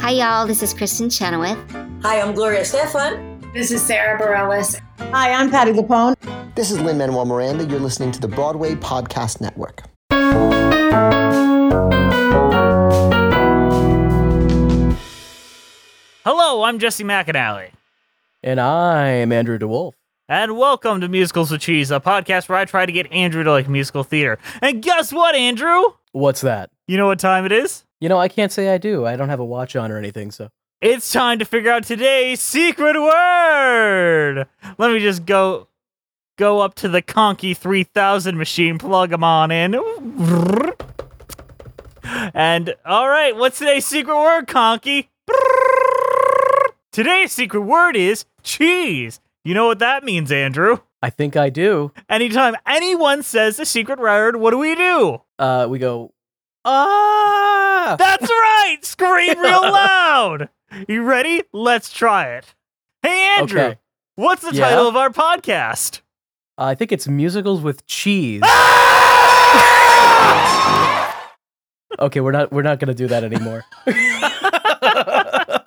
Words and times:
Hi, 0.00 0.12
y'all. 0.12 0.46
This 0.46 0.62
is 0.62 0.72
Kristin 0.72 1.14
Chenoweth. 1.14 1.58
Hi, 2.02 2.22
I'm 2.22 2.34
Gloria 2.34 2.62
Estefan. 2.62 3.52
This 3.52 3.70
is 3.70 3.82
Sara 3.82 4.18
Bareilles. 4.18 4.80
Hi, 4.98 5.30
I'm 5.30 5.50
Patti 5.50 5.72
LuPone. 5.72 6.14
This 6.54 6.70
is 6.70 6.80
Lin-Manuel 6.80 7.26
Miranda. 7.26 7.66
You're 7.66 7.80
listening 7.80 8.10
to 8.12 8.18
the 8.20 8.26
Broadway 8.26 8.74
Podcast 8.76 9.42
Network. 9.42 9.82
Hello, 16.24 16.62
I'm 16.62 16.78
Jesse 16.78 17.04
McAnally. 17.04 17.72
And 18.42 18.58
I'm 18.58 19.30
Andrew 19.32 19.58
DeWolf. 19.58 19.92
And 20.30 20.56
welcome 20.56 21.02
to 21.02 21.08
Musicals 21.08 21.50
with 21.50 21.60
Cheese, 21.60 21.90
a 21.90 22.00
podcast 22.00 22.48
where 22.48 22.56
I 22.56 22.64
try 22.64 22.86
to 22.86 22.92
get 22.92 23.12
Andrew 23.12 23.44
to 23.44 23.50
like 23.50 23.68
musical 23.68 24.02
theater. 24.02 24.38
And 24.62 24.82
guess 24.82 25.12
what, 25.12 25.34
Andrew? 25.34 25.82
What's 26.12 26.40
that? 26.40 26.70
You 26.88 26.96
know 26.96 27.06
what 27.06 27.18
time 27.18 27.44
it 27.44 27.52
is? 27.52 27.84
You 28.00 28.08
know, 28.08 28.18
I 28.18 28.28
can't 28.28 28.50
say 28.50 28.72
I 28.72 28.78
do. 28.78 29.04
I 29.04 29.16
don't 29.16 29.28
have 29.28 29.40
a 29.40 29.44
watch 29.44 29.76
on 29.76 29.92
or 29.92 29.98
anything, 29.98 30.30
so. 30.30 30.48
It's 30.80 31.12
time 31.12 31.38
to 31.40 31.44
figure 31.44 31.70
out 31.70 31.84
today's 31.84 32.40
secret 32.40 32.96
word. 32.98 34.46
Let 34.78 34.92
me 34.92 34.98
just 35.00 35.26
go 35.26 35.68
go 36.38 36.60
up 36.60 36.74
to 36.76 36.88
the 36.88 37.02
Conky 37.02 37.52
3000 37.52 38.38
machine, 38.38 38.78
plug 38.78 39.10
them 39.10 39.22
on 39.22 39.50
in. 39.50 39.74
And 42.32 42.74
all 42.86 43.10
right, 43.10 43.36
what's 43.36 43.58
today's 43.58 43.84
secret 43.84 44.16
word, 44.16 44.46
Conky? 44.48 45.10
Today's 46.92 47.32
secret 47.32 47.60
word 47.60 47.94
is 47.94 48.24
cheese. 48.42 49.20
You 49.44 49.52
know 49.52 49.66
what 49.66 49.80
that 49.80 50.02
means, 50.02 50.32
Andrew? 50.32 50.78
I 51.02 51.10
think 51.10 51.36
I 51.36 51.50
do. 51.50 51.92
Anytime 52.08 52.56
anyone 52.66 53.22
says 53.22 53.58
the 53.58 53.66
secret 53.66 53.98
word, 53.98 54.36
what 54.36 54.52
do 54.52 54.58
we 54.58 54.74
do? 54.74 55.20
Uh, 55.38 55.66
we 55.68 55.78
go, 55.78 56.14
ah! 56.64 57.59
That's 57.98 58.28
right! 58.30 58.78
Scream 58.82 59.38
real 59.38 59.60
loud! 59.62 60.48
You 60.88 61.02
ready? 61.02 61.42
Let's 61.52 61.92
try 61.92 62.30
it. 62.34 62.54
Hey, 63.02 63.36
Andrew, 63.38 63.60
Okay. 63.60 63.78
what's 64.16 64.42
the 64.42 64.54
Yeah? 64.54 64.70
title 64.70 64.88
of 64.88 64.96
our 64.96 65.10
podcast? 65.10 66.00
Uh, 66.58 66.64
I 66.64 66.74
think 66.74 66.92
it's 66.92 67.08
musicals 67.08 67.60
with 67.62 67.86
cheese. 67.86 68.42
okay, 71.98 72.20
we're 72.20 72.32
not 72.32 72.52
we're 72.52 72.62
not 72.62 72.78
gonna 72.78 72.94
do 72.94 73.06
that 73.08 73.24
anymore. 73.24 73.64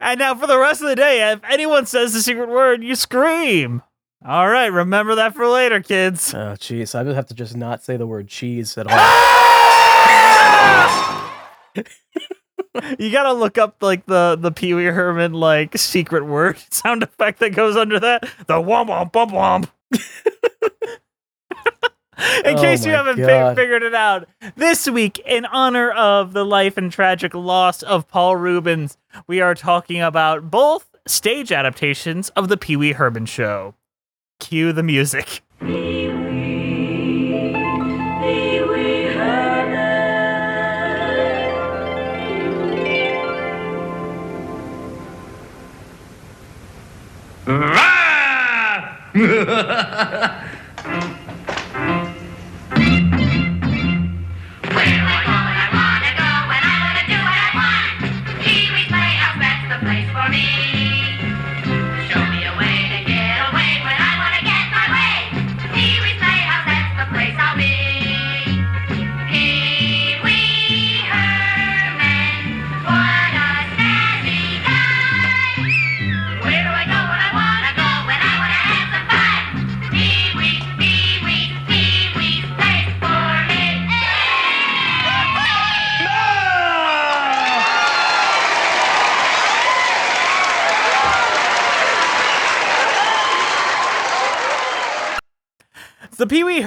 And 0.00 0.20
now 0.20 0.32
for 0.36 0.46
the 0.46 0.56
rest 0.56 0.80
of 0.80 0.88
the 0.88 0.94
day, 0.94 1.32
if 1.32 1.40
anyone 1.42 1.84
says 1.84 2.12
the 2.12 2.22
secret 2.22 2.48
word, 2.48 2.84
you 2.84 2.94
scream. 2.94 3.82
All 4.24 4.48
right, 4.48 4.66
remember 4.66 5.14
that 5.16 5.34
for 5.34 5.46
later, 5.46 5.80
kids. 5.80 6.34
oh, 6.34 6.54
jeez, 6.58 6.94
I 6.94 7.02
would 7.04 7.14
have 7.14 7.26
to 7.28 7.34
just 7.34 7.56
not 7.56 7.84
say 7.84 7.96
the 7.96 8.06
word 8.06 8.28
cheese 8.28 8.76
at 8.78 8.86
all. 8.88 8.98
You 12.98 13.10
gotta 13.10 13.32
look 13.32 13.58
up 13.58 13.82
like 13.82 14.06
the 14.06 14.36
the 14.40 14.52
Pee 14.52 14.72
Wee 14.72 14.84
Herman 14.84 15.32
like 15.32 15.76
secret 15.76 16.24
word 16.24 16.58
sound 16.70 17.02
effect 17.02 17.40
that 17.40 17.50
goes 17.50 17.76
under 17.76 17.98
that. 17.98 18.22
The 18.46 18.54
womp 18.54 18.88
womp 18.88 19.12
womp 19.12 19.32
womp. 19.32 19.68
In 22.44 22.56
Oh 22.56 22.60
case 22.60 22.84
you 22.86 22.92
haven't 22.92 23.16
fi- 23.24 23.54
figured 23.56 23.82
it 23.82 23.94
out, 23.94 24.28
this 24.56 24.88
week, 24.88 25.18
in 25.20 25.44
honor 25.46 25.90
of 25.90 26.32
the 26.32 26.44
life 26.44 26.76
and 26.76 26.90
tragic 26.92 27.32
loss 27.34 27.82
of 27.82 28.06
Paul 28.08 28.36
Reubens, 28.36 28.96
we 29.28 29.40
are 29.40 29.54
talking 29.54 30.00
about 30.00 30.50
both 30.50 30.88
stage 31.06 31.50
adaptations 31.52 32.28
of 32.30 32.48
the 32.48 32.56
Pee 32.56 32.76
Wee 32.76 32.92
Herman 32.92 33.26
show. 33.26 33.74
Cue 34.38 34.72
the 34.72 34.82
music. 34.82 35.42
Where 35.58 36.28
ah! 47.48 48.34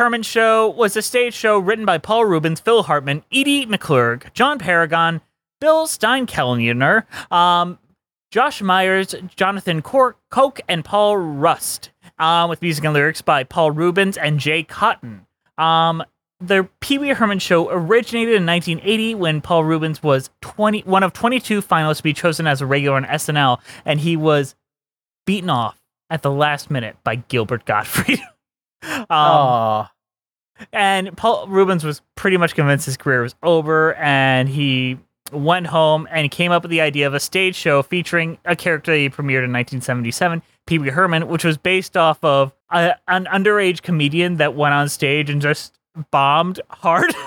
Herman 0.02 0.24
Show 0.24 0.68
was 0.68 0.98
a 0.98 1.02
stage 1.04 1.36
show 1.36 1.60
written 1.60 1.86
by 1.86 2.00
Paul 2.00 2.26
Reubens, 2.26 2.60
Phil 2.60 2.82
Hartman, 2.82 3.24
Edie 3.32 3.68
McClurg, 3.68 4.34
John 4.34 4.58
Paragon, 4.58 5.22
Bill 5.60 5.86
Steinkellner, 5.86 7.06
um, 7.32 7.78
Josh 8.32 8.64
Myers, 8.64 9.14
Jonathan 9.36 9.84
Cor- 9.84 10.16
Koch, 10.32 10.60
and 10.68 10.84
Paul 10.84 11.18
Rust, 11.18 11.92
um, 12.18 12.50
with 12.50 12.64
music 12.64 12.84
and 12.84 12.96
lyrics 12.96 13.22
by 13.22 13.44
Paul 13.44 13.70
Reubens 13.70 14.18
and 14.18 14.40
Jay 14.40 14.64
Cotton. 14.64 15.28
Um, 15.60 16.04
the 16.40 16.68
Pee 16.80 16.98
Wee 16.98 17.10
Herman 17.10 17.38
Show 17.38 17.70
originated 17.70 18.34
in 18.34 18.46
1980 18.48 19.14
when 19.14 19.40
Paul 19.40 19.66
Reubens 19.66 20.02
was 20.02 20.32
20, 20.42 20.82
one 20.82 21.04
of 21.04 21.14
22 21.14 21.62
finalists 21.62 21.98
to 21.98 22.04
be 22.04 22.14
chosen 22.14 22.48
as 22.48 22.60
a 22.60 22.66
regular 22.66 22.98
on 22.98 23.06
SNL, 23.06 23.60
and 23.86 24.00
he 24.00 24.18
was 24.18 24.56
beaten 25.28 25.52
off 25.52 25.80
at 26.10 26.24
the 26.24 26.32
last 26.32 26.72
minute 26.72 26.98
by 27.04 27.18
Gilbert 27.18 27.66
Gottfried. 27.66 28.20
um, 29.10 29.88
and 30.74 31.16
Paul 31.18 31.48
Reubens 31.48 31.84
was 31.84 32.02
pretty 32.16 32.38
much 32.38 32.56
convinced 32.56 32.86
his 32.86 32.98
career 32.98 33.22
was 33.22 33.36
over, 33.44 33.96
and 33.96 34.48
he 34.48 34.98
went 35.32 35.68
home 35.68 36.08
and 36.12 36.30
came 36.30 36.52
up 36.52 36.64
with 36.64 36.72
the 36.72 36.82
idea 36.82 37.08
of 37.08 37.14
a 37.14 37.20
stage 37.20 37.56
show 37.56 37.82
featuring 37.82 38.38
a 38.46 38.56
character 38.56 38.94
he 38.94 39.10
premiered 39.10 39.46
in 39.46 39.54
1977, 39.54 40.42
Pee 40.68 40.78
Wee 40.78 40.90
Herman, 40.90 41.28
which 41.28 41.44
was 41.44 41.58
based 41.58 41.96
off 41.96 42.24
of 42.24 42.54
a, 42.70 42.96
an 43.08 43.26
underage 43.26 43.82
comedian 43.82 44.38
that 44.38 44.56
went 44.56 44.74
on 44.74 44.90
stage 44.90 45.30
and 45.30 45.42
just 45.42 45.78
bombed 46.12 46.60
hard. 46.70 47.14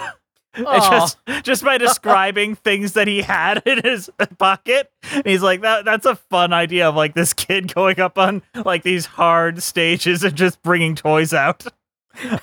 Just 0.65 1.19
just 1.42 1.65
by 1.65 1.78
describing 1.78 2.54
things 2.54 2.92
that 2.92 3.09
he 3.09 3.22
had 3.22 3.62
in 3.66 3.81
his 3.82 4.10
pocket. 4.38 4.91
And 5.12 5.26
he's 5.26 5.42
like, 5.42 5.62
that 5.62 5.84
that's 5.84 6.06
a 6.06 6.16
fun 6.16 6.53
idea 6.53 6.88
of 6.88 6.94
like 6.94 7.15
this 7.15 7.32
kid 7.32 7.75
going 7.75 7.98
up 8.00 8.19
on 8.19 8.42
like 8.64 8.82
these 8.82 9.06
hard 9.06 9.62
stages 9.62 10.22
and 10.22 10.34
just 10.37 10.62
bringing 10.62 10.94
toys 10.94 11.32
out. 11.34 11.66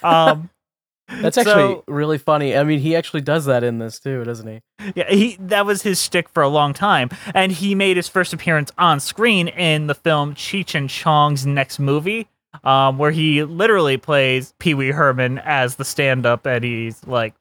Um 0.04 0.50
That's 1.08 1.38
actually 1.38 1.54
so- 1.54 1.84
really 1.88 2.18
funny. 2.18 2.56
I 2.56 2.64
mean, 2.64 2.80
he 2.80 2.96
actually 2.96 3.22
does 3.22 3.46
that 3.46 3.64
in 3.64 3.80
this 3.80 4.00
too, 4.00 4.24
doesn't 4.24 4.48
he? 4.48 4.62
Yeah, 4.96 5.10
he 5.10 5.38
that 5.40 5.66
was 5.66 5.82
his 5.82 6.02
shtick 6.02 6.30
for 6.30 6.44
a 6.44 6.50
long 6.50 6.74
time, 6.74 7.10
and 7.34 7.52
he 7.52 7.76
made 7.76 7.98
his 7.98 8.08
first 8.08 8.34
appearance 8.34 8.72
on 8.78 9.00
screen 9.00 9.48
in 9.50 9.88
the 9.88 9.96
film 9.96 10.36
Cheech 10.36 10.74
and 10.76 10.90
Chong's 10.90 11.46
next 11.46 11.80
movie, 11.80 12.28
um, 12.64 12.98
where 12.98 13.12
he 13.12 13.44
literally 13.44 13.98
plays 13.98 14.54
Pee 14.60 14.74
Wee 14.74 14.92
Herman 14.92 15.40
as 15.40 15.76
the 15.76 15.86
stand-up, 15.86 16.46
and 16.46 16.64
he's 16.64 17.06
like 17.06 17.34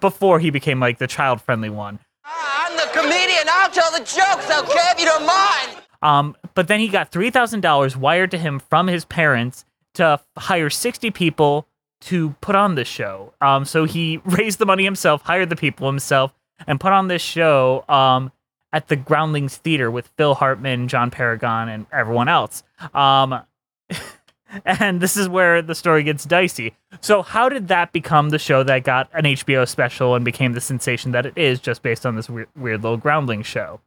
before 0.00 0.40
he 0.40 0.50
became 0.50 0.80
like 0.80 0.98
the 0.98 1.06
child-friendly 1.06 1.70
one. 1.70 1.98
I'm 2.24 2.76
the 2.76 2.88
comedian. 2.92 3.46
I'll 3.48 3.70
tell 3.70 3.90
the 3.90 3.98
jokes, 4.00 4.50
okay, 4.50 4.90
if 4.92 5.00
you 5.00 5.06
don't 5.06 5.26
mind. 5.26 5.82
Um, 6.02 6.36
but 6.54 6.68
then 6.68 6.80
he 6.80 6.88
got 6.88 7.10
three 7.10 7.30
thousand 7.30 7.60
dollars 7.60 7.96
wired 7.96 8.30
to 8.32 8.38
him 8.38 8.60
from 8.60 8.86
his 8.86 9.04
parents 9.04 9.64
to 9.94 10.20
hire 10.36 10.70
sixty 10.70 11.10
people 11.10 11.66
to 12.02 12.30
put 12.40 12.54
on 12.54 12.76
this 12.76 12.86
show. 12.86 13.32
Um, 13.40 13.64
so 13.64 13.84
he 13.84 14.18
raised 14.24 14.58
the 14.58 14.66
money 14.66 14.84
himself, 14.84 15.22
hired 15.22 15.48
the 15.48 15.56
people 15.56 15.88
himself, 15.88 16.32
and 16.66 16.78
put 16.78 16.92
on 16.92 17.08
this 17.08 17.22
show. 17.22 17.84
Um, 17.88 18.32
at 18.70 18.88
the 18.88 18.96
Groundlings 18.96 19.56
Theater 19.56 19.90
with 19.90 20.08
Phil 20.18 20.34
Hartman, 20.34 20.88
John 20.88 21.10
Paragon, 21.10 21.70
and 21.70 21.86
everyone 21.90 22.28
else. 22.28 22.62
Um, 22.92 23.40
and 24.64 25.00
this 25.00 25.16
is 25.16 25.28
where 25.28 25.62
the 25.62 25.74
story 25.74 26.02
gets 26.02 26.24
dicey. 26.24 26.74
So, 27.00 27.22
how 27.22 27.48
did 27.48 27.68
that 27.68 27.92
become 27.92 28.30
the 28.30 28.38
show 28.38 28.62
that 28.62 28.84
got 28.84 29.08
an 29.12 29.24
HBO 29.24 29.68
special 29.68 30.14
and 30.14 30.24
became 30.24 30.52
the 30.52 30.60
sensation 30.60 31.12
that 31.12 31.26
it 31.26 31.34
is, 31.36 31.60
just 31.60 31.82
based 31.82 32.06
on 32.06 32.16
this 32.16 32.28
weird, 32.28 32.48
weird 32.56 32.82
little 32.82 32.98
Groundlings 32.98 33.46
show? 33.46 33.80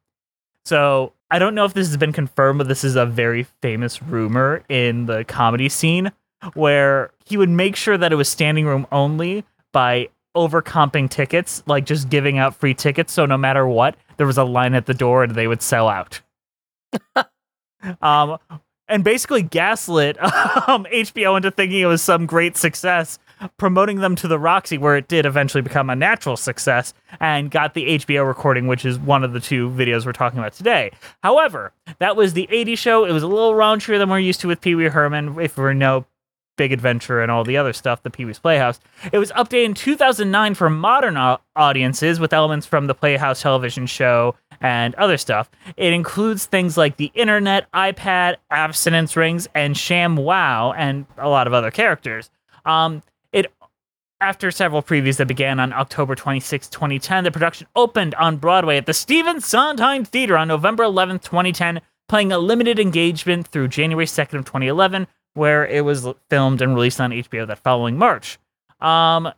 So, 0.66 1.14
I 1.30 1.40
don't 1.40 1.56
know 1.56 1.66
if 1.66 1.74
this 1.74 1.88
has 1.88 1.98
been 1.98 2.14
confirmed, 2.14 2.60
but 2.60 2.68
this 2.68 2.84
is 2.84 2.96
a 2.96 3.06
very 3.06 3.44
famous 3.62 4.02
rumor 4.02 4.64
in 4.70 5.06
the 5.06 5.24
comedy 5.24 5.70
scene 5.70 6.12
where 6.54 7.12
he 7.26 7.38
would 7.38 7.50
make 7.50 7.76
sure 7.76 7.98
that 7.98 8.12
it 8.12 8.16
was 8.16 8.28
standing 8.28 8.66
room 8.66 8.88
only 8.92 9.46
by 9.72 10.10
overcomping 10.36 11.10
tickets, 11.10 11.64
like 11.66 11.86
just 11.86 12.10
giving 12.10 12.38
out 12.38 12.56
free 12.56 12.74
tickets. 12.74 13.14
So 13.14 13.26
no 13.26 13.38
matter 13.38 13.68
what, 13.68 13.96
there 14.18 14.28
was 14.28 14.38
a 14.38 14.44
line 14.44 14.74
at 14.74 14.86
the 14.86 14.94
door 14.94 15.24
and 15.24 15.36
they 15.36 15.48
would 15.48 15.62
sell 15.62 15.88
out. 15.88 16.22
um, 18.02 18.38
and 18.92 19.04
basically 19.04 19.42
gaslit 19.42 20.22
um, 20.68 20.86
HBO 20.92 21.38
into 21.38 21.50
thinking 21.50 21.80
it 21.80 21.86
was 21.86 22.02
some 22.02 22.26
great 22.26 22.58
success, 22.58 23.18
promoting 23.58 24.02
them 24.02 24.16
to 24.18 24.28
the 24.28 24.38
Roxy, 24.38 24.78
where 24.78 24.98
it 24.98 25.08
did 25.08 25.26
eventually 25.26 25.62
become 25.62 25.90
a 25.90 25.96
natural 25.96 26.38
success 26.38 26.94
and 27.20 27.50
got 27.50 27.74
the 27.74 28.00
HBO 28.00 28.28
recording, 28.28 28.68
which 28.68 28.86
is 28.86 29.00
one 29.00 29.24
of 29.24 29.34
the 29.34 29.40
two 29.40 29.70
videos 29.70 30.06
we're 30.06 30.12
talking 30.12 30.38
about 30.38 30.54
today. 30.54 30.92
However, 31.24 31.72
that 32.00 32.16
was 32.16 32.34
the 32.34 32.48
80s 32.52 32.78
show. 32.78 33.06
It 33.06 33.14
was 33.14 33.24
a 33.24 33.28
little 33.28 33.54
raunchier 33.54 33.98
than 33.98 34.10
we're 34.10 34.20
used 34.20 34.42
to 34.42 34.48
with 34.48 34.62
Pee 34.62 34.76
Wee 34.76 34.86
Herman. 34.86 35.40
If 35.40 35.58
we 35.58 35.74
know 35.74 36.06
Big 36.62 36.72
Adventure 36.72 37.24
and 37.24 37.32
all 37.32 37.44
the 37.44 37.58
other 37.58 37.74
stuff, 37.74 38.04
the 38.04 38.12
Pee 38.12 38.24
Wee's 38.24 38.38
Playhouse. 38.38 38.80
It 39.12 39.18
was 39.18 39.32
updated 39.32 39.66
in 39.66 39.74
2009 39.74 40.54
for 40.54 40.70
modern 40.70 41.18
au- 41.18 41.40
audiences 41.56 42.20
with 42.20 42.34
elements 42.34 42.68
from 42.68 42.86
the 42.86 42.94
Playhouse 42.94 43.42
television 43.42 43.88
show 43.88 44.36
and 44.62 44.94
other 44.94 45.18
stuff. 45.18 45.50
It 45.76 45.92
includes 45.92 46.46
things 46.46 46.78
like 46.78 46.98
the 46.98 47.12
internet, 47.16 47.66
iPad, 47.72 48.36
abstinence 48.52 49.18
rings, 49.18 49.48
and 49.56 49.76
Sham 49.76 50.16
Wow, 50.16 50.74
and 50.74 51.08
a 51.18 51.30
lot 51.30 51.48
of 51.48 51.54
other 51.54 51.72
characters. 51.72 52.30
Um, 52.64 53.02
it 53.34 53.52
after 54.20 54.52
several 54.52 54.84
previews 54.84 55.18
that 55.18 55.28
began 55.28 55.60
on 55.60 55.74
October 55.74 56.14
26, 56.14 56.70
2010, 56.70 57.24
the 57.24 57.32
production 57.32 57.66
opened 57.76 58.14
on 58.14 58.38
Broadway 58.38 58.78
at 58.78 58.86
the 58.86 58.94
Stephen 58.94 59.42
Sondheim 59.42 60.06
Theater 60.06 60.38
on 60.38 60.48
November 60.48 60.84
11, 60.84 61.18
2010, 61.18 61.82
playing 62.08 62.32
a 62.32 62.38
limited 62.38 62.78
engagement 62.78 63.48
through 63.48 63.70
January 63.70 64.06
2nd 64.06 64.38
of 64.38 64.46
2011, 64.46 65.08
where 65.34 65.66
it 65.66 65.86
was 65.86 66.08
filmed 66.30 66.62
and 66.62 66.76
released 66.76 67.00
on 67.00 67.12
HBO 67.12 67.48
that 67.48 67.60
following 67.60 67.98
March. 67.98 68.38
Um, 68.80 69.32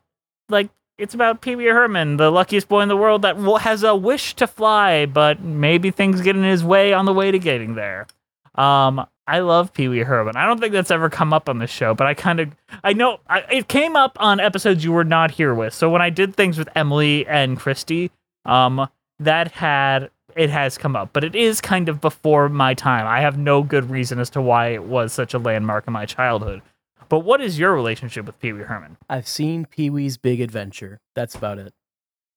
like 0.49 0.69
it's 0.97 1.13
about 1.13 1.41
Pee 1.41 1.55
Wee 1.55 1.65
Herman, 1.65 2.17
the 2.17 2.31
luckiest 2.31 2.69
boy 2.69 2.81
in 2.81 2.89
the 2.89 2.97
world 2.97 3.23
that 3.23 3.35
has 3.61 3.83
a 3.83 3.95
wish 3.95 4.35
to 4.35 4.47
fly, 4.47 5.05
but 5.05 5.41
maybe 5.41 5.91
things 5.91 6.21
get 6.21 6.35
in 6.35 6.43
his 6.43 6.63
way 6.63 6.93
on 6.93 7.05
the 7.05 7.13
way 7.13 7.31
to 7.31 7.39
getting 7.39 7.75
there. 7.75 8.07
Um, 8.55 9.05
I 9.25 9.39
love 9.39 9.73
Pee 9.73 9.87
Wee 9.87 9.99
Herman. 9.99 10.35
I 10.35 10.45
don't 10.45 10.59
think 10.59 10.73
that's 10.73 10.91
ever 10.91 11.09
come 11.09 11.33
up 11.33 11.47
on 11.47 11.59
the 11.59 11.67
show, 11.67 11.93
but 11.93 12.07
I 12.07 12.13
kind 12.13 12.39
of 12.39 12.55
I 12.83 12.93
know 12.93 13.19
I, 13.27 13.39
it 13.51 13.67
came 13.67 13.95
up 13.95 14.17
on 14.19 14.39
episodes 14.39 14.83
you 14.83 14.91
were 14.91 15.05
not 15.05 15.31
here 15.31 15.53
with. 15.53 15.73
So 15.73 15.89
when 15.89 16.01
I 16.01 16.09
did 16.09 16.35
things 16.35 16.57
with 16.57 16.69
Emily 16.75 17.25
and 17.25 17.57
Christy, 17.57 18.11
um, 18.45 18.87
that 19.19 19.51
had 19.51 20.09
it 20.35 20.49
has 20.49 20.77
come 20.77 20.95
up, 20.95 21.09
but 21.13 21.23
it 21.23 21.35
is 21.35 21.61
kind 21.61 21.89
of 21.89 22.01
before 22.01 22.49
my 22.49 22.73
time. 22.73 23.05
I 23.07 23.21
have 23.21 23.37
no 23.37 23.63
good 23.63 23.89
reason 23.89 24.19
as 24.19 24.29
to 24.31 24.41
why 24.41 24.67
it 24.69 24.83
was 24.83 25.13
such 25.13 25.33
a 25.33 25.39
landmark 25.39 25.85
in 25.87 25.93
my 25.93 26.05
childhood. 26.05 26.61
But 27.09 27.19
what 27.19 27.41
is 27.41 27.59
your 27.59 27.73
relationship 27.73 28.25
with 28.25 28.39
Pee 28.39 28.53
Wee 28.53 28.63
Herman? 28.63 28.97
I've 29.09 29.27
seen 29.27 29.65
Pee 29.65 29.89
Wee's 29.89 30.17
Big 30.17 30.41
Adventure. 30.41 30.99
That's 31.15 31.35
about 31.35 31.59
it. 31.59 31.73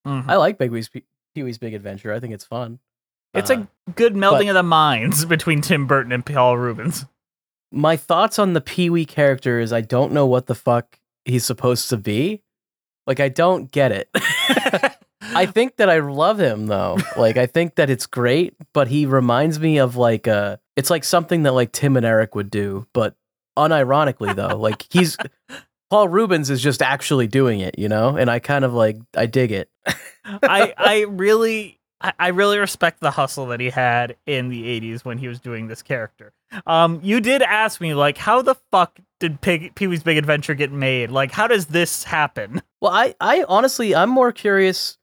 Mhm. 0.07 0.25
I 0.29 0.37
like 0.37 0.59
Big 0.59 0.71
Wee's 0.71 0.89
Pee 0.89 1.03
Wee's 1.43 1.59
Big 1.59 1.75
Adventure. 1.75 2.13
I 2.13 2.21
think 2.21 2.35
it's 2.35 2.45
fun. 2.45 2.79
It's 3.35 3.51
Uh, 3.51 3.65
a 3.87 3.91
good 3.93 4.15
melding 4.15 4.41
but- 4.47 4.49
of 4.49 4.55
the 4.55 4.63
minds 4.63 5.25
between 5.27 5.61
Tim 5.63 5.87
Burton 5.87 6.13
and 6.13 6.25
Paul 6.25 6.57
Reubens. 6.59 7.07
my 7.73 7.97
thoughts 7.97 8.39
on 8.39 8.53
the 8.53 8.61
Pee 8.61 8.89
Wee 8.91 9.05
character 9.05 9.59
is 9.61 9.73
I 9.73 9.81
don't 9.81 10.13
know 10.13 10.27
what 10.27 10.47
the 10.47 10.55
fuck 10.55 10.99
he's 11.25 11.45
supposed 11.45 11.89
to 11.91 11.97
be. 11.97 12.43
Like 13.07 13.21
I 13.21 13.29
don't 13.29 13.71
get 13.71 13.93
it. 13.93 14.09
I 15.35 15.47
think 15.47 15.77
that 15.77 15.89
I 15.89 16.01
love 16.01 16.39
him 16.39 16.67
though. 16.67 16.99
Like 17.17 17.39
I 17.39 17.47
think 17.47 17.77
that 17.77 17.89
it's 17.89 18.05
great, 18.07 18.55
but 18.75 18.89
he 18.89 19.07
reminds 19.07 19.59
me 19.59 19.79
of 19.79 19.97
like 19.97 20.29
uh 20.29 20.59
it's 20.77 20.91
like 20.91 21.03
something 21.03 21.45
that 21.45 21.53
like 21.53 21.73
Tim 21.73 21.97
and 21.97 22.05
Eric 22.05 22.35
would 22.35 22.51
do, 22.51 22.87
but 22.93 23.17
unironically 23.57 24.35
though. 24.35 24.57
Like 24.57 24.87
he's 24.91 25.17
Paul 25.91 26.09
Reubens 26.09 26.51
is 26.51 26.63
just 26.63 26.83
actually 26.83 27.27
doing 27.27 27.61
it, 27.61 27.79
you 27.79 27.89
know? 27.89 28.17
And 28.17 28.31
I 28.31 28.39
kind 28.39 28.65
of 28.65 28.75
like 28.75 28.99
I 29.17 29.27
dig 29.27 29.51
it. 29.53 29.71
I 30.25 30.75
I 30.77 31.01
really 31.09 31.81
I, 32.19 32.29
really 32.29 32.59
respect 32.59 33.01
the 33.01 33.11
hustle 33.11 33.47
that 33.47 33.59
he 33.59 33.71
had 33.71 34.17
in 34.27 34.51
the 34.51 34.81
80s 34.81 35.05
when 35.05 35.17
he 35.17 35.29
was 35.29 35.41
doing 35.41 35.69
this 35.69 35.83
character. 35.83 36.35
Um 36.67 37.01
you 37.03 37.21
did 37.21 37.41
ask 37.41 37.81
me 37.81 37.95
like 37.95 38.19
how 38.19 38.43
the 38.43 38.57
fuck 38.71 38.99
did 39.19 39.41
Pig, 39.41 39.75
Pee-wee's 39.75 40.03
Big 40.03 40.19
Adventure 40.19 40.55
get 40.55 40.71
made? 40.71 41.11
Like 41.11 41.33
how 41.33 41.47
does 41.47 41.67
this 41.67 42.05
happen? 42.05 42.61
Well, 42.81 42.93
I, 42.93 43.15
I 43.21 43.45
honestly, 43.49 43.95
I'm 43.95 44.11
more 44.11 44.33
curious. 44.33 44.99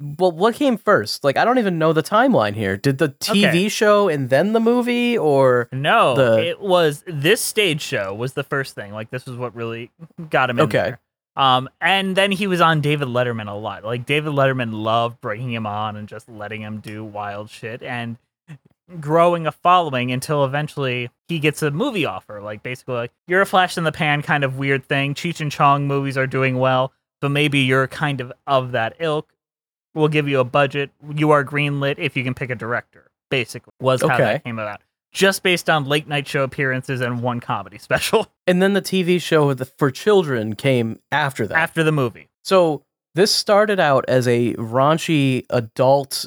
Well, 0.00 0.32
what 0.32 0.54
came 0.56 0.76
first? 0.76 1.22
Like, 1.24 1.36
I 1.36 1.44
don't 1.44 1.58
even 1.58 1.78
know 1.78 1.92
the 1.92 2.02
timeline 2.02 2.54
here. 2.54 2.76
Did 2.76 2.98
the 2.98 3.10
TV 3.10 3.46
Okay. 3.48 3.68
show 3.68 4.08
and 4.08 4.28
then 4.28 4.52
the 4.52 4.60
movie, 4.60 5.16
or 5.16 5.68
No, 5.72 6.14
The- 6.16 6.46
it 6.48 6.60
was 6.60 7.04
this 7.06 7.40
stage 7.40 7.80
show 7.80 8.12
was 8.12 8.32
the 8.34 8.42
first 8.42 8.74
thing. 8.74 8.92
Like 8.92 9.10
this 9.10 9.24
was 9.26 9.36
what 9.36 9.54
really 9.54 9.90
got 10.30 10.50
him 10.50 10.58
in 10.58 10.64
Okay. 10.64 10.78
there. 10.82 11.00
Um, 11.36 11.68
and 11.80 12.16
then 12.16 12.30
he 12.32 12.46
was 12.46 12.60
on 12.60 12.80
David 12.80 13.08
Letterman 13.08 13.48
a 13.48 13.54
lot. 13.54 13.84
Like 13.84 14.04
David 14.06 14.32
Letterman 14.32 14.72
loved 14.72 15.20
bringing 15.20 15.52
him 15.52 15.66
on 15.66 15.96
and 15.96 16.08
just 16.08 16.28
letting 16.28 16.60
him 16.62 16.78
do 16.80 17.04
wild 17.04 17.50
shit 17.50 17.82
and 17.82 18.18
growing 19.00 19.46
a 19.46 19.52
following 19.52 20.12
until 20.12 20.44
eventually 20.44 21.10
he 21.28 21.38
gets 21.38 21.62
a 21.62 21.70
movie 21.70 22.04
offer. 22.04 22.40
Like 22.40 22.62
basically, 22.62 22.94
like 22.94 23.12
you're 23.26 23.40
a 23.40 23.46
flash 23.46 23.76
in 23.78 23.84
the 23.84 23.92
pan 23.92 24.22
kind 24.22 24.44
of 24.44 24.58
weird 24.58 24.84
thing. 24.86 25.14
Cheech 25.14 25.40
and 25.40 25.50
Chong 25.50 25.86
movies 25.88 26.16
are 26.18 26.26
doing 26.26 26.58
well, 26.58 26.92
so 27.22 27.28
maybe 27.28 27.60
you're 27.60 27.88
kind 27.88 28.20
of 28.20 28.32
of 28.46 28.72
that 28.72 28.94
ilk. 29.00 29.32
We'll 29.94 30.08
give 30.08 30.28
you 30.28 30.40
a 30.40 30.44
budget. 30.44 30.90
You 31.14 31.30
are 31.30 31.44
greenlit 31.44 31.96
if 31.98 32.16
you 32.16 32.24
can 32.24 32.34
pick 32.34 32.50
a 32.50 32.54
director. 32.54 33.10
Basically, 33.30 33.72
was 33.80 34.00
how 34.02 34.08
Okay. 34.14 34.16
that 34.24 34.44
came 34.44 34.58
about. 34.58 34.80
Just 35.12 35.42
based 35.42 35.70
on 35.70 35.84
late 35.84 36.08
night 36.08 36.26
show 36.26 36.42
appearances 36.42 37.00
and 37.00 37.22
one 37.22 37.38
comedy 37.40 37.78
special 37.88 38.26
and 38.46 38.60
then 38.60 38.72
the 38.74 38.82
TV 38.82 39.20
show 39.20 39.54
for 39.54 39.90
children 39.90 40.54
came 40.56 40.98
after 41.12 41.46
that. 41.46 41.56
after 41.56 41.82
the 41.84 41.92
movie. 41.92 42.28
so 42.42 42.82
this 43.14 43.32
started 43.32 43.78
out 43.78 44.04
as 44.08 44.26
a 44.26 44.54
raunchy 44.54 45.46
adult 45.50 46.26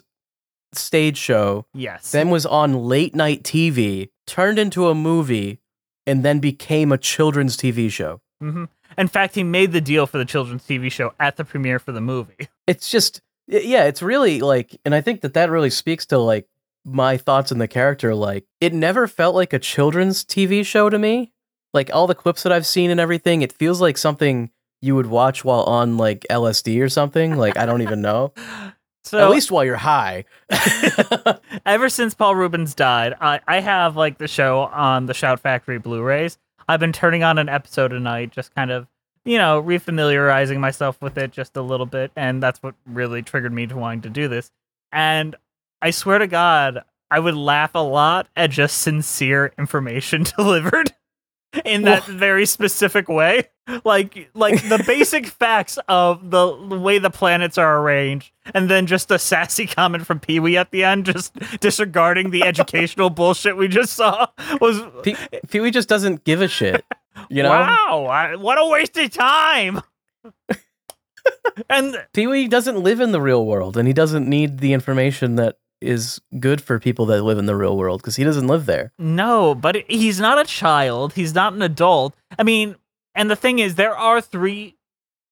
stage 0.74 1.18
show, 1.18 1.66
Yes. 1.74 2.12
then 2.12 2.30
was 2.30 2.46
on 2.46 2.74
late 2.86 3.14
night 3.16 3.44
TV, 3.44 4.10
turned 4.26 4.58
into 4.60 4.88
a 4.88 4.96
movie, 4.96 5.60
and 6.06 6.24
then 6.24 6.40
became 6.40 6.92
a 6.94 6.98
children's 6.98 7.58
TV 7.58 7.92
show. 7.92 8.22
hmm 8.40 8.66
In 8.98 9.08
fact, 9.10 9.36
he 9.36 9.44
made 9.44 9.74
the 9.74 9.82
deal 9.82 10.08
for 10.08 10.18
the 10.18 10.26
children's 10.26 10.64
TV 10.64 10.90
show 10.92 11.14
at 11.20 11.36
the 11.36 11.44
premiere 11.44 11.80
for 11.80 11.92
the 11.92 12.00
movie. 12.02 12.48
it's 12.68 12.90
just 12.90 13.22
yeah 13.48 13.86
it's 13.86 14.02
really 14.02 14.40
like 14.42 14.80
and 14.86 14.94
i 14.94 15.02
think 15.02 15.22
that 15.22 15.34
that 15.34 15.50
really 15.50 15.70
speaks 15.70 16.06
to 16.06 16.18
like 16.18 16.48
my 16.86 17.18
thoughts 17.18 17.52
on 17.52 17.58
the 17.58 17.68
character 17.68 18.14
like 18.16 18.46
it 18.62 18.74
never 18.74 19.08
felt 19.08 19.36
like 19.36 19.54
a 19.54 19.60
children's 19.60 20.24
tv 20.24 20.66
show 20.66 20.90
to 20.90 20.98
me. 20.98 21.32
Like 21.74 21.90
all 21.94 22.08
the 22.08 22.16
clips 22.16 22.44
that 22.44 22.52
i've 22.52 22.66
seen 22.66 22.90
and 22.90 23.00
everything 23.00 23.42
it 23.42 23.52
feels 23.52 23.82
like 23.82 23.98
something 23.98 24.50
you 24.82 24.96
would 24.96 25.08
watch 25.08 25.44
while 25.44 25.64
on 25.64 25.98
like 25.98 26.26
lsd 26.30 26.82
or 26.82 26.90
something 26.90 27.36
like 27.36 27.58
i 27.58 27.66
don't 27.66 27.82
even 27.82 28.02
know. 28.02 28.34
So 29.08 29.20
at 29.20 29.30
least 29.30 29.52
while 29.52 29.64
you're 29.64 29.78
high. 29.78 30.26
Ever 31.66 31.88
since 31.88 32.14
Paul 32.14 32.36
Reubens 32.36 32.76
died, 32.76 33.14
I, 33.22 33.40
I 33.48 33.62
have 33.62 33.96
like 33.96 34.18
the 34.18 34.28
show 34.28 34.64
on 34.64 35.06
the 35.06 35.14
Shout 35.14 35.40
Factory 35.40 35.80
Blu-rays. 35.80 36.38
I've 36.68 36.82
been 36.82 36.92
turning 36.92 37.24
on 37.24 37.38
an 37.38 37.48
episode 37.48 37.94
a 37.94 38.02
night, 38.02 38.32
just 38.32 38.54
kind 38.54 38.70
of, 38.70 38.86
you 39.28 39.38
know, 39.38 39.62
refamiliarizing 39.62 40.58
myself 40.58 41.02
with 41.02 41.18
it 41.18 41.32
just 41.32 41.58
a 41.58 41.62
little 41.62 41.86
bit, 41.86 42.12
and 42.16 42.42
that's 42.42 42.64
what 42.64 42.76
really 42.86 43.22
triggered 43.22 43.52
me 43.52 43.68
to 43.68 43.76
wanting 43.76 44.02
to 44.02 44.10
do 44.10 44.30
this. 44.30 44.52
And 44.92 45.36
I 45.82 45.92
swear 45.92 46.18
to 46.18 46.28
God, 46.28 46.84
I 47.12 47.20
would 47.20 47.36
laugh 47.36 47.72
a 47.76 47.80
lot 47.80 48.28
at 48.38 48.52
just 48.52 48.82
sincere 48.82 49.52
information 49.58 50.24
delivered 50.38 50.94
in 51.66 51.82
that 51.84 52.06
very 52.06 52.46
specific 52.46 53.10
way. 53.10 53.50
Like 53.84 54.30
like 54.34 54.64
the 54.70 54.82
basic 54.88 55.26
facts 55.28 55.78
of 55.90 56.32
the, 56.32 56.56
the 56.70 56.80
way 56.80 57.00
the 57.00 57.10
planets 57.10 57.58
are 57.58 57.80
arranged, 57.80 58.32
and 58.54 58.70
then 58.70 58.88
just 58.88 59.12
a 59.12 59.20
sassy 59.20 59.68
comment 59.68 60.06
from 60.06 60.22
Pee 60.22 60.40
Wee 60.40 60.56
at 60.56 60.72
the 60.72 60.86
end, 60.86 61.06
just 61.06 61.38
disregarding 61.60 62.30
the 62.30 62.44
educational 62.44 63.10
bullshit 63.12 63.58
we 63.58 63.68
just 63.68 63.94
saw. 63.94 64.28
Was 64.62 64.82
Pe- 65.04 65.16
Pee-wee 65.50 65.72
just 65.72 65.90
doesn't 65.90 66.24
give 66.24 66.42
a 66.42 66.48
shit 66.48 66.86
you 67.30 67.44
know 67.44 67.50
wow, 67.50 68.06
I, 68.10 68.36
what 68.36 68.58
a 68.58 68.68
waste 68.68 68.98
of 68.98 69.12
time. 69.12 69.82
and 71.70 71.96
Pee-wee 72.14 72.48
doesn't 72.48 72.82
live 72.82 73.00
in 73.00 73.12
the 73.12 73.22
real 73.22 73.46
world 73.46 73.78
and 73.78 73.88
he 73.88 73.94
doesn't 73.94 74.28
need 74.28 74.60
the 74.60 74.74
information 74.74 75.36
that 75.36 75.58
is 75.80 76.20
good 76.40 76.60
for 76.62 76.80
people 76.80 77.06
that 77.06 77.22
live 77.24 77.38
in 77.38 77.46
the 77.46 77.56
real 77.56 77.78
world 77.78 78.02
because 78.02 78.16
he 78.16 78.24
doesn't 78.24 78.48
live 78.48 78.66
there 78.66 78.92
No, 78.98 79.54
but 79.54 79.84
he's 79.88 80.20
not 80.20 80.40
a 80.40 80.44
child. 80.44 81.14
He's 81.14 81.36
not 81.36 81.54
an 81.54 81.62
adult. 81.62 82.16
I 82.38 82.44
mean, 82.44 82.76
and 83.14 83.30
the 83.30 83.36
thing 83.36 83.60
is, 83.60 83.76
there 83.76 83.96
are 83.96 84.22
three 84.22 84.76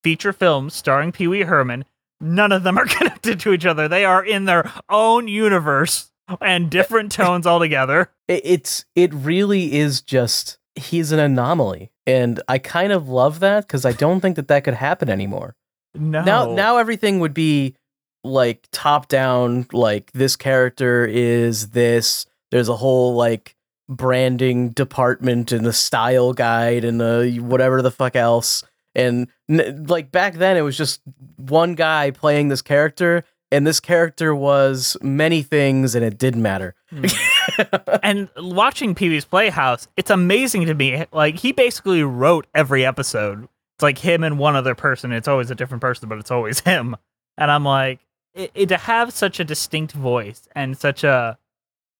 feature 0.03 0.33
films 0.33 0.73
starring 0.75 1.11
Pee 1.11 1.27
Wee 1.27 1.41
Herman. 1.41 1.85
None 2.21 2.51
of 2.51 2.63
them 2.63 2.77
are 2.77 2.85
connected 2.97 3.39
to 3.41 3.53
each 3.53 3.65
other. 3.65 3.87
They 3.87 4.05
are 4.05 4.23
in 4.23 4.45
their 4.45 4.71
own 4.89 5.27
universe 5.27 6.11
and 6.41 6.69
different 6.69 7.11
tones 7.11 7.45
altogether. 7.47 8.11
it, 8.27 8.41
it's 8.43 8.85
it 8.95 9.13
really 9.13 9.75
is 9.75 10.01
just 10.01 10.57
he's 10.75 11.12
an 11.12 11.20
anomaly 11.20 11.91
and 12.05 12.41
i 12.48 12.58
kind 12.58 12.91
of 12.91 13.08
love 13.10 13.39
that 13.39 13.65
because 13.67 13.86
i 13.86 13.91
don't 13.91 14.20
think 14.22 14.36
that 14.36 14.48
that 14.48 14.63
could 14.63 14.74
happen 14.74 15.10
anymore 15.10 15.55
No. 15.94 16.22
now 16.24 16.53
now 16.53 16.77
everything 16.77 17.20
would 17.20 17.34
be 17.34 17.75
like 18.24 18.67
top 18.72 19.08
down 19.08 19.67
like 19.72 20.12
this 20.13 20.36
character 20.36 21.05
is 21.05 21.70
this 21.70 22.25
there's 22.51 22.70
a 22.70 22.75
whole 22.75 23.15
like 23.15 23.55
branding 23.88 24.70
department 24.70 25.51
and 25.51 25.65
the 25.65 25.74
style 25.74 26.34
guide 26.34 26.84
and 26.84 27.01
a 27.01 27.38
whatever 27.39 27.82
the 27.82 27.91
fuck 27.91 28.15
else 28.15 28.63
And 28.96 29.27
like 29.50 30.10
back 30.12 30.36
then, 30.36 30.55
it 30.58 30.62
was 30.62 30.77
just 30.77 31.01
one 31.36 31.75
guy 31.75 32.12
playing 32.12 32.48
this 32.48 32.62
character, 32.62 33.25
and 33.55 33.65
this 33.65 33.79
character 33.79 34.35
was 34.35 34.97
many 35.01 35.41
things, 35.41 35.95
and 35.95 36.03
it 36.03 36.17
didn't 36.17 36.41
matter. 36.41 36.75
and 38.03 38.27
watching 38.38 38.93
Pee 38.93 39.07
Wee's 39.07 39.24
Playhouse, 39.24 39.88
it's 39.95 40.09
amazing 40.09 40.65
to 40.65 40.74
me. 40.74 41.05
Like 41.13 41.39
he 41.39 41.53
basically 41.53 42.03
wrote 42.03 42.47
every 42.53 42.85
episode. 42.85 43.47
It's 43.77 43.83
like 43.83 43.97
him 43.97 44.25
and 44.25 44.38
one 44.38 44.57
other 44.57 44.75
person. 44.75 45.13
It's 45.13 45.29
always 45.29 45.51
a 45.51 45.55
different 45.55 45.79
person, 45.79 46.09
but 46.09 46.17
it's 46.17 46.31
always 46.31 46.59
him. 46.65 46.97
And 47.38 47.50
I'm 47.50 47.63
like, 47.63 48.01
it, 48.33 48.51
it, 48.53 48.65
to 48.67 48.77
have 48.77 49.13
such 49.13 49.39
a 49.39 49.45
distinct 49.45 49.93
voice 49.93 50.50
and 50.53 50.77
such 50.77 51.05
a 51.05 51.38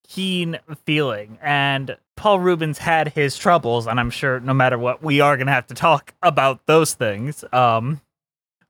keen 0.06 0.58
feeling. 0.84 1.38
And 1.40 1.96
Paul 2.16 2.40
Reubens 2.40 2.78
had 2.78 3.08
his 3.08 3.38
troubles, 3.38 3.86
and 3.86 3.98
I'm 3.98 4.10
sure 4.10 4.40
no 4.40 4.52
matter 4.52 4.78
what, 4.78 5.02
we 5.02 5.20
are 5.22 5.38
gonna 5.38 5.52
have 5.52 5.68
to 5.68 5.74
talk 5.74 6.12
about 6.22 6.66
those 6.66 6.92
things. 6.92 7.44
Um, 7.50 8.02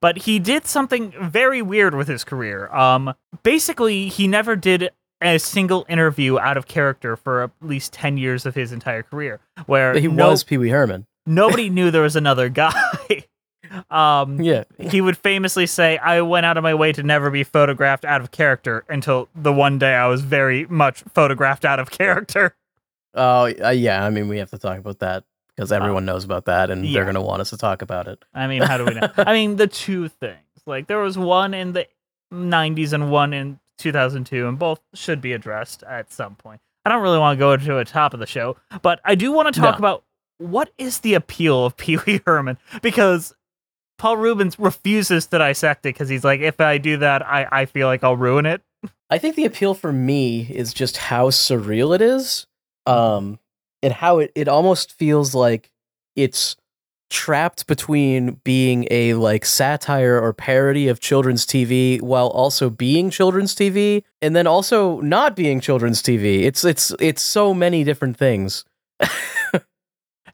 but 0.07 0.19
he 0.19 0.39
did 0.39 0.67
something 0.69 1.13
very 1.21 1.61
weird 1.61 1.93
with 1.93 2.07
his 2.07 2.23
career. 2.23 2.73
Um, 2.73 3.13
basically, 3.43 4.07
he 4.09 4.29
never 4.29 4.55
did 4.55 4.91
a 5.21 5.37
single 5.41 5.85
interview 5.89 6.39
out 6.39 6.57
of 6.57 6.69
character 6.69 7.17
for 7.17 7.43
at 7.43 7.51
least 7.61 7.93
10 7.93 8.17
years 8.17 8.47
of 8.47 8.55
his 8.55 8.71
entire 8.71 9.03
career 9.03 9.41
where 9.67 9.95
But 9.95 10.03
he 10.03 10.07
no- 10.07 10.29
was 10.31 10.45
Pee 10.45 10.59
Wee 10.59 10.69
Herman. 10.69 11.07
nobody 11.27 11.69
knew 11.71 11.91
there 11.91 12.03
was 12.03 12.15
another 12.15 12.49
guy 12.49 12.73
um 13.91 14.41
Yeah. 14.51 14.63
he 14.79 15.01
would 15.01 15.17
famously 15.17 15.67
say 15.67 15.99
i 15.99 16.21
went 16.21 16.47
out 16.47 16.57
of 16.57 16.63
my 16.63 16.75
way 16.75 16.93
to 16.93 17.03
never 17.03 17.31
be 17.31 17.43
photographed 17.43 18.05
out 18.05 18.21
of 18.21 18.31
character 18.31 18.85
until 18.89 19.29
the 19.35 19.53
one 19.53 19.77
day 19.81 19.95
i 19.95 20.07
was 20.07 20.21
very 20.21 20.67
much 20.67 21.03
photographed 21.15 21.65
out 21.65 21.81
of 21.81 21.91
character 22.03 22.55
Oh, 23.19 23.51
uh, 23.65 23.71
yeah. 23.71 24.05
I 24.05 24.11
mean, 24.11 24.29
we 24.29 24.37
have 24.39 24.51
to 24.51 24.59
talk 24.59 24.77
about 24.79 24.99
that 24.99 25.25
because 25.57 25.73
everyone 25.73 26.05
knows 26.05 26.25
about 26.25 26.45
that, 26.45 26.71
and 26.71 26.85
yeah. 26.85 26.93
they're 26.95 27.07
gonna 27.07 27.23
want 27.23 27.41
us 27.41 27.51
to 27.51 27.57
talk 27.57 27.83
about 27.83 28.07
it. 28.09 28.23
i 28.35 28.47
mean 28.47 28.63
how 28.63 28.77
do 28.79 28.85
we 28.85 28.95
know 28.95 29.09
i 29.19 29.33
mean 29.33 29.57
the 29.57 29.67
two 29.67 30.09
things 30.09 30.37
like 30.67 30.87
there 30.87 30.99
was 30.99 31.17
one 31.17 31.55
in 31.55 31.73
the 31.73 31.87
90s 32.33 32.93
and 32.93 33.11
one 33.11 33.33
in 33.33 33.59
2002 33.79 34.49
and 34.49 34.59
both 34.59 34.81
should 34.95 35.21
be 35.21 35.33
addressed 35.33 35.83
at 35.85 36.13
some 36.13 36.35
point 36.35 36.61
i 36.85 36.91
don't 36.91 37.03
really 37.03 37.19
want 37.19 37.37
to 37.37 37.39
go 37.39 37.57
to 37.57 37.79
a 37.79 37.85
top 37.85 38.15
of 38.15 38.21
the 38.21 38.27
show 38.27 38.57
but 38.83 39.01
i 39.05 39.15
do 39.15 39.31
want 39.33 39.53
to 39.55 39.61
talk 39.61 39.75
No. 39.75 39.79
about 39.79 40.05
what 40.39 40.71
is 40.77 41.01
the 41.01 41.15
appeal 41.15 41.65
of 41.67 41.77
pee-wee 41.77 42.21
herman 42.27 42.59
because 42.83 43.35
paul 43.99 44.17
reubens 44.17 44.59
refuses 44.59 45.27
to 45.27 45.39
dissect 45.39 45.87
it 45.87 45.91
because 45.91 46.09
he's 46.09 46.25
like 46.25 46.41
if 46.41 46.61
i 46.61 46.79
do 46.79 46.97
that 46.99 47.25
i, 47.27 47.47
I 47.53 47.65
feel 47.67 47.87
like 47.87 48.03
i'll 48.03 48.17
ruin 48.17 48.45
it 48.47 48.63
I 49.09 49.19
think 49.19 49.37
the 49.37 49.45
appeal 49.45 49.75
for 49.75 49.93
me 49.93 50.41
is 50.51 50.75
just 50.75 50.97
how 50.97 51.31
surreal 51.31 51.95
it 51.95 52.03
is, 52.03 52.49
um, 52.87 53.39
and 53.83 53.93
how 53.93 54.19
it, 54.19 54.33
it 54.35 54.49
almost 54.49 54.93
feels 54.93 55.35
like 55.35 55.71
it's 56.15 56.57
trapped 57.09 57.67
between 57.69 58.41
being 58.43 58.87
a 58.91 59.15
like 59.15 59.45
satire 59.45 60.21
or 60.21 60.33
parody 60.33 60.89
of 60.89 60.99
children's 60.99 61.47
TV 61.47 62.01
while 62.03 62.29
also 62.29 62.69
being 62.69 63.11
children's 63.11 63.55
TV, 63.55 64.03
and 64.21 64.35
then 64.35 64.47
also 64.47 65.01
not 65.01 65.37
being 65.37 65.61
children's 65.61 66.03
TV. 66.03 66.43
It's 66.43 66.65
it's 66.65 66.93
it's 66.99 67.23
so 67.23 67.55
many 67.55 67.85
different 67.85 68.17
things. 68.17 68.65
and 69.01 69.63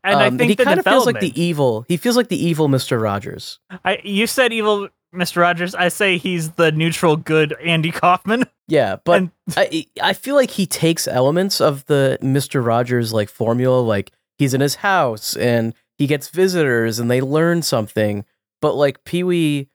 i 0.04 0.26
Um, 0.26 0.38
think 0.38 0.50
he 0.50 0.54
the 0.56 0.64
kind 0.64 0.78
of 0.80 0.84
feels 0.84 1.06
like 1.06 1.20
the 1.20 1.40
evil. 1.40 1.84
He 1.88 1.96
feels 1.96 2.16
like 2.16 2.28
the 2.28 2.42
evil 2.42 2.68
Mister 2.68 2.98
Rogers. 2.98 3.58
I, 3.84 4.00
you 4.02 4.26
said 4.26 4.52
evil 4.52 4.88
mr 5.14 5.36
rogers 5.38 5.74
i 5.74 5.88
say 5.88 6.16
he's 6.18 6.52
the 6.52 6.72
neutral 6.72 7.16
good 7.16 7.52
andy 7.62 7.90
kaufman 7.90 8.44
Yeah, 8.68 8.96
but 9.04 9.18
And- 9.18 9.30
I 9.56 9.86
I 10.02 10.12
feel 10.14 10.34
like 10.34 10.50
he 10.52 10.66
takes 10.66 11.06
elements 11.06 11.60
of 11.60 11.84
the 11.86 12.16
Mister 12.22 12.62
Rogers 12.62 13.12
like 13.12 13.28
formula, 13.28 13.80
like 13.80 14.12
he's 14.38 14.54
in 14.54 14.60
his 14.62 14.76
house 14.76 15.36
and 15.36 15.74
he 15.98 16.06
gets 16.06 16.28
visitors 16.30 16.98
and 16.98 17.10
they 17.10 17.20
learn 17.20 17.60
something, 17.62 18.24
but 18.62 18.74
like 18.74 19.04
Pee 19.04 19.24
Wee 19.24 19.68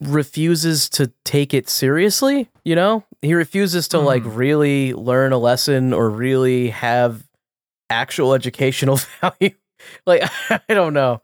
refuses 0.00 0.88
to 0.90 1.12
take 1.24 1.52
it 1.52 1.68
seriously. 1.68 2.48
You 2.64 2.74
know, 2.76 3.04
he 3.20 3.34
refuses 3.34 3.88
to 3.88 3.98
like 3.98 4.22
Hmm. 4.22 4.34
really 4.34 4.94
learn 4.94 5.32
a 5.32 5.38
lesson 5.38 5.92
or 5.92 6.08
really 6.08 6.70
have 6.70 7.28
actual 7.90 8.32
educational 8.34 8.96
value. 9.20 9.50
Like 10.06 10.22
I 10.50 10.74
don't 10.74 10.94
know. 10.94 11.22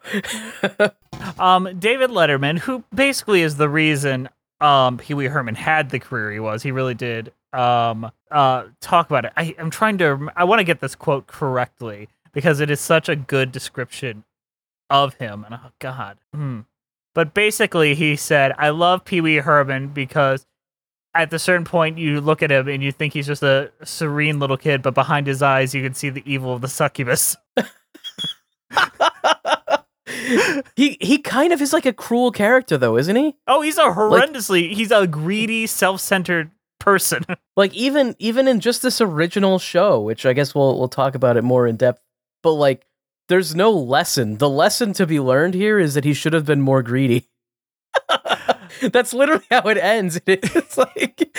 Um, 1.39 1.79
David 1.79 2.11
Letterman, 2.11 2.59
who 2.59 2.85
basically 2.95 3.43
is 3.43 3.57
the 3.57 3.69
reason 3.69 4.29
um 4.61 4.99
Pee 4.99 5.15
Wee 5.15 5.27
Herman 5.27 5.55
had 5.55 5.91
the 5.91 5.99
career 5.99 6.33
he 6.33 6.41
was. 6.41 6.63
He 6.63 6.71
really 6.71 6.95
did 6.95 7.33
um 7.53 8.11
uh 8.31 8.65
talk 8.81 9.07
about 9.09 9.25
it. 9.25 9.33
I, 9.37 9.55
I'm 9.59 9.71
trying 9.71 9.99
to 9.99 10.31
I 10.37 10.45
want 10.45 10.61
to 10.61 10.65
get 10.65 10.81
this 10.81 10.95
quote 10.95 11.27
correctly 11.27 12.09
because 12.33 12.61
it 12.61 12.71
is 12.71 12.81
such 12.81 13.09
a 13.09 13.17
good 13.17 13.53
description 13.53 14.25
of 14.91 15.15
him. 15.15 15.45
And 15.45 15.55
oh 15.55 15.71
god. 15.79 16.19
Hmm. 16.35 16.61
But 17.15 17.33
basically 17.33 17.95
he 17.95 18.17
said, 18.17 18.53
I 18.59 18.71
love 18.71 19.05
Pee 19.05 19.21
Wee 19.21 19.37
Herman 19.37 19.89
because 19.89 20.47
at 21.15 21.31
the 21.31 21.39
certain 21.39 21.65
point 21.65 21.97
you 21.97 22.21
look 22.21 22.43
at 22.43 22.51
him 22.51 22.69
and 22.69 22.83
you 22.83 22.91
think 22.91 23.13
he's 23.13 23.29
just 23.29 23.43
a 23.43 23.71
serene 23.85 24.41
little 24.41 24.57
kid, 24.57 24.83
but 24.83 24.95
behind 24.95 25.27
his 25.27 25.43
eyes 25.43 25.75
you 25.75 25.83
can 25.83 25.95
see 25.95 26.11
the 26.11 26.23
evil 26.27 26.55
of 26.55 26.61
the 26.61 26.69
succubus. 26.69 27.37
he 30.77 30.97
he 31.01 31.19
kind 31.19 31.53
of 31.53 31.61
is 31.61 31.73
like 31.73 31.87
a 31.87 31.93
cruel 31.93 32.33
character 32.33 32.79
though, 32.79 32.97
isn't 32.97 33.17
he? 33.17 33.37
Oh, 33.47 33.63
he's 33.63 33.79
a 33.79 33.85
horrendously 33.85 34.73
he's 34.73 34.91
a 34.91 35.07
greedy, 35.07 35.67
self-centered 35.67 36.51
person. 36.85 37.25
like 37.57 37.75
even 37.75 38.15
even 38.19 38.47
in 38.47 38.61
just 38.61 38.83
this 38.83 39.01
original 39.01 39.59
show 39.59 40.01
which 40.01 40.27
i 40.27 40.35
guess 40.35 40.55
we'll 40.55 40.79
we'll 40.79 40.89
talk 40.89 41.15
about 41.15 41.37
it 41.37 41.43
more 41.43 41.67
in 41.67 41.77
depth 41.77 42.03
but 42.43 42.53
like 42.53 42.87
there's 43.29 43.55
no 43.55 43.71
lesson 43.71 44.37
the 44.37 44.49
lesson 44.49 44.93
to 44.93 45.07
be 45.07 45.19
learned 45.19 45.55
here 45.55 45.79
is 45.79 45.95
that 45.95 46.05
he 46.05 46.13
should 46.13 46.35
have 46.35 46.45
been 46.45 46.61
more 46.61 46.83
greedy 46.83 47.27
that's 48.93 49.15
literally 49.15 49.45
how 49.51 49.63
it 49.63 49.79
ends 49.79 50.21
it's 50.27 50.77
like 50.77 51.35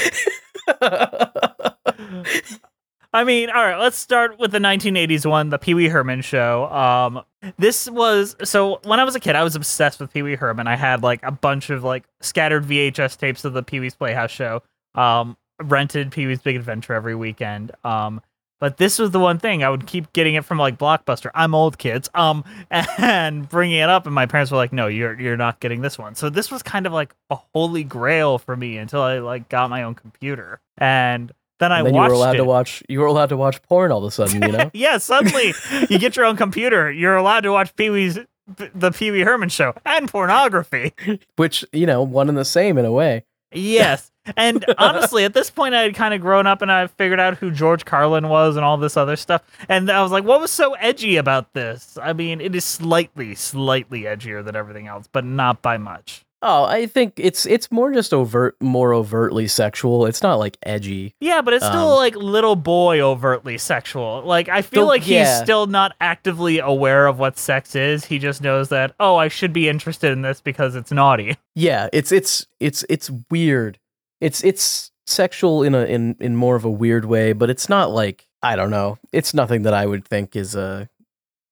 I 3.16 3.24
mean, 3.24 3.50
all 3.50 3.64
right, 3.64 3.78
let's 3.78 3.96
start 3.96 4.38
with 4.40 4.52
the 4.52 4.60
1980s 4.60 5.26
one, 5.26 5.50
the 5.50 5.58
Pee 5.58 5.74
Wee 5.74 5.88
Herman 5.88 6.22
show. 6.22 6.66
Um, 6.66 7.22
this 7.58 7.90
was 7.90 8.36
so 8.44 8.82
when 8.84 9.00
I 9.00 9.06
was 9.06 9.16
a 9.16 9.22
kid, 9.22 9.38
I 9.38 9.44
was 9.44 9.56
obsessed 9.56 10.02
with 10.02 10.12
Pee 10.12 10.22
Wee 10.22 10.36
Herman. 10.36 10.68
I 10.68 10.76
had 10.76 11.02
like 11.02 11.22
a 11.24 11.32
bunch 11.32 11.70
of 11.70 11.82
like 11.82 12.04
scattered 12.20 12.66
VHS 12.66 13.18
tapes 13.18 13.46
of 13.46 13.54
the 13.54 13.64
Pee 13.64 13.80
Wee's 13.80 13.96
Playhouse 13.96 14.32
show. 14.32 14.64
Um, 14.96 15.38
rented 15.64 16.12
Pee 16.12 16.28
Wee's 16.28 16.42
Big 16.42 16.58
Adventure 16.58 16.94
every 16.94 17.16
weekend. 17.16 17.72
Um, 17.86 18.20
but 18.60 18.76
this 18.76 19.00
was 19.00 19.12
the 19.12 19.20
one 19.20 19.40
thing 19.40 19.64
I 19.64 19.70
would 19.70 19.88
keep 19.88 20.12
getting 20.12 20.36
it 20.36 20.44
from 20.44 20.58
like 20.58 20.78
Blockbuster. 20.78 21.32
I'm 21.34 21.56
old 21.56 21.78
kids. 21.78 22.10
Um, 22.16 22.44
and 22.98 23.48
bringing 23.48 23.78
it 23.78 23.88
up, 23.88 24.06
and 24.08 24.14
my 24.14 24.26
parents 24.26 24.52
were 24.52 24.58
like, 24.58 24.74
"No, 24.74 24.88
you're 24.88 25.18
you're 25.18 25.38
not 25.38 25.62
getting 25.62 25.80
this 25.80 25.98
one." 25.98 26.16
So 26.16 26.30
this 26.30 26.52
was 26.52 26.62
kind 26.64 26.86
of 26.86 26.92
like 26.92 27.16
a 27.30 27.38
holy 27.54 27.86
grail 27.86 28.40
for 28.40 28.58
me 28.58 28.78
until 28.78 29.02
I 29.02 29.20
like 29.20 29.48
got 29.48 29.70
my 29.70 29.84
own 29.84 29.96
computer, 29.96 30.60
and 30.78 31.32
then 31.60 31.72
I 31.72 31.84
then 31.84 31.94
you 31.94 32.02
were 32.02 32.08
allowed 32.08 32.36
it. 32.36 32.40
to 32.40 32.46
watch 32.46 32.84
you 32.90 33.00
were 33.00 33.06
allowed 33.06 33.30
to 33.30 33.38
watch 33.38 33.62
porn 33.64 33.92
all 33.92 34.00
of 34.00 34.06
a 34.06 34.12
sudden 34.12 34.42
you 34.42 34.52
know 34.52 34.72
yeah, 34.74 34.98
suddenly 34.98 35.54
you 35.90 36.00
get 36.00 36.16
your 36.16 36.26
own 36.26 36.38
computer. 36.38 36.92
You're 36.92 37.16
allowed 37.16 37.42
to 37.42 37.52
watch 37.52 37.76
Pee 37.76 37.90
Wee's 37.90 38.20
the 38.48 38.92
Pee 38.92 39.12
Wee 39.12 39.22
Herman 39.22 39.50
show 39.50 39.74
and 39.86 40.10
pornography. 40.10 40.94
which 41.36 41.66
you 41.72 41.86
know 41.86 42.04
one 42.04 42.30
and 42.30 42.38
the 42.38 42.46
same 42.46 42.78
in 42.78 42.86
a 42.86 42.92
way 42.92 43.26
Yes. 43.56 44.12
And 44.38 44.66
honestly, 44.80 45.24
at 45.24 45.36
this 45.36 45.52
point, 45.52 45.76
I 45.76 45.84
had 45.84 45.94
kind 45.94 46.12
of 46.12 46.20
grown 46.20 46.48
up 46.48 46.64
and 46.64 46.72
I 46.72 46.88
figured 46.88 47.20
out 47.20 47.38
who 47.38 47.52
George 47.52 47.86
Carlin 47.86 48.28
was 48.28 48.56
and 48.56 48.66
all 48.66 48.76
this 48.76 48.98
other 48.98 49.16
stuff. 49.16 49.44
And 49.70 49.92
I 49.92 50.02
was 50.02 50.12
like, 50.12 50.24
what 50.24 50.42
was 50.42 50.50
so 50.50 50.74
edgy 50.74 51.18
about 51.18 51.54
this? 51.54 51.96
I 52.02 52.14
mean, 52.14 52.42
it 52.42 52.56
is 52.56 52.66
slightly, 52.66 53.36
slightly 53.36 54.02
edgier 54.02 54.44
than 54.44 54.56
everything 54.56 54.88
else, 54.88 55.08
but 55.12 55.26
not 55.26 55.62
by 55.62 55.78
much. 55.78 56.26
Oh 56.46 56.64
i 56.64 56.86
think 56.86 57.14
it's 57.18 57.46
it's 57.46 57.72
more 57.72 57.92
just 57.92 58.14
overt 58.14 58.56
more 58.62 58.94
overtly 58.94 59.48
sexual 59.48 60.06
it's 60.06 60.22
not 60.24 60.36
like 60.36 60.58
edgy 60.64 61.14
Yeah, 61.20 61.42
but 61.42 61.54
it's 61.54 61.66
still 61.66 61.92
Um, 61.92 61.98
like 61.98 62.16
little 62.16 62.56
boy 62.56 63.02
overtly 63.02 63.58
sexual. 63.58 64.22
Like 64.24 64.48
I 64.50 64.62
feel 64.62 64.86
like 64.86 65.02
he's 65.02 65.16
yeah. 65.28 65.44
still 65.44 65.66
not 65.68 65.94
actively 66.00 66.60
aware 66.60 67.08
of 67.08 67.18
what 67.20 67.38
sex 67.38 67.76
is. 67.76 68.06
He 68.06 68.20
just 68.20 68.42
knows 68.42 68.70
that 68.70 68.94
oh, 69.00 69.16
I 69.16 69.28
should 69.28 69.52
be 69.54 69.68
interested 69.68 70.12
in 70.12 70.22
this 70.22 70.40
because 70.42 70.76
it's 70.76 70.92
naughty. 70.92 71.36
Yeah, 71.56 71.88
it's 71.94 72.12
it's 72.12 72.46
it's 72.60 72.86
it's 72.90 73.10
weird. 73.32 73.80
It's 74.22 74.44
it's 74.44 74.92
sexual 75.08 75.64
in 75.64 75.74
a 75.74 75.86
in 75.86 76.16
in 76.20 76.36
more 76.36 76.56
of 76.56 76.66
a 76.66 76.70
weird 76.70 77.06
way, 77.06 77.34
but 77.34 77.50
it's 77.50 77.70
not 77.70 77.92
like 77.92 78.28
I 78.44 78.56
don't 78.56 78.70
know. 78.72 78.98
It's 79.12 79.34
nothing 79.34 79.64
that 79.64 79.74
I 79.74 79.86
would 79.86 80.06
think 80.06 80.36
is 80.36 80.56
uh 80.56 80.86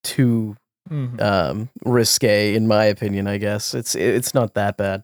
too 0.03 0.55
Mhm. 0.91 1.21
um 1.21 1.69
risque 1.85 2.55
in 2.55 2.67
my 2.67 2.85
opinion, 2.85 3.27
I 3.27 3.37
guess. 3.37 3.73
It's 3.73 3.95
it's 3.95 4.33
not 4.33 4.53
that 4.55 4.77
bad. 4.77 5.03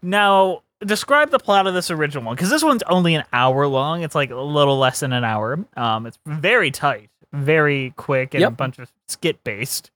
Now, 0.00 0.62
describe 0.80 1.30
the 1.30 1.38
plot 1.40 1.66
of 1.66 1.74
this 1.74 1.90
original 1.90 2.24
one 2.24 2.36
because 2.36 2.50
this 2.50 2.62
one's 2.62 2.82
only 2.84 3.14
an 3.16 3.24
hour 3.32 3.66
long. 3.66 4.02
It's 4.02 4.14
like 4.14 4.30
a 4.30 4.36
little 4.40 4.78
less 4.78 5.00
than 5.00 5.12
an 5.12 5.24
hour. 5.24 5.58
Um, 5.76 6.06
it's 6.06 6.18
very 6.24 6.70
tight, 6.70 7.10
very 7.32 7.92
quick, 7.96 8.34
and 8.34 8.44
a 8.44 8.50
bunch 8.50 8.78
of 8.78 8.92
skit 9.08 9.42
based. 9.42 9.90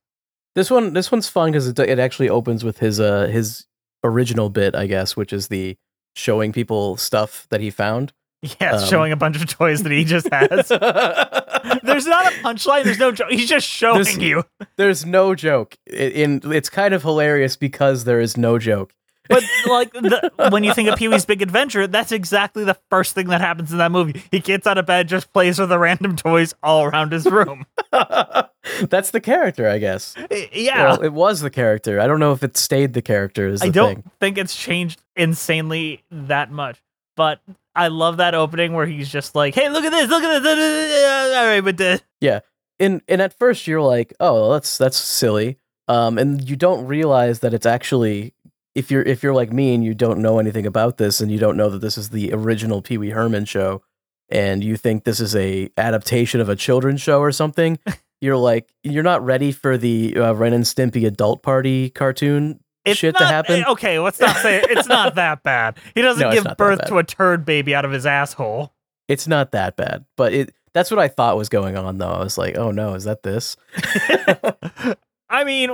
This 0.57 0.71
one 0.71 0.93
this 0.93 1.13
one's 1.13 1.29
fun 1.29 1.53
cuz 1.53 1.69
it 1.69 1.79
it 1.79 1.99
actually 1.99 2.29
opens 2.31 2.65
with 2.65 2.79
his 2.79 2.99
uh 2.99 3.27
his 3.27 3.67
original 4.03 4.49
bit, 4.51 4.75
I 4.75 4.87
guess, 4.87 5.17
which 5.17 5.33
is 5.33 5.49
the 5.49 5.77
showing 6.17 6.53
people 6.53 6.97
stuff 6.97 7.47
that 7.51 7.61
he 7.61 7.71
found. 7.71 8.13
Yeah, 8.61 8.73
Um, 8.77 8.89
showing 8.89 9.13
a 9.13 9.17
bunch 9.17 9.37
of 9.37 9.47
toys 9.49 9.83
that 9.83 9.91
he 9.93 10.05
just 10.05 10.29
has. 10.33 10.69
There's 11.83 12.07
not 12.07 12.27
a 12.33 12.37
punchline. 12.37 12.85
There's 12.85 12.99
no 12.99 13.13
joke. 13.13 13.31
He's 13.31 13.49
just 13.49 13.67
showing 13.67 14.03
There's- 14.05 14.19
you. 14.19 14.45
There's 14.77 15.05
no 15.07 15.35
joke. 15.35 15.77
In 15.87 16.41
it's 16.45 16.69
kind 16.71 16.95
of 16.95 17.03
hilarious 17.03 17.57
because 17.57 18.05
there 18.05 18.21
is 18.21 18.37
no 18.37 18.59
joke. 18.59 18.93
But 19.29 19.43
like 19.69 19.93
the, 19.93 20.31
when 20.51 20.63
you 20.63 20.73
think 20.73 20.89
of 20.89 20.97
Pee 20.97 21.09
Wee's 21.09 21.25
Big 21.25 21.43
Adventure, 21.43 21.89
that's 21.89 22.13
exactly 22.13 22.63
the 22.63 22.79
first 22.91 23.13
thing 23.15 23.27
that 23.31 23.41
happens 23.41 23.73
in 23.73 23.79
that 23.79 23.91
movie. 23.91 24.23
He 24.31 24.39
gets 24.39 24.69
out 24.69 24.79
of 24.79 24.87
bed, 24.87 25.09
just 25.09 25.33
plays 25.33 25.59
with 25.59 25.69
the 25.69 25.81
random 25.81 26.15
toys 26.15 26.55
all 26.63 26.85
around 26.85 27.11
his 27.11 27.27
room. 27.27 27.67
That's 28.89 29.11
the 29.11 29.21
character, 29.21 29.69
I 29.69 29.79
guess. 29.79 30.15
yeah. 30.53 30.85
Well, 30.85 31.03
it 31.03 31.13
was 31.13 31.41
the 31.41 31.51
character. 31.51 32.01
I 32.01 32.07
don't 32.07 32.21
know 32.21 32.33
if 32.33 32.43
it 32.43 32.57
stayed 32.57 32.93
the 32.93 33.03
character. 33.03 33.49
Is 33.49 33.61
the 33.61 33.67
I 33.67 33.71
don't 33.71 33.95
thing. 33.97 34.11
think 34.21 34.39
it's 34.39 34.55
changed 34.55 35.03
insanely 35.17 36.05
that 36.11 36.51
much. 36.53 36.81
But 37.17 37.41
I 37.77 37.89
love 37.89 38.17
that 38.17 38.35
opening 38.35 38.73
where 38.73 38.87
he's 38.87 39.09
just 39.09 39.35
like, 39.35 39.55
"Hey, 39.55 39.69
look 39.69 39.85
at 39.85 39.91
this! 39.91 40.11
Look 40.11 40.23
at 40.23 40.43
this!" 40.43 41.37
All 41.37 41.47
right, 41.47 41.61
but 41.61 41.77
the, 41.77 42.01
And 42.79 43.03
and 43.09 43.23
at 43.23 43.39
first 43.39 43.67
you're 43.67 43.83
like, 43.83 44.13
oh, 44.21 44.53
that's 44.53 44.79
that's 44.79 44.97
silly. 44.97 45.59
Um, 45.89 46.19
and 46.19 46.49
you 46.49 46.57
don't 46.57 46.87
realize 46.87 47.41
that 47.41 47.55
it's 47.55 47.67
actually 47.67 48.35
if 48.75 48.91
you're 48.91 49.03
if 49.03 49.23
you're 49.23 49.35
like 49.35 49.53
me 49.53 49.75
and 49.75 49.85
you 49.85 49.95
don't 49.95 50.21
know 50.21 50.39
anything 50.39 50.67
about 50.67 50.99
this 50.99 51.21
and 51.21 51.31
you 51.31 51.39
don't 51.39 51.57
know 51.57 51.71
that 51.71 51.81
this 51.81 51.97
is 51.97 52.11
the 52.11 52.33
original 52.33 52.83
Pee 52.83 52.99
Wee 52.99 53.11
Herman 53.11 53.45
show, 53.45 53.83
and 54.29 54.63
you 54.63 54.77
think 54.77 55.05
this 55.05 55.21
is 55.21 55.35
a 55.35 55.71
adaptation 55.77 56.41
of 56.41 56.49
a 56.49 56.57
children's 56.57 57.01
show 57.01 57.21
or 57.21 57.33
something, 57.33 57.79
you're 58.21 58.37
like 58.37 58.69
you're 58.83 59.03
not 59.03 59.25
ready 59.25 59.53
for 59.53 59.79
the 59.79 60.17
uh, 60.17 60.33
Ren 60.35 60.53
and 60.53 60.65
Stimpy 60.65 61.07
adult 61.07 61.43
party 61.43 61.91
cartoon 61.91 62.61
it's 62.87 62.99
shit 62.99 63.15
not, 63.15 63.21
to 63.21 63.27
happen. 63.27 63.65
Okay, 63.67 63.99
let's 63.99 64.21
not 64.21 64.37
say 64.37 64.59
it. 64.59 64.71
it's 64.71 64.89
not 64.89 65.15
that 65.17 65.43
bad. 65.43 65.77
He 65.95 66.03
doesn't 66.03 66.21
No, 66.29 66.33
give 66.33 66.57
birth 66.57 66.85
to 66.87 66.99
a 66.99 67.05
turd 67.05 67.45
baby 67.45 67.75
out 67.75 67.85
of 67.85 67.91
his 67.93 68.07
asshole. 68.07 68.73
It's 69.09 69.27
not 69.29 69.53
that 69.53 69.77
bad, 69.77 70.05
but 70.17 70.33
it 70.33 70.55
that's 70.75 70.91
what 70.91 70.99
I 71.01 71.09
thought 71.09 71.37
was 71.37 71.49
going 71.49 71.77
on 71.77 71.99
though. 71.99 72.11
I 72.11 72.19
was 72.23 72.37
like, 72.37 72.57
oh 72.57 72.71
no, 72.71 72.95
is 72.95 73.05
that 73.05 73.23
this? 73.23 73.57
I 75.29 75.43
mean, 75.43 75.71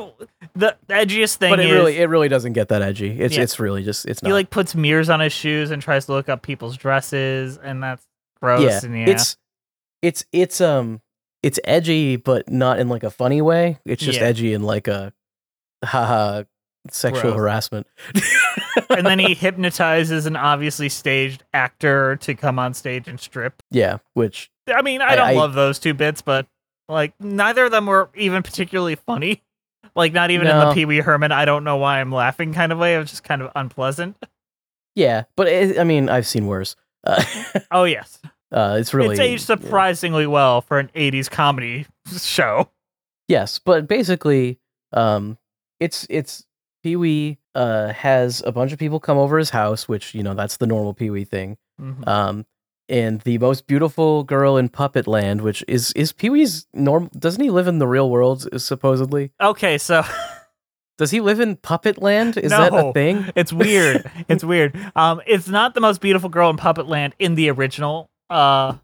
the 0.54 0.76
edgiest 0.88 1.36
thing 1.36 1.50
but 1.50 1.60
it 1.60 1.66
is 1.66 1.72
really 1.72 1.98
it 1.98 2.08
really 2.08 2.28
doesn't 2.28 2.54
get 2.54 2.68
that 2.68 2.82
edgy. 2.82 3.20
It's 3.20 3.36
Yeah. 3.36 3.42
it's 3.42 3.60
really 3.60 3.84
just 3.84 4.06
it's 4.06 4.22
not. 4.22 4.28
he 4.28 4.32
like 4.32 4.50
puts 4.50 4.74
mirrors 4.74 5.10
on 5.10 5.20
his 5.20 5.32
shoes 5.32 5.70
and 5.70 5.82
tries 5.82 6.06
to 6.06 6.12
look 6.12 6.28
up 6.28 6.42
people's 6.42 6.76
dresses, 6.76 7.58
and 7.58 7.82
that's 7.82 8.06
gross. 8.40 8.62
yeah, 8.62 8.80
and 8.82 8.98
yeah, 8.98 9.10
it's 9.10 9.36
it's 10.00 10.24
it's 10.32 10.60
um 10.60 11.00
it's 11.42 11.58
edgy, 11.64 12.16
but 12.16 12.50
not 12.50 12.78
in 12.78 12.88
like 12.88 13.02
a 13.02 13.10
funny 13.10 13.42
way. 13.42 13.78
It's 13.84 14.02
just 14.02 14.20
Yeah. 14.20 14.26
edgy 14.26 14.54
in 14.54 14.62
like 14.62 14.88
a 14.88 15.12
haha 15.84 16.44
sexual 16.90 17.22
Gross. 17.32 17.36
harassment. 17.36 17.86
and 18.90 19.06
then 19.06 19.18
he 19.18 19.34
hypnotizes 19.34 20.26
an 20.26 20.36
obviously 20.36 20.88
staged 20.88 21.44
actor 21.54 22.16
to 22.16 22.34
come 22.34 22.58
on 22.58 22.74
stage 22.74 23.06
and 23.08 23.18
strip. 23.20 23.62
yeah, 23.70 23.98
which 24.14 24.50
I 24.66 24.82
mean, 24.82 25.00
I 25.00 25.10
I- 25.12 25.16
don't 25.16 25.28
I- 25.28 25.32
love 25.34 25.54
those 25.54 25.78
two 25.78 25.94
bits, 25.94 26.22
but 26.22 26.46
like 26.88 27.14
neither 27.20 27.64
of 27.66 27.70
them 27.70 27.86
were 27.86 28.10
even 28.14 28.42
particularly 28.42 28.96
funny. 28.96 29.42
Like 29.94 30.14
not 30.14 30.30
even 30.30 30.46
in 30.46 30.56
the 30.58 30.72
Pee 30.72 30.86
Wee 30.86 31.00
Herman. 31.00 31.32
I 31.32 31.44
don't 31.44 31.64
know 31.64 31.76
why 31.76 32.00
I'm 32.00 32.10
laughing 32.12 32.54
kind 32.54 32.72
of 32.72 32.78
way. 32.78 32.94
It 32.94 32.98
was 32.98 33.10
just 33.10 33.24
kind 33.24 33.42
of 33.42 33.50
unpleasant. 33.54 34.16
yeah, 34.94 35.24
but 35.36 35.48
it, 35.48 35.78
I 35.78 35.84
mean 35.84 36.08
I've 36.08 36.26
seen 36.26 36.46
worse. 36.46 36.76
Uh, 37.04 37.22
Oh 37.70 37.84
yes, 37.84 38.18
uh, 38.52 38.76
it's 38.80 38.94
really 38.94 39.10
it's 39.14 39.20
aged 39.20 39.42
surprisingly 39.44 40.26
well 40.26 40.62
for 40.62 40.78
an 40.78 40.88
'80s 40.94 41.28
comedy 41.28 41.86
show. 42.16 42.70
Yes, 43.28 43.58
but 43.58 43.86
basically, 43.86 44.60
um, 44.94 45.36
it's 45.78 46.06
it's 46.08 46.46
Pee 46.82 46.96
Wee 46.96 47.38
uh 47.54 47.88
has 47.92 48.42
a 48.46 48.52
bunch 48.52 48.72
of 48.72 48.78
people 48.78 48.98
come 49.00 49.18
over 49.18 49.38
his 49.38 49.50
house, 49.50 49.88
which 49.88 50.14
you 50.14 50.22
know 50.22 50.34
that's 50.34 50.56
the 50.56 50.66
normal 50.66 50.94
Pee 50.94 51.10
Wee 51.10 51.24
thing. 51.24 51.56
Mhm. 51.80 52.06
Um, 52.08 52.46
and 52.88 53.20
the 53.22 53.38
most 53.38 53.66
beautiful 53.66 54.24
girl 54.24 54.56
in 54.56 54.68
Puppet 54.68 55.06
Land, 55.06 55.40
which 55.40 55.64
is 55.68 55.92
is 55.92 56.12
Pee 56.12 56.30
Wee's 56.30 56.66
normal. 56.74 57.10
Doesn't 57.18 57.42
he 57.42 57.50
live 57.50 57.68
in 57.68 57.78
the 57.78 57.86
real 57.86 58.10
world? 58.10 58.46
Supposedly, 58.60 59.30
Okay, 59.40 59.78
so 59.78 60.02
does 60.98 61.10
he 61.10 61.20
live 61.20 61.40
in 61.40 61.56
Puppet 61.56 62.00
Land? 62.02 62.36
Is 62.36 62.50
that 62.50 62.74
a 62.74 62.92
thing? 62.92 63.26
it's 63.36 63.52
weird. 63.52 64.10
it's 64.28 64.44
weird. 64.44 64.76
Um, 64.96 65.20
it's 65.26 65.48
not 65.48 65.74
the 65.74 65.80
most 65.80 66.00
beautiful 66.00 66.28
girl 66.28 66.50
in 66.50 66.56
Puppet 66.56 66.86
Land 66.86 67.14
in 67.18 67.34
the 67.34 67.50
original. 67.50 68.10
Uh, 68.28 68.74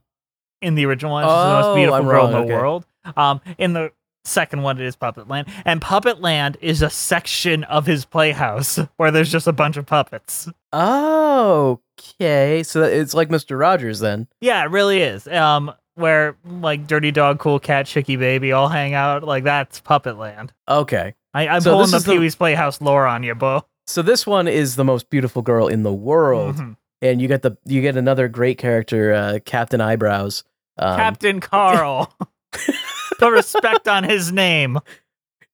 in 0.62 0.74
the 0.74 0.84
original 0.86 1.12
one, 1.12 1.24
she's 1.24 1.28
the 1.28 1.34
Oh, 1.34 1.60
most 1.62 1.74
beautiful 1.76 1.94
I'm 2.00 2.04
girl 2.06 2.26
in 2.26 2.32
the 2.32 2.38
okay. 2.38 2.52
world. 2.54 2.86
Um, 3.16 3.40
in 3.58 3.72
the 3.72 3.92
second 4.24 4.62
one, 4.62 4.78
it 4.80 4.84
is 4.86 4.96
Puppet 4.96 5.28
Land, 5.28 5.48
and 5.64 5.80
Puppet 5.80 6.20
Land 6.20 6.56
is 6.60 6.82
a 6.82 6.90
section 6.90 7.64
of 7.64 7.86
his 7.86 8.04
playhouse 8.04 8.76
where 8.96 9.10
there's 9.10 9.30
just 9.32 9.46
a 9.46 9.52
bunch 9.52 9.76
of 9.76 9.86
puppets. 9.86 10.48
Oh, 10.72 11.80
okay. 12.20 12.62
So 12.62 12.82
it's 12.82 13.14
like 13.14 13.28
Mr. 13.28 13.58
Rogers 13.58 14.00
then. 14.00 14.28
Yeah, 14.40 14.62
it 14.64 14.70
really 14.70 15.00
is. 15.00 15.26
Um, 15.28 15.72
where 15.94 16.36
like 16.46 16.86
Dirty 16.86 17.10
Dog, 17.10 17.38
Cool 17.40 17.58
Cat, 17.58 17.86
Chicky 17.86 18.16
Baby 18.16 18.52
all 18.52 18.68
hang 18.68 18.94
out. 18.94 19.24
Like 19.24 19.44
that's 19.44 19.80
Puppet 19.80 20.16
Land. 20.18 20.52
Okay. 20.68 21.14
I, 21.34 21.48
I'm 21.48 21.60
So 21.60 21.72
pulling 21.74 21.90
the 21.90 22.00
Pee 22.00 22.18
Wee's 22.18 22.34
Playhouse 22.36 22.80
lore 22.80 23.06
on 23.06 23.22
you, 23.22 23.34
Bo. 23.34 23.64
So 23.86 24.02
this 24.02 24.26
one 24.26 24.46
is 24.48 24.76
the 24.76 24.84
most 24.84 25.10
beautiful 25.10 25.42
girl 25.42 25.66
in 25.66 25.82
the 25.82 25.92
world, 25.92 26.56
Mhm. 26.56 26.76
and 27.02 27.20
you 27.22 27.28
get 27.28 27.42
the 27.42 27.56
you 27.64 27.80
get 27.80 27.96
another 27.96 28.28
great 28.28 28.58
character, 28.58 29.12
uh, 29.14 29.38
Captain 29.44 29.80
Eyebrows. 29.80 30.44
Um, 30.78 30.96
Captain 30.96 31.40
Carl. 31.40 32.12
Put 33.18 33.32
respect 33.32 33.88
on 33.88 34.04
his 34.04 34.32
name. 34.32 34.78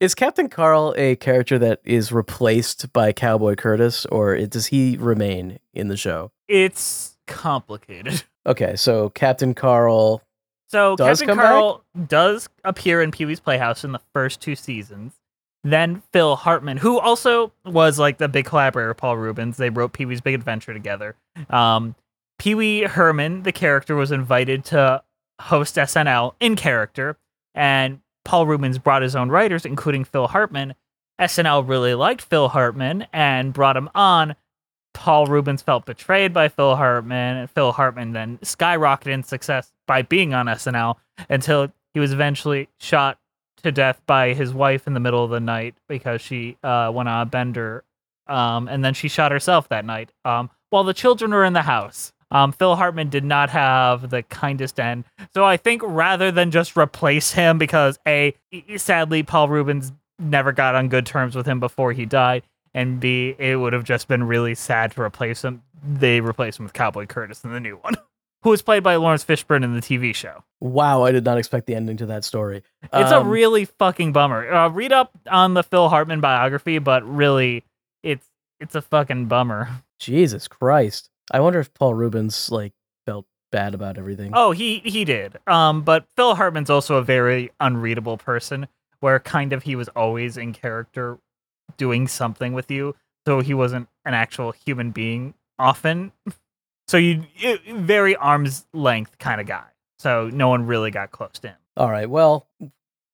Is 0.01 0.15
Captain 0.15 0.49
Carl 0.49 0.93
a 0.97 1.17
character 1.17 1.59
that 1.59 1.81
is 1.85 2.13
replaced 2.13 2.93
by 2.93 3.13
Cowboy 3.13 3.55
Curtis, 3.55 4.05
or 4.07 4.37
does 4.47 4.67
he 4.67 4.97
remain 4.99 5.59
in 5.73 5.89
the 5.89 5.97
show? 5.97 6.31
It's 6.49 7.17
complicated. 7.27 8.23
Okay, 8.47 8.77
so 8.77 9.09
Captain 9.09 9.55
Carl. 9.55 10.21
So 10.69 10.97
Captain 10.97 11.29
come 11.29 11.39
back? 11.39 11.47
Carl 11.47 11.83
does 12.07 12.49
appear 12.65 13.01
in 13.01 13.11
Pee 13.11 13.25
Wee's 13.25 13.41
Playhouse 13.41 13.85
in 13.85 13.93
the 13.93 14.01
first 14.13 14.43
two 14.43 14.55
seasons. 14.55 15.15
Then 15.63 16.03
Phil 16.13 16.37
Hartman, 16.37 16.77
who 16.77 16.99
also 16.99 17.53
was 17.65 17.99
like 17.99 18.19
the 18.19 18.29
big 18.29 18.45
collaborator 18.45 18.91
of 18.91 18.99
Paul 18.99 19.17
Reubens, 19.17 19.57
they 19.57 19.71
wrote 19.71 19.95
Pee 19.95 20.05
Wee's 20.05 20.21
Big 20.21 20.35
Adventure 20.35 20.75
together. 20.75 21.17
Um, 21.49 21.95
Pee 22.39 22.55
Wee 22.55 22.83
Herman, 22.83 23.45
the 23.45 23.53
character, 23.53 23.97
was 23.97 24.13
invited 24.13 24.65
to 24.67 25.03
host 25.45 25.77
SNL 25.77 26.35
in 26.41 26.57
character, 26.57 27.17
and 27.55 28.01
Paul 28.25 28.47
Reubens 28.47 28.79
brought 28.79 29.03
his 29.03 29.15
own 29.15 29.29
writers, 29.29 29.67
including 29.67 30.05
Phil 30.05 30.27
Hartman. 30.27 30.75
SNL 31.21 31.69
really 31.69 31.95
liked 31.95 32.23
Phil 32.23 32.49
Hartman 32.49 33.07
and 33.13 33.53
brought 33.53 33.77
him 33.77 33.91
on. 33.95 34.35
Paul 34.95 35.27
Reubens 35.27 35.61
felt 35.61 35.85
betrayed 35.85 36.33
by 36.33 36.49
Phil 36.49 36.77
Hartman, 36.77 37.37
and 37.37 37.51
Phil 37.51 37.73
Hartman 37.73 38.13
then 38.13 38.39
skyrocketed 38.39 39.13
in 39.13 39.23
success 39.23 39.71
by 39.87 40.03
being 40.03 40.33
on 40.33 40.47
SNL 40.47 40.97
until 41.29 41.71
he 41.93 42.01
was 42.01 42.13
eventually 42.13 42.69
shot 42.79 43.19
to 43.63 43.71
death 43.71 44.01
by 44.07 44.33
his 44.33 44.55
wife 44.55 44.87
in 44.87 44.95
the 44.95 45.01
middle 45.01 45.25
of 45.25 45.31
the 45.31 45.41
night 45.41 45.75
because 45.89 46.21
she 46.21 46.57
uh, 46.63 46.91
went 46.95 47.09
on 47.09 47.21
a 47.21 47.27
bender, 47.27 47.85
um, 48.29 48.67
and 48.69 48.83
then 48.83 48.95
she 48.95 49.09
shot 49.09 49.31
herself 49.31 49.69
that 49.69 49.85
night 49.85 50.11
um, 50.25 50.49
while 50.71 50.85
the 50.85 50.95
children 50.95 51.33
were 51.33 51.45
in 51.45 51.53
the 51.53 51.63
house. 51.63 52.14
Um, 52.35 52.53
Phil 52.53 52.75
Hartman 52.77 53.09
did 53.11 53.25
not 53.25 53.49
have 53.51 54.11
the 54.11 54.23
kindest 54.25 54.81
end, 54.81 55.05
so 55.33 55.45
I 55.45 55.57
think 55.57 55.83
rather 55.85 56.31
than 56.33 56.51
just 56.51 56.77
replace 56.77 57.31
him, 57.33 57.57
because 57.59 57.99
a 58.07 58.35
sadly 58.77 59.23
Paul 59.23 59.49
Reubens 59.49 59.93
never 60.19 60.53
got 60.53 60.75
on 60.75 60.89
good 60.89 61.07
terms 61.07 61.35
with 61.37 61.47
him 61.47 61.61
before 61.61 61.93
he 61.93 62.05
died, 62.07 62.43
and 62.75 62.99
B 63.01 63.35
it 63.39 63.57
would 63.57 63.73
have 63.73 63.85
just 63.85 64.09
been 64.09 64.25
really 64.25 64.55
sad 64.55 64.91
to 64.93 65.03
replace 65.03 65.43
him. 65.45 65.63
They 65.87 66.21
replaced 66.21 66.59
him 66.59 66.65
with 66.65 66.73
Cowboy 66.73 67.07
Curtis 67.07 67.45
in 67.45 67.53
the 67.53 67.61
new 67.61 67.77
one, 67.77 67.95
who 68.43 68.51
was 68.51 68.63
played 68.63 68.83
by 68.83 68.97
Laurence 68.97 69.25
Fishburne 69.25 69.63
in 69.63 69.73
the 69.75 69.81
TV 69.81 70.15
show. 70.15 70.43
Wow, 70.61 71.03
I 71.05 71.13
did 71.13 71.25
not 71.25 71.39
expect 71.39 71.67
the 71.67 71.75
ending 71.75 71.99
to 71.99 72.07
that 72.07 72.25
story. 72.25 72.63
It's 72.83 73.13
a 73.13 73.19
Um, 73.21 73.29
really 73.29 73.65
fucking 73.67 74.13
bummer. 74.13 74.51
Uh, 74.53 74.69
read 74.71 74.93
up 74.93 75.13
on 75.31 75.55
the 75.55 75.63
Phil 75.63 75.89
Hartman 75.89 76.21
biography, 76.21 76.79
but 76.81 77.05
really, 77.09 77.63
it's 78.03 78.27
it's 78.61 78.75
a 78.75 78.83
fucking 78.83 79.27
bummer. 79.27 79.69
Jesus 80.01 80.49
Christ. 80.49 81.11
I 81.31 81.41
wonder 81.41 81.61
if 81.61 81.73
Paul 81.75 81.95
Reubens 81.95 82.51
like 82.51 82.73
felt 83.07 83.27
bad 83.53 83.75
about 83.75 83.99
everything. 83.99 84.33
Oh, 84.35 84.53
he 84.53 84.79
he 84.81 85.05
did. 85.05 85.39
Um, 85.47 85.83
but 85.83 86.07
Phil 86.17 86.35
Hartman's 86.35 86.71
also 86.71 86.97
a 86.97 87.03
very 87.03 87.51
unreadable 87.61 88.17
person, 88.19 88.67
where 89.01 89.19
kind 89.21 89.53
of 89.53 89.63
he 89.63 89.77
was 89.77 89.89
always 89.89 90.37
in 90.37 90.53
character, 90.53 91.19
doing 91.77 92.09
something 92.09 92.53
with 92.53 92.71
you, 92.71 92.95
so 93.27 93.41
he 93.41 93.55
wasn't 93.55 93.89
an 94.05 94.15
actual 94.15 94.53
human 94.53 94.91
being 94.91 95.35
often. 95.59 96.13
So 96.87 96.99
you 96.99 97.25
you- 97.37 97.59
very 97.79 98.15
arm's 98.15 98.67
length 98.75 99.17
kind 99.19 99.41
of 99.41 99.47
guy. 99.47 99.65
So 99.99 100.29
no 100.31 100.49
one 100.49 100.67
really 100.67 100.91
got 100.91 101.13
close 101.13 101.39
to 101.41 101.49
him. 101.49 101.57
All 101.79 101.91
right. 101.91 102.11
Well, 102.11 102.47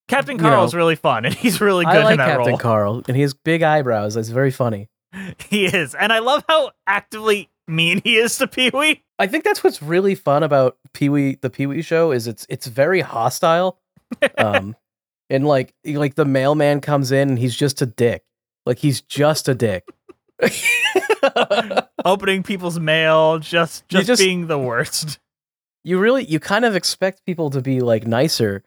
Captain 0.09 0.35
You 0.35 0.41
Carl's 0.43 0.73
know, 0.73 0.77
really 0.77 0.97
fun, 0.97 1.23
and 1.23 1.33
he's 1.43 1.61
really 1.61 1.85
good 1.85 1.95
I 1.95 2.03
like 2.03 2.11
in 2.11 2.17
that 2.17 2.27
Captain 2.35 2.49
role. 2.49 2.57
Carl, 2.57 3.03
and 3.07 3.15
he 3.15 3.21
has 3.21 3.33
big 3.33 3.63
eyebrows. 3.63 4.15
That's 4.15 4.27
very 4.27 4.51
funny. 4.51 4.89
He 5.47 5.65
is, 5.67 5.95
and 5.95 6.11
I 6.11 6.19
love 6.19 6.43
how 6.49 6.71
actively 6.85 7.47
mean 7.71 8.01
he 8.03 8.17
is 8.17 8.37
to 8.39 8.47
Pee 8.47 8.69
Wee. 8.73 9.03
I 9.17 9.27
think 9.27 9.43
that's 9.43 9.63
what's 9.63 9.81
really 9.81 10.15
fun 10.15 10.43
about 10.43 10.77
Pee 10.93 11.09
Wee, 11.09 11.37
the 11.41 11.49
Pee 11.49 11.65
Wee 11.67 11.81
Show, 11.81 12.11
is 12.11 12.27
it's 12.27 12.45
it's 12.49 12.67
very 12.67 13.01
hostile. 13.01 13.79
Um, 14.37 14.75
and 15.29 15.47
like 15.47 15.73
like 15.85 16.15
the 16.15 16.25
mailman 16.25 16.81
comes 16.81 17.13
in 17.13 17.29
and 17.29 17.39
he's 17.39 17.55
just 17.55 17.81
a 17.81 17.85
dick. 17.85 18.23
Like 18.65 18.77
he's 18.79 19.01
just 19.01 19.47
a 19.47 19.55
dick. 19.55 19.87
Opening 22.05 22.43
people's 22.43 22.79
mail, 22.79 23.39
just 23.39 23.87
just, 23.87 24.07
just- 24.07 24.21
being 24.21 24.47
the 24.47 24.59
worst. 24.59 25.19
you 25.83 25.97
really 25.99 26.25
you 26.25 26.39
kind 26.39 26.65
of 26.65 26.75
expect 26.75 27.25
people 27.25 27.49
to 27.51 27.61
be 27.61 27.79
like 27.79 28.05
nicer 28.05 28.63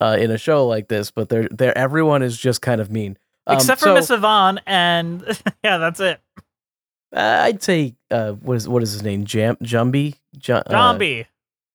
uh, 0.00 0.16
in 0.18 0.30
a 0.30 0.38
show 0.38 0.66
like 0.66 0.88
this, 0.88 1.10
but 1.10 1.28
they're 1.28 1.48
they're 1.50 1.76
everyone 1.76 2.22
is 2.22 2.38
just 2.38 2.62
kind 2.62 2.80
of 2.80 2.90
mean. 2.90 3.18
Um, 3.46 3.56
Except 3.56 3.80
for 3.80 3.88
so, 3.88 3.94
Miss 3.94 4.10
Yvonne, 4.10 4.60
and 4.66 5.22
yeah, 5.64 5.78
that's 5.78 6.00
it. 6.00 6.20
Uh, 7.14 7.40
I'd 7.44 7.62
say 7.62 7.94
uh, 8.10 8.32
what 8.32 8.56
is 8.56 8.68
what 8.68 8.82
is 8.82 8.92
his 8.92 9.02
name? 9.02 9.24
Jam 9.24 9.56
Jumby 9.62 10.16
Ju- 10.38 10.54
uh, 10.54 10.62
Zombie. 10.70 11.26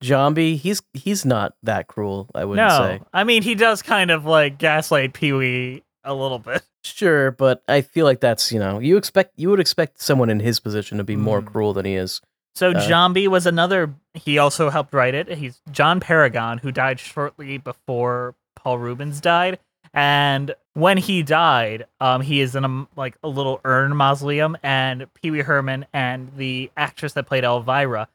Jambi. 0.04 0.58
He's 0.58 0.82
he's 0.94 1.26
not 1.26 1.54
that 1.64 1.88
cruel. 1.88 2.30
I 2.36 2.46
wouldn't 2.46 2.68
no, 2.68 2.78
say. 2.78 3.02
I 3.14 3.24
mean 3.24 3.44
he 3.44 3.56
does 3.56 3.82
kind 3.82 4.12
of 4.12 4.26
like 4.26 4.58
gaslight 4.58 5.14
Pee 5.14 5.32
Wee 5.34 5.84
a 6.04 6.14
little 6.14 6.40
bit. 6.40 6.64
Sure, 6.84 7.30
but 7.30 7.62
I 7.68 7.82
feel 7.82 8.06
like 8.08 8.22
that's 8.22 8.52
you 8.52 8.58
know 8.58 8.80
you 8.80 8.98
expect 8.98 9.34
you 9.38 9.52
would 9.52 9.60
expect 9.60 10.02
someone 10.02 10.32
in 10.32 10.40
his 10.40 10.60
position 10.60 10.98
to 10.98 11.04
be 11.04 11.16
more 11.16 11.40
Mm. 11.40 11.46
cruel 11.46 11.74
than 11.74 11.86
he 11.86 11.94
is. 11.94 12.22
So 12.56 12.72
Uh, 12.72 12.80
Zombie 12.80 13.28
was 13.28 13.46
another. 13.46 13.94
He 14.16 14.40
also 14.40 14.72
helped 14.72 14.92
write 14.92 15.14
it. 15.14 15.30
He's 15.30 15.62
John 15.72 16.00
Paragon, 16.00 16.58
who 16.58 16.72
died 16.72 17.00
shortly 17.00 17.60
before 17.60 18.34
Paul 18.56 18.80
Reubens 18.80 19.22
died. 19.22 19.60
And 19.94 20.56
when 20.74 20.98
he 20.98 21.22
died, 21.22 21.86
um, 22.00 22.22
he 22.22 22.40
is 22.40 22.56
in 22.56 22.64
a 22.64 22.88
like 22.96 23.18
a 23.24 23.28
little 23.28 23.60
urn 23.66 23.96
mausoleum, 23.96 24.58
and 24.64 25.06
Pee 25.16 25.32
Wee 25.32 25.42
Herman 25.42 25.86
and 25.94 26.32
the 26.38 26.72
actress 26.78 27.14
that 27.14 27.28
played 27.28 27.44
Elvira 27.44 28.08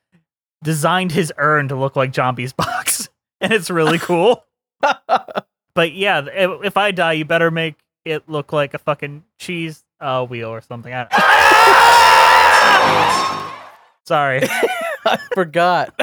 designed 0.63 1.13
his 1.13 1.33
urn 1.37 1.69
to 1.69 1.77
look 1.77 1.97
like 1.97 2.15
Zombie's 2.15 2.53
box, 2.55 3.09
and 3.41 3.53
it's 3.53 3.69
really 3.71 3.99
cool. 3.99 4.45
but 4.81 5.93
yeah, 5.93 6.25
if, 6.33 6.65
if 6.65 6.77
I 6.77 6.93
die, 6.93 7.13
you 7.13 7.25
better 7.25 7.51
make 7.51 7.77
it 8.05 8.29
look 8.29 8.53
like 8.53 8.73
a 8.73 8.79
fucking 8.79 9.25
cheese 9.39 9.85
uh, 10.01 10.25
wheel 10.25 10.49
or 10.49 10.61
something. 10.61 10.93
I 10.95 11.07
Sorry. 14.07 14.43
I 15.05 15.19
forgot. 15.35 15.99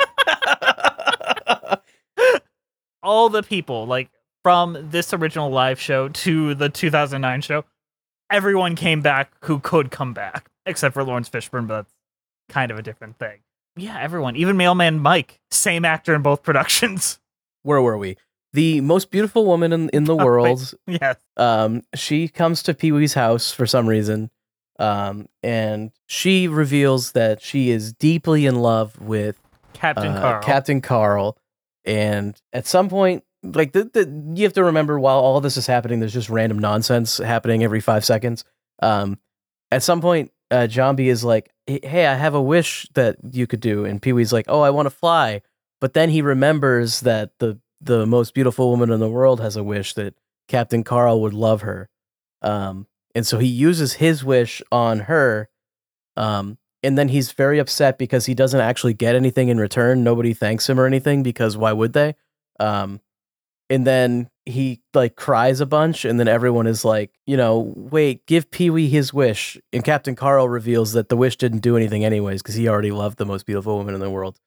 all 3.02 3.30
the 3.30 3.44
people 3.44 3.86
like 3.86 4.10
from 4.44 4.78
this 4.92 5.14
original 5.14 5.50
live 5.50 5.80
show 5.80 6.10
to 6.10 6.54
the 6.56 6.70
2009 6.70 7.42
show 7.42 7.64
everyone 8.30 8.76
came 8.76 9.02
back 9.02 9.32
who 9.46 9.60
could 9.60 9.90
come 9.92 10.14
back 10.14 10.50
except 10.66 10.94
for 10.94 11.04
laurence 11.04 11.30
fishburne 11.30 11.68
but 11.68 11.76
that's 11.84 11.94
kind 12.50 12.72
of 12.72 12.78
a 12.78 12.82
different 12.82 13.18
thing 13.18 13.40
yeah 13.78 13.98
everyone 14.00 14.36
even 14.36 14.58
mailman 14.58 15.00
mike 15.00 15.40
same 15.52 15.86
actor 15.86 16.14
in 16.14 16.22
both 16.22 16.44
productions 16.44 17.20
Where 17.64 17.82
were 17.82 17.98
we? 17.98 18.18
The 18.52 18.82
most 18.82 19.10
beautiful 19.10 19.46
woman 19.46 19.74
in, 19.74 19.90
in 19.90 20.04
the 20.04 20.14
Oh, 20.14 20.18
wait. 20.18 20.26
world. 20.26 20.74
yes 20.86 21.16
Um, 21.38 21.82
she 21.96 22.28
comes 22.28 22.62
to 22.64 22.74
Pee 22.76 22.92
Wee's 22.92 23.14
house 23.16 23.52
for 23.52 23.66
some 23.66 23.88
reason. 23.88 24.30
Um, 24.78 25.28
and 25.42 25.92
she 26.08 26.48
reveals 26.48 27.14
that 27.14 27.42
she 27.42 27.70
is 27.72 27.94
deeply 27.94 28.46
in 28.46 28.56
love 28.56 29.00
with 29.02 29.40
captain 29.74 30.10
uh, 30.12 30.22
carl 30.22 30.44
Captain 30.44 30.82
Carl. 30.82 31.38
And 31.86 32.40
at 32.52 32.68
some 32.68 32.90
point, 32.90 33.24
like 33.44 33.74
the, 33.74 33.86
the 33.86 34.34
you 34.36 34.44
have 34.44 34.54
to 34.54 34.64
remember 34.64 35.00
while 35.00 35.20
all 35.20 35.42
this 35.42 35.58
is 35.58 35.68
happening, 35.68 36.00
there's 36.00 36.14
just 36.14 36.30
random 36.30 36.60
nonsense 36.60 37.18
happening 37.18 37.64
every 37.64 37.82
five 37.82 38.06
seconds. 38.06 38.44
Um, 38.82 39.20
at 39.72 39.84
some 39.84 40.02
point, 40.02 40.32
uh, 40.50 40.68
Jambi 40.70 41.08
is 41.08 41.24
like, 41.24 41.52
"Hey, 41.68 42.06
I 42.08 42.16
have 42.16 42.36
a 42.36 42.42
wish 42.42 42.88
that 42.94 43.18
you 43.32 43.48
could 43.48 43.60
do," 43.60 43.86
and 43.86 44.02
Pee 44.02 44.14
Wee's 44.14 44.34
like, 44.34 44.46
"Oh, 44.48 44.62
I 44.62 44.70
want 44.70 44.86
to 44.86 44.92
fly." 44.92 45.42
But 45.82 45.94
then 45.94 46.10
he 46.10 46.22
remembers 46.22 47.02
that 47.02 47.32
the 47.40 47.60
the 47.82 48.06
most 48.06 48.34
beautiful 48.34 48.70
woman 48.70 48.92
in 48.92 49.00
the 49.00 49.10
world 49.10 49.42
has 49.42 49.58
a 49.58 49.64
wish 49.64 49.94
that 49.96 50.16
Captain 50.48 50.84
Carl 50.84 51.22
would 51.22 51.34
love 51.34 51.62
her. 51.62 51.90
Um, 52.42 52.88
and 53.16 53.28
so 53.28 53.40
he 53.40 53.48
uses 53.48 53.94
his 53.94 54.24
wish 54.24 54.62
on 54.72 55.02
her. 55.02 55.50
Um, 56.16 56.58
and 56.82 56.98
then 56.98 57.10
he's 57.10 57.32
very 57.32 57.60
upset 57.60 57.98
because 57.98 58.26
he 58.26 58.34
doesn't 58.34 58.60
actually 58.60 58.94
get 58.94 59.16
anything 59.16 59.50
in 59.50 59.58
return. 59.58 60.04
Nobody 60.04 60.34
thanks 60.34 60.70
him 60.70 60.80
or 60.80 60.86
anything 60.86 61.24
because 61.24 61.58
why 61.58 61.74
would 61.74 61.94
they? 61.94 62.16
Um, 62.60 63.00
and 63.74 63.88
then 63.88 64.30
he 64.46 64.82
like 64.94 65.16
cries 65.16 65.60
a 65.62 65.66
bunch, 65.66 66.06
and 66.06 66.20
then 66.20 66.28
everyone 66.28 66.68
is 66.68 66.86
like, 66.86 67.12
you 67.26 67.36
know, 67.36 67.74
wait, 67.76 68.26
give 68.26 68.52
Pee 68.52 68.70
Wee 68.70 68.88
his 68.88 69.14
wish. 69.14 69.58
And 69.72 69.84
Captain 69.84 70.16
Carl 70.16 70.48
reveals 70.48 70.94
that 70.94 71.10
the 71.10 71.18
wish 71.18 71.38
didn't 71.38 71.60
do 71.60 71.76
anything 71.76 72.06
anyways 72.06 72.42
because 72.42 72.56
he 72.56 72.68
already 72.68 72.92
loved 72.92 73.18
the 73.18 73.26
most 73.26 73.46
beautiful 73.46 73.78
woman 73.78 73.96
in 73.96 74.00
the 74.00 74.10
world. 74.10 74.40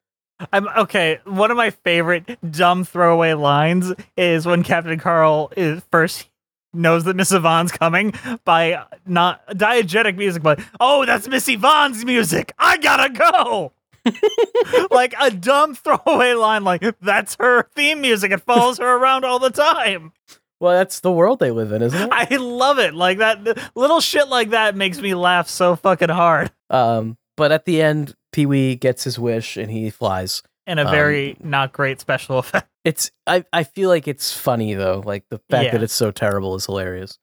I'm 0.53 0.67
okay. 0.69 1.19
One 1.25 1.51
of 1.51 1.57
my 1.57 1.71
favorite 1.71 2.37
dumb 2.49 2.83
throwaway 2.83 3.33
lines 3.33 3.91
is 4.15 4.45
when 4.45 4.63
Captain 4.63 4.99
Carl 4.99 5.51
is 5.57 5.81
first 5.91 6.29
knows 6.73 7.05
that 7.05 7.15
Miss 7.15 7.31
Yvonne's 7.31 7.71
coming 7.71 8.13
by 8.45 8.85
not 9.05 9.45
diegetic 9.49 10.15
music, 10.15 10.43
but 10.43 10.59
oh, 10.79 11.05
that's 11.05 11.27
Miss 11.27 11.49
Yvonne's 11.49 12.05
music. 12.05 12.53
I 12.59 12.77
gotta 12.77 13.11
go. 13.13 13.73
like 14.91 15.13
a 15.19 15.31
dumb 15.31 15.75
throwaway 15.75 16.33
line, 16.33 16.63
like 16.63 16.83
that's 17.01 17.35
her 17.39 17.63
theme 17.75 18.01
music. 18.01 18.31
It 18.31 18.41
follows 18.41 18.77
her 18.79 18.97
around 18.97 19.25
all 19.25 19.39
the 19.39 19.49
time. 19.49 20.11
Well, 20.59 20.73
that's 20.77 21.01
the 21.01 21.11
world 21.11 21.39
they 21.39 21.51
live 21.51 21.71
in, 21.71 21.81
isn't 21.83 22.01
it? 22.01 22.09
I 22.11 22.35
love 22.37 22.79
it. 22.79 22.93
Like 22.95 23.19
that 23.19 23.45
little 23.75 24.01
shit 24.01 24.27
like 24.27 24.49
that 24.51 24.75
makes 24.75 24.99
me 24.99 25.13
laugh 25.13 25.47
so 25.47 25.75
fucking 25.75 26.09
hard. 26.09 26.51
Um, 26.69 27.17
but 27.35 27.51
at 27.51 27.65
the 27.65 27.81
end, 27.81 28.15
Pee 28.31 28.45
Wee 28.47 28.75
gets 28.75 29.03
his 29.03 29.19
wish 29.19 29.55
and 29.57 29.69
he 29.69 29.89
flies. 29.89 30.41
And 30.65 30.79
a 30.79 30.85
Um, 30.85 30.91
very 30.91 31.37
not 31.41 31.71
great 31.73 31.99
special 32.01 32.39
effect. 32.39 32.67
It's 32.83 33.11
I, 33.27 33.45
I 33.53 33.63
feel 33.63 33.89
like 33.89 34.07
it's 34.07 34.33
funny 34.33 34.73
though. 34.73 35.03
Like 35.05 35.25
the 35.29 35.39
fact 35.49 35.65
Yeah. 35.65 35.71
that 35.73 35.83
it's 35.83 35.93
so 35.93 36.09
terrible 36.11 36.55
is 36.55 36.65
hilarious. 36.65 37.19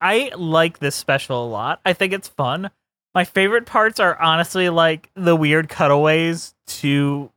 I 0.00 0.32
like 0.36 0.78
this 0.78 0.96
special 0.96 1.44
a 1.44 1.48
lot. 1.48 1.80
I 1.84 1.92
think 1.92 2.12
it's 2.12 2.26
fun. 2.28 2.70
My 3.14 3.24
favorite 3.24 3.66
parts 3.66 4.00
are 4.00 4.20
honestly 4.20 4.68
like 4.70 5.10
the 5.14 5.36
weird 5.36 5.68
cutaways 5.68 6.54
to 6.66 7.30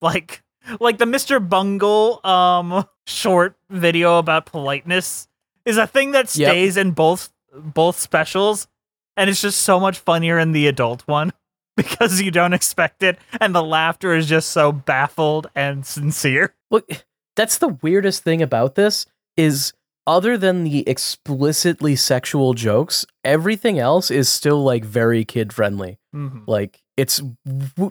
like 0.00 0.42
like 0.80 0.98
the 0.98 1.04
Mr. 1.04 1.46
Bungle 1.46 2.20
um 2.24 2.86
short 3.06 3.56
video 3.68 4.18
about 4.18 4.46
politeness 4.46 5.28
is 5.64 5.76
a 5.76 5.86
thing 5.86 6.12
that 6.12 6.34
Yep. 6.34 6.50
stays 6.50 6.76
in 6.76 6.92
both 6.92 7.32
both 7.54 7.98
specials 7.98 8.68
and 9.16 9.28
it's 9.28 9.42
just 9.42 9.60
so 9.62 9.78
much 9.78 9.98
funnier 9.98 10.38
in 10.38 10.52
the 10.52 10.66
adult 10.66 11.02
one 11.06 11.32
because 11.76 12.20
you 12.22 12.30
don't 12.30 12.52
expect 12.54 13.02
it 13.02 13.18
and 13.40 13.54
the 13.54 13.62
laughter 13.62 14.14
is 14.14 14.26
just 14.28 14.50
so 14.50 14.72
baffled 14.72 15.48
and 15.54 15.84
sincere. 15.84 16.54
Look, 16.70 16.88
that's 17.36 17.58
the 17.58 17.68
weirdest 17.68 18.22
thing 18.24 18.40
about 18.40 18.74
this 18.76 19.06
is 19.36 19.72
other 20.06 20.36
than 20.36 20.64
the 20.64 20.88
explicitly 20.88 21.96
sexual 21.96 22.54
jokes, 22.54 23.04
everything 23.24 23.78
else 23.78 24.10
is 24.10 24.28
still 24.28 24.62
like 24.62 24.84
very 24.84 25.24
kid 25.24 25.52
friendly. 25.52 25.98
Mhm. 26.14 26.42
Like 26.46 26.82
it's 26.96 27.22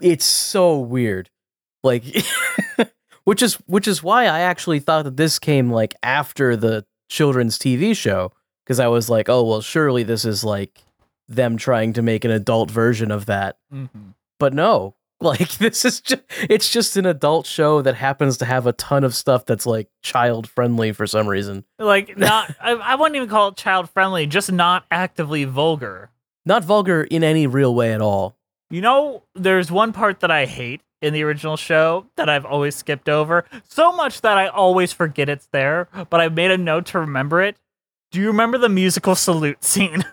it's 0.02 0.26
so 0.26 0.78
weird. 0.80 1.30
Like 1.84 2.04
which 3.24 3.42
is 3.42 3.56
which 3.66 3.88
is 3.88 4.04
why 4.04 4.26
I 4.26 4.42
actually 4.42 4.80
thought 4.80 5.04
that 5.06 5.18
this 5.18 5.40
came 5.40 5.72
like 5.72 5.96
after 6.04 6.56
the 6.56 6.86
children's 7.10 7.58
TV 7.58 7.96
show 7.96 8.32
because 8.66 8.80
I 8.80 8.88
was 8.88 9.10
like, 9.10 9.28
"Oh, 9.30 9.44
well, 9.44 9.62
surely 9.62 10.04
this 10.04 10.26
is 10.26 10.44
like 10.44 10.84
them 11.28 11.58
trying 11.58 11.94
to 11.94 12.02
make 12.02 12.24
an 12.26 12.32
adult 12.32 12.70
version 12.70 13.10
of 13.12 13.26
that." 13.28 13.58
Mhm. 13.74 14.14
But 14.40 14.54
no. 14.54 14.96
Like 15.32 15.52
this 15.60 15.86
is 15.86 16.02
just 16.02 16.24
it's 16.50 16.68
just 16.68 16.98
an 16.98 17.06
adult 17.06 17.46
show 17.46 17.84
that 17.84 17.94
happens 17.94 18.38
to 18.38 18.46
have 18.46 18.66
a 18.66 18.74
ton 18.74 19.04
of 19.04 19.14
stuff 19.14 19.46
that's 19.46 19.68
like 19.68 19.88
child 20.02 20.50
friendly 20.50 20.94
for 20.94 21.06
some 21.06 21.28
reason. 21.28 21.64
Like 21.78 22.18
not 22.18 22.56
I, 22.60 22.72
I 22.72 22.96
wouldn't 22.96 23.16
even 23.16 23.30
call 23.30 23.50
it 23.50 23.56
child 23.56 23.92
friendly, 23.92 24.26
just 24.26 24.52
not 24.52 24.84
actively 24.90 25.44
vulgar. 25.44 26.10
Not 26.44 26.64
vulgar 26.64 27.04
in 27.04 27.24
any 27.24 27.46
real 27.46 27.76
way 27.76 27.94
at 27.94 28.02
all. 28.02 28.36
You 28.72 28.82
know, 28.82 29.22
there's 29.36 29.70
one 29.70 29.94
part 29.94 30.22
that 30.22 30.32
I 30.32 30.48
hate 30.48 30.82
in 31.04 31.14
the 31.14 31.24
original 31.24 31.56
show 31.56 32.08
that 32.16 32.28
I've 32.28 32.46
always 32.46 32.76
skipped 32.76 33.08
over, 33.08 33.46
so 33.68 33.92
much 33.92 34.22
that 34.22 34.40
I 34.40 34.48
always 34.48 34.92
forget 34.92 35.30
it's 35.30 35.48
there, 35.52 35.88
but 36.10 36.20
I 36.20 36.30
made 36.30 36.50
a 36.50 36.58
note 36.58 36.88
to 36.88 37.00
remember 37.00 37.42
it. 37.44 37.58
Do 38.12 38.20
you 38.20 38.28
remember 38.28 38.58
the 38.58 38.70
musical 38.70 39.16
salute 39.16 39.64
scene? 39.64 40.04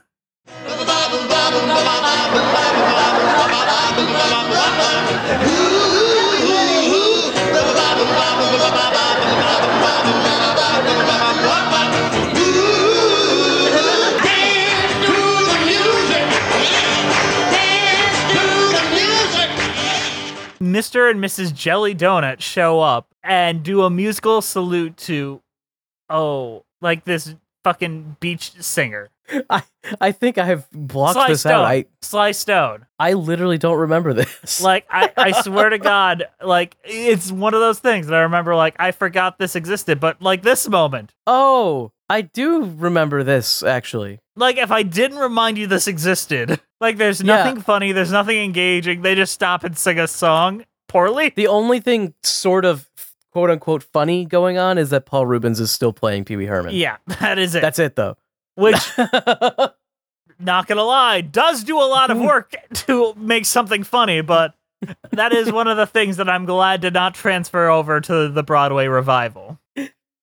Mr. 20.78 21.10
and 21.10 21.22
Mrs. 21.22 21.52
Jelly 21.52 21.94
Donut 21.94 22.40
show 22.40 22.80
up 22.80 23.08
and 23.24 23.62
do 23.62 23.82
a 23.82 23.90
musical 23.90 24.40
salute 24.40 24.96
to, 24.96 25.40
oh, 26.08 26.64
like 26.80 27.04
this 27.04 27.34
fucking 27.68 28.16
beach 28.20 28.52
singer. 28.60 29.10
I 29.50 29.62
I 30.00 30.12
think 30.12 30.38
I 30.38 30.46
have 30.46 30.66
blocked 30.72 31.14
Sly 31.14 31.28
this 31.28 31.40
Stone. 31.40 31.52
out. 31.52 31.64
I 31.64 31.84
Sly 32.00 32.32
Stone. 32.32 32.86
I 32.98 33.12
literally 33.12 33.58
don't 33.58 33.78
remember 33.78 34.14
this. 34.14 34.60
Like 34.62 34.86
I, 34.90 35.10
I 35.16 35.42
swear 35.42 35.68
to 35.68 35.78
God, 35.78 36.24
like 36.42 36.76
it's 36.82 37.30
one 37.30 37.52
of 37.54 37.60
those 37.60 37.78
things 37.78 38.06
that 38.06 38.14
I 38.14 38.20
remember. 38.22 38.54
Like 38.56 38.74
I 38.78 38.92
forgot 38.92 39.38
this 39.38 39.54
existed, 39.54 40.00
but 40.00 40.20
like 40.22 40.42
this 40.42 40.66
moment, 40.68 41.12
oh, 41.26 41.92
I 42.08 42.22
do 42.22 42.64
remember 42.64 43.22
this 43.22 43.62
actually. 43.62 44.18
like 44.34 44.56
if 44.56 44.70
I 44.70 44.82
didn't 44.82 45.18
remind 45.18 45.58
you 45.58 45.66
this 45.66 45.86
existed, 45.88 46.58
like 46.80 46.96
there's 46.96 47.20
Yeah. 47.20 47.36
nothing 47.36 47.60
funny, 47.60 47.92
there's 47.92 48.12
nothing 48.12 48.38
engaging. 48.38 49.02
They 49.02 49.14
just 49.14 49.32
stop 49.34 49.62
and 49.62 49.76
sing 49.76 49.98
a 49.98 50.08
song, 50.08 50.64
poorly. 50.88 51.34
The 51.36 51.48
only 51.48 51.80
thing 51.80 52.14
sort 52.22 52.64
of 52.64 52.87
quote 53.32 53.50
unquote 53.50 53.82
funny 53.82 54.24
going 54.24 54.58
on 54.58 54.78
is 54.78 54.90
that 54.90 55.06
Paul 55.06 55.26
Reubens 55.26 55.60
is 55.60 55.70
still 55.70 55.92
playing 55.92 56.24
Pee 56.24 56.36
Wee 56.36 56.46
Herman. 56.46 56.74
Yeah, 56.74 56.96
that 57.20 57.38
is 57.38 57.54
it. 57.54 57.62
That's 57.62 57.78
it 57.78 57.96
though. 57.96 58.16
Which, 58.54 58.76
not 60.38 60.66
gonna 60.66 60.82
lie, 60.82 61.20
does 61.20 61.64
do 61.64 61.76
a 61.78 61.84
lot 61.86 62.10
of 62.10 62.18
work 62.20 62.54
to 62.72 63.14
make 63.16 63.44
something 63.44 63.84
funny, 63.84 64.20
but 64.20 64.54
that 65.10 65.32
is 65.32 65.52
one 65.52 65.68
of 65.68 65.76
the 65.76 65.86
things 65.86 66.16
that 66.16 66.28
I'm 66.28 66.44
glad 66.44 66.80
did 66.80 66.94
not 66.94 67.14
transfer 67.14 67.68
over 67.68 68.00
to 68.00 68.28
the 68.28 68.42
Broadway 68.42 68.86
revival. 68.86 69.58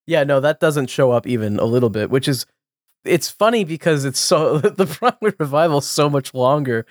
yeah, 0.06 0.24
no, 0.24 0.40
that 0.40 0.60
doesn't 0.60 0.90
show 0.90 1.12
up 1.12 1.28
even 1.28 1.60
a 1.60 1.66
little 1.66 1.90
bit, 1.90 2.10
which 2.10 2.28
is 2.28 2.46
it's 3.06 3.30
funny 3.30 3.64
because 3.64 4.04
it's 4.04 4.20
so 4.20 4.58
the 4.60 4.86
Broadway 4.86 5.32
revival 5.40 5.78
is 5.78 5.86
so 5.88 6.10
much 6.10 6.34
longer. 6.34 6.86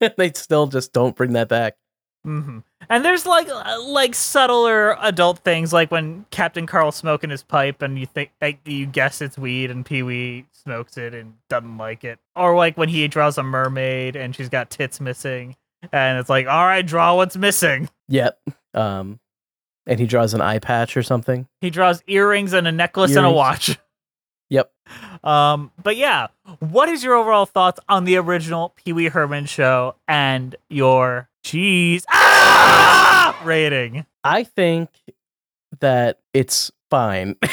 and 0.00 0.14
they 0.16 0.32
still 0.32 0.66
just 0.66 0.92
don't 0.92 1.16
bring 1.16 1.32
that 1.34 1.48
back. 1.48 1.76
Hmm 2.24 2.58
And 2.88 3.04
there's 3.04 3.26
like 3.26 3.48
uh, 3.48 3.82
like 3.82 4.14
subtler 4.14 4.96
adult 5.00 5.38
things, 5.40 5.72
like 5.72 5.90
when 5.90 6.26
Captain 6.30 6.66
Carl's 6.66 6.96
smoking 6.96 7.30
his 7.30 7.42
pipe, 7.42 7.82
and 7.82 7.98
you 7.98 8.06
think 8.06 8.30
like, 8.40 8.60
you 8.66 8.86
guess 8.86 9.20
it's 9.20 9.38
weed, 9.38 9.70
and 9.70 9.84
Pee 9.84 10.02
Wee 10.02 10.46
smokes 10.52 10.96
it 10.96 11.14
and 11.14 11.34
doesn't 11.48 11.78
like 11.78 12.04
it, 12.04 12.18
or 12.36 12.56
like 12.56 12.76
when 12.76 12.88
he 12.88 13.06
draws 13.08 13.38
a 13.38 13.42
mermaid 13.42 14.16
and 14.16 14.34
she's 14.36 14.48
got 14.48 14.70
tits 14.70 15.00
missing, 15.00 15.56
and 15.92 16.18
it's 16.18 16.28
like, 16.28 16.46
all 16.46 16.64
right, 16.66 16.86
draw 16.86 17.16
what's 17.16 17.36
missing. 17.36 17.88
Yep. 18.08 18.38
Um, 18.74 19.18
and 19.86 19.98
he 19.98 20.06
draws 20.06 20.34
an 20.34 20.40
eye 20.40 20.58
patch 20.58 20.96
or 20.96 21.02
something. 21.02 21.48
He 21.60 21.70
draws 21.70 22.02
earrings 22.06 22.52
and 22.52 22.68
a 22.68 22.72
necklace 22.72 23.16
and 23.16 23.26
a 23.26 23.30
watch. 23.30 23.78
Yep. 24.50 24.72
Um, 25.22 25.70
but 25.80 25.96
yeah, 25.96 26.26
what 26.58 26.88
is 26.88 27.04
your 27.04 27.14
overall 27.14 27.46
thoughts 27.46 27.78
on 27.88 28.04
the 28.04 28.16
original 28.16 28.70
Pee 28.70 28.92
Wee 28.92 29.06
Herman 29.06 29.46
show 29.46 29.94
and 30.08 30.56
your 30.68 31.28
jeez 31.44 32.04
ah! 32.10 33.40
rating? 33.44 34.06
I 34.24 34.44
think 34.44 34.90
that 35.80 36.20
it's 36.34 36.70
fine. 36.90 37.36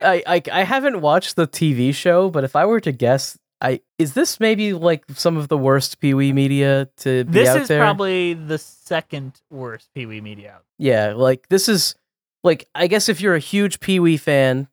I, 0.00 0.22
I 0.26 0.42
I 0.52 0.62
haven't 0.64 1.00
watched 1.00 1.36
the 1.36 1.46
TV 1.46 1.94
show, 1.94 2.28
but 2.30 2.44
if 2.44 2.54
I 2.56 2.66
were 2.66 2.80
to 2.80 2.92
guess, 2.92 3.38
I 3.60 3.80
is 3.98 4.12
this 4.14 4.38
maybe 4.40 4.72
like 4.74 5.04
some 5.14 5.36
of 5.36 5.48
the 5.48 5.56
worst 5.56 6.00
Pee 6.00 6.14
Wee 6.14 6.32
media 6.32 6.88
to 6.98 7.24
be 7.24 7.32
This 7.32 7.48
out 7.48 7.60
is 7.62 7.68
there? 7.68 7.80
probably 7.80 8.34
the 8.34 8.58
second 8.58 9.40
worst 9.50 9.88
Pee 9.94 10.06
Wee 10.06 10.20
media. 10.20 10.54
out. 10.56 10.64
Yeah, 10.78 11.14
like 11.14 11.48
this 11.48 11.68
is 11.68 11.94
like 12.44 12.68
I 12.74 12.86
guess 12.86 13.08
if 13.08 13.20
you're 13.20 13.34
a 13.34 13.40
huge 13.40 13.80
Pee 13.80 14.00
Wee 14.00 14.18
fan, 14.18 14.68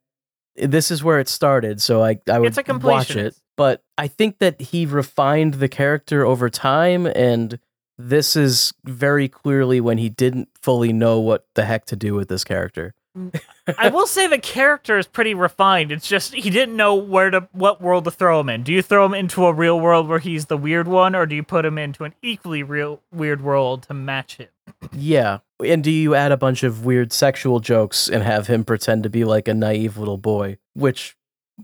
this 0.56 0.92
is 0.92 1.04
where 1.04 1.20
it 1.20 1.30
started. 1.30 1.82
So 1.82 2.04
I 2.04 2.20
I 2.30 2.40
would 2.40 2.48
It's 2.48 2.58
a 2.58 2.78
watch 2.78 3.16
it. 3.16 3.36
But 3.56 3.84
I 3.98 4.08
think 4.08 4.40
that 4.40 4.60
he 4.60 4.86
refined 4.86 5.56
the 5.56 5.70
character 5.70 6.26
over 6.26 6.50
time, 6.50 7.06
and 7.06 7.60
this 7.98 8.36
is 8.36 8.74
very 8.84 9.28
clearly 9.28 9.80
when 9.82 9.98
he 9.98 10.10
didn't 10.10 10.50
fully 10.62 10.94
know 10.94 11.20
what 11.20 11.46
the 11.56 11.66
heck 11.66 11.86
to 11.86 11.96
do 11.96 12.16
with 12.16 12.28
this 12.28 12.44
character. 12.44 12.94
Mm. 13.18 13.40
I 13.78 13.90
will 13.90 14.08
say 14.08 14.28
the 14.28 14.40
character 14.40 14.98
is 14.98 15.08
pretty 15.08 15.34
refined. 15.34 15.92
It's 15.92 16.08
just 16.08 16.34
he 16.34 16.50
didn't 16.50 16.76
know 16.76 16.96
where 16.96 17.30
to 17.30 17.48
what 17.52 17.82
world 17.82 18.06
to 18.06 18.12
throw 18.12 18.40
him 18.40 18.50
in. 18.50 18.64
Do 18.64 18.74
you 18.74 18.82
throw 18.82 19.06
him 19.06 19.14
into 19.14 19.46
a 19.46 19.54
real 19.54 19.80
world 19.80 20.08
where 20.08 20.20
he's 20.20 20.48
the 20.48 20.58
weird 20.58 20.88
one, 20.88 21.16
or 21.16 21.26
do 21.26 21.36
you 21.36 21.44
put 21.44 21.66
him 21.66 21.78
into 21.78 22.04
an 22.04 22.14
equally 22.22 22.64
real 22.64 23.02
weird 23.12 23.42
world 23.42 23.84
to 23.84 23.94
match 23.94 24.38
him? 24.38 24.50
Yeah. 24.92 25.40
And 25.64 25.84
do 25.84 25.92
you 25.92 26.16
add 26.16 26.32
a 26.32 26.38
bunch 26.38 26.64
of 26.64 26.86
weird 26.86 27.14
sexual 27.14 27.60
jokes 27.60 28.10
and 28.10 28.24
have 28.24 28.48
him 28.48 28.66
pretend 28.66 29.04
to 29.04 29.10
be 29.10 29.24
like 29.24 29.48
a 29.48 29.54
naive 29.54 29.98
little 29.98 30.18
boy? 30.18 30.58
Which 30.74 31.16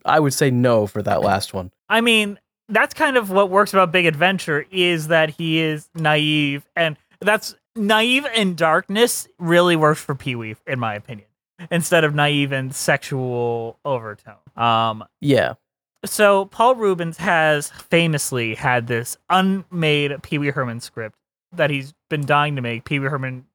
I 0.05 0.19
would 0.19 0.33
say 0.33 0.51
no 0.51 0.87
for 0.87 1.01
that 1.01 1.21
last 1.21 1.53
one. 1.53 1.71
I 1.89 2.01
mean, 2.01 2.39
that's 2.69 2.93
kind 2.93 3.17
of 3.17 3.29
what 3.31 3.49
works 3.49 3.73
about 3.73 3.91
Big 3.91 4.05
Adventure 4.05 4.65
is 4.71 5.07
that 5.07 5.29
he 5.31 5.59
is 5.59 5.89
naive, 5.95 6.65
and 6.75 6.97
that's 7.21 7.55
naive 7.75 8.25
and 8.35 8.55
darkness 8.55 9.27
really 9.39 9.75
works 9.75 9.99
for 10.01 10.15
Pee 10.15 10.35
Wee, 10.35 10.55
in 10.67 10.79
my 10.79 10.95
opinion, 10.95 11.27
instead 11.71 12.03
of 12.03 12.13
naive 12.15 12.51
and 12.51 12.73
sexual 12.73 13.77
overtone. 13.85 14.35
Um, 14.55 15.03
Yeah. 15.21 15.53
so 16.05 16.45
Paul 16.45 16.75
Reubens 16.75 17.17
has 17.17 17.69
famously 17.69 18.55
had 18.55 18.87
this 18.87 19.17
unmade 19.29 20.21
Pee 20.23 20.37
Wee 20.37 20.49
Herman 20.51 20.79
script 20.79 21.15
that 21.51 21.69
he's 21.69 21.93
been 22.09 22.25
dying 22.25 22.55
to 22.55 22.61
make. 22.61 22.85
Pee 22.85 22.99
Wee 22.99 23.07
Herman, 23.07 23.45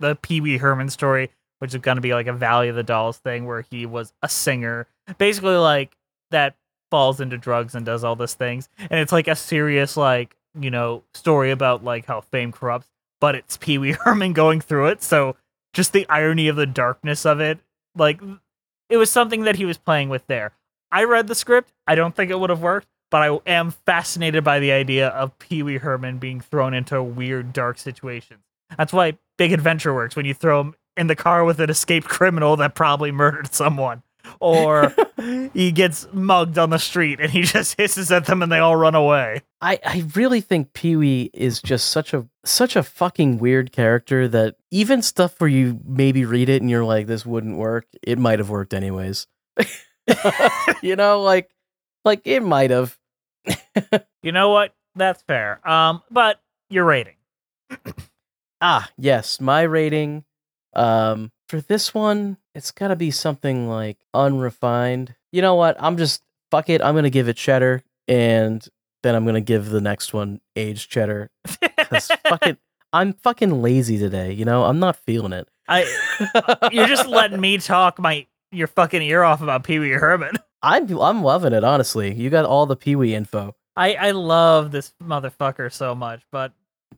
the 0.00 0.16
Pee 0.16 0.40
Wee 0.40 0.58
Herman 0.58 0.90
story, 0.90 1.30
which 1.60 1.74
is 1.74 1.80
going 1.80 1.96
to 1.96 2.02
be 2.02 2.12
like 2.12 2.26
a 2.26 2.32
Valley 2.32 2.68
of 2.68 2.76
the 2.76 2.82
Dolls 2.82 3.18
thing 3.18 3.46
where 3.46 3.60
he 3.62 3.86
was 3.86 4.12
a 4.22 4.28
singer, 4.28 4.86
basically 5.18 5.56
like 5.56 5.96
that 6.30 6.56
falls 6.94 7.20
into 7.20 7.36
drugs 7.36 7.74
and 7.74 7.84
does 7.84 8.04
all 8.04 8.14
these 8.14 8.34
things, 8.34 8.68
and 8.78 9.00
it's 9.00 9.10
like 9.10 9.26
a 9.26 9.34
serious 9.34 9.96
like 9.96 10.36
you 10.56 10.70
know 10.70 11.02
story 11.12 11.50
about 11.50 11.82
like 11.82 12.06
how 12.06 12.20
fame 12.20 12.52
corrupts, 12.52 12.88
but 13.20 13.34
it's 13.34 13.56
Pee 13.56 13.78
Wee 13.78 13.90
Herman 14.04 14.32
going 14.32 14.60
through 14.60 14.86
it. 14.86 15.02
So 15.02 15.34
just 15.72 15.92
the 15.92 16.08
irony 16.08 16.46
of 16.46 16.54
the 16.54 16.66
darkness 16.66 17.26
of 17.26 17.40
it, 17.40 17.58
like 17.96 18.20
it 18.88 18.96
was 18.96 19.10
something 19.10 19.42
that 19.42 19.56
he 19.56 19.64
was 19.64 19.76
playing 19.76 20.08
with 20.08 20.24
there. 20.28 20.52
I 20.92 21.02
read 21.02 21.26
the 21.26 21.34
script. 21.34 21.72
I 21.84 21.96
don't 21.96 22.14
think 22.14 22.30
it 22.30 22.38
would 22.38 22.50
have 22.50 22.62
worked, 22.62 22.86
but 23.10 23.22
I 23.22 23.40
am 23.44 23.72
fascinated 23.72 24.44
by 24.44 24.60
the 24.60 24.70
idea 24.70 25.08
of 25.08 25.36
Pee 25.40 25.64
Wee 25.64 25.78
Herman 25.78 26.18
being 26.18 26.40
thrown 26.40 26.74
into 26.74 27.02
weird, 27.02 27.52
dark 27.52 27.78
situations. 27.78 28.44
That's 28.78 28.92
why 28.92 29.18
Big 29.36 29.52
Adventure 29.52 29.92
works 29.92 30.14
when 30.14 30.26
you 30.26 30.34
throw 30.34 30.60
him 30.60 30.74
in 30.96 31.08
the 31.08 31.16
car 31.16 31.44
with 31.44 31.58
an 31.58 31.70
escaped 31.70 32.06
criminal 32.06 32.54
that 32.58 32.76
probably 32.76 33.10
murdered 33.10 33.52
someone. 33.52 34.04
Or 34.40 34.94
he 35.54 35.72
gets 35.72 36.06
mugged 36.12 36.58
on 36.58 36.70
the 36.70 36.78
street 36.78 37.20
and 37.20 37.30
he 37.30 37.42
just 37.42 37.78
hisses 37.78 38.10
at 38.10 38.26
them 38.26 38.42
and 38.42 38.50
they 38.50 38.58
all 38.58 38.76
run 38.76 38.94
away. 38.94 39.42
I, 39.60 39.78
I 39.84 40.06
really 40.14 40.40
think 40.40 40.72
Pee 40.72 40.96
Wee 40.96 41.30
is 41.32 41.60
just 41.62 41.90
such 41.90 42.12
a 42.14 42.26
such 42.44 42.76
a 42.76 42.82
fucking 42.82 43.38
weird 43.38 43.72
character 43.72 44.28
that 44.28 44.56
even 44.70 45.02
stuff 45.02 45.40
where 45.40 45.48
you 45.48 45.80
maybe 45.84 46.24
read 46.24 46.48
it 46.48 46.60
and 46.60 46.70
you're 46.70 46.84
like, 46.84 47.06
this 47.06 47.24
wouldn't 47.24 47.56
work, 47.56 47.86
it 48.02 48.18
might 48.18 48.38
have 48.38 48.50
worked 48.50 48.74
anyways. 48.74 49.26
you 50.82 50.96
know, 50.96 51.22
like 51.22 51.50
like 52.04 52.22
it 52.24 52.42
might 52.42 52.70
have. 52.70 52.98
You 54.24 54.32
know 54.32 54.48
what? 54.48 54.74
That's 54.96 55.20
fair. 55.22 55.60
Um, 55.68 56.02
but 56.10 56.40
your 56.70 56.86
rating. 56.86 57.16
Ah, 58.58 58.90
yes, 58.96 59.38
my 59.38 59.60
rating. 59.60 60.24
Um, 60.74 61.30
for 61.46 61.60
this 61.60 61.92
one, 61.92 62.38
it's 62.54 62.70
gotta 62.70 62.96
be 62.96 63.10
something 63.10 63.68
like 63.68 63.98
unrefined. 64.12 65.14
You 65.32 65.42
know 65.42 65.54
what? 65.54 65.76
I'm 65.78 65.96
just 65.96 66.22
fuck 66.50 66.70
it. 66.70 66.80
I'm 66.82 66.94
gonna 66.94 67.10
give 67.10 67.28
it 67.28 67.36
cheddar, 67.36 67.82
and 68.08 68.66
then 69.02 69.14
I'm 69.14 69.26
gonna 69.26 69.40
give 69.40 69.70
the 69.70 69.80
next 69.80 70.12
one 70.12 70.40
aged 70.56 70.90
cheddar. 70.90 71.30
Cause 71.78 72.10
fuck 72.28 72.46
it, 72.46 72.58
I'm 72.92 73.12
fucking 73.14 73.60
lazy 73.60 73.98
today. 73.98 74.32
You 74.32 74.44
know, 74.44 74.64
I'm 74.64 74.78
not 74.78 74.96
feeling 74.96 75.32
it. 75.32 75.48
I 75.68 75.84
you're 76.72 76.86
just 76.86 77.06
letting 77.06 77.40
me 77.40 77.58
talk 77.58 77.98
my 77.98 78.26
your 78.52 78.68
fucking 78.68 79.02
ear 79.02 79.24
off 79.24 79.42
about 79.42 79.64
Pee 79.64 79.78
Wee 79.78 79.90
Herman. 79.90 80.36
I'm 80.62 80.88
I'm 80.98 81.22
loving 81.22 81.52
it. 81.52 81.64
Honestly, 81.64 82.14
you 82.14 82.30
got 82.30 82.44
all 82.44 82.66
the 82.66 82.76
Pee 82.76 82.96
Wee 82.96 83.14
info. 83.14 83.54
I 83.76 83.94
I 83.94 84.10
love 84.12 84.70
this 84.70 84.94
motherfucker 85.02 85.72
so 85.72 85.94
much, 85.94 86.22
but 86.30 86.52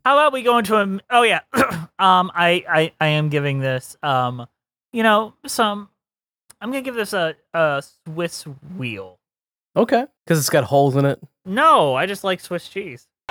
how 0.04 0.16
about 0.18 0.32
we 0.32 0.42
go 0.42 0.58
into 0.58 0.76
a 0.76 1.00
oh 1.10 1.22
yeah. 1.22 1.40
um 1.98 2.30
I, 2.34 2.64
I 2.68 2.92
I 3.00 3.06
am 3.08 3.28
giving 3.30 3.60
this 3.60 3.96
um 4.02 4.46
you 4.92 5.02
know 5.02 5.34
some 5.46 5.88
I'm 6.60 6.70
gonna 6.70 6.82
give 6.82 6.94
this 6.94 7.12
a, 7.12 7.34
a 7.52 7.82
Swiss 8.06 8.44
wheel. 8.76 9.18
Okay, 9.76 10.06
because 10.24 10.38
it's 10.38 10.50
got 10.50 10.64
holes 10.64 10.96
in 10.96 11.04
it. 11.04 11.20
No, 11.44 11.94
I 11.94 12.06
just 12.06 12.24
like 12.24 12.40
Swiss 12.40 12.68
cheese. 12.68 13.06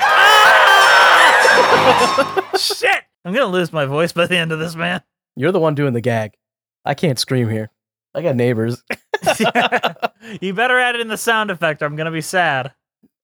Shit! 2.58 3.04
I'm 3.26 3.34
gonna 3.34 3.48
lose 3.48 3.74
my 3.74 3.86
voice 3.86 4.12
by 4.12 4.28
the 4.28 4.38
end 4.38 4.52
of 4.52 4.60
this, 4.60 4.76
man. 4.76 5.02
You're 5.36 5.52
the 5.52 5.60
one 5.60 5.76
doing 5.76 5.94
the 5.94 6.02
gag. 6.02 6.38
I 6.86 6.94
can't 6.94 7.18
scream 7.18 7.50
here. 7.50 7.72
I 8.13 8.22
got 8.22 8.36
neighbors. 8.36 8.84
you 10.39 10.54
better 10.54 10.80
add 10.80 10.96
it 10.96 11.02
in 11.02 11.08
the 11.08 11.18
sound 11.18 11.50
effect 11.50 11.82
or 11.82 11.86
I'm 11.86 11.96
gonna 11.96 12.12
be 12.12 12.22
sad. 12.22 12.74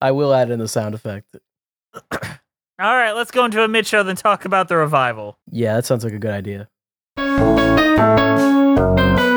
I 0.02 0.12
will 0.12 0.34
add 0.34 0.50
in 0.50 0.60
the 0.60 0.68
sound 0.68 0.96
effect. 0.96 1.38
All 1.94 2.96
right, 2.96 3.12
let's 3.12 3.30
go 3.30 3.46
into 3.46 3.64
a 3.64 3.68
mid 3.68 3.86
show, 3.86 4.02
then 4.02 4.16
talk 4.16 4.46
about 4.46 4.68
the 4.68 4.78
revival. 4.78 5.38
Yeah, 5.52 5.76
that 5.76 5.86
sounds 5.86 6.04
like 6.04 6.14
a 6.14 6.20
good 6.20 6.32
idea. 6.32 6.68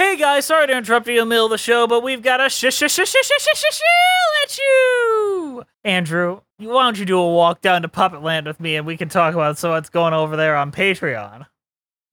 Hey 0.00 0.16
guys, 0.16 0.46
sorry 0.46 0.66
to 0.66 0.74
interrupt 0.74 1.06
you 1.08 1.12
in 1.12 1.18
the 1.18 1.26
middle 1.26 1.44
of 1.44 1.50
the 1.50 1.58
show, 1.58 1.86
but 1.86 2.02
we've 2.02 2.22
got 2.22 2.40
a 2.40 2.48
sh 2.48 2.70
sh 2.70 2.86
sh 2.86 2.88
sh 2.88 3.04
sh 3.04 3.16
sh 3.22 3.48
sh 3.54 3.64
sh 3.70 3.80
at 4.42 4.56
you. 4.56 5.62
Andrew, 5.84 6.40
why 6.56 6.84
don't 6.84 6.98
you 6.98 7.04
do 7.04 7.18
a 7.18 7.34
walk 7.34 7.60
down 7.60 7.82
to 7.82 7.88
Puppet 7.88 8.22
Land 8.22 8.46
with 8.46 8.60
me 8.60 8.76
and 8.76 8.86
we 8.86 8.96
can 8.96 9.10
talk 9.10 9.34
about 9.34 9.58
so 9.58 9.72
what's 9.72 9.90
going 9.90 10.14
over 10.14 10.38
there 10.38 10.56
on 10.56 10.72
Patreon. 10.72 11.44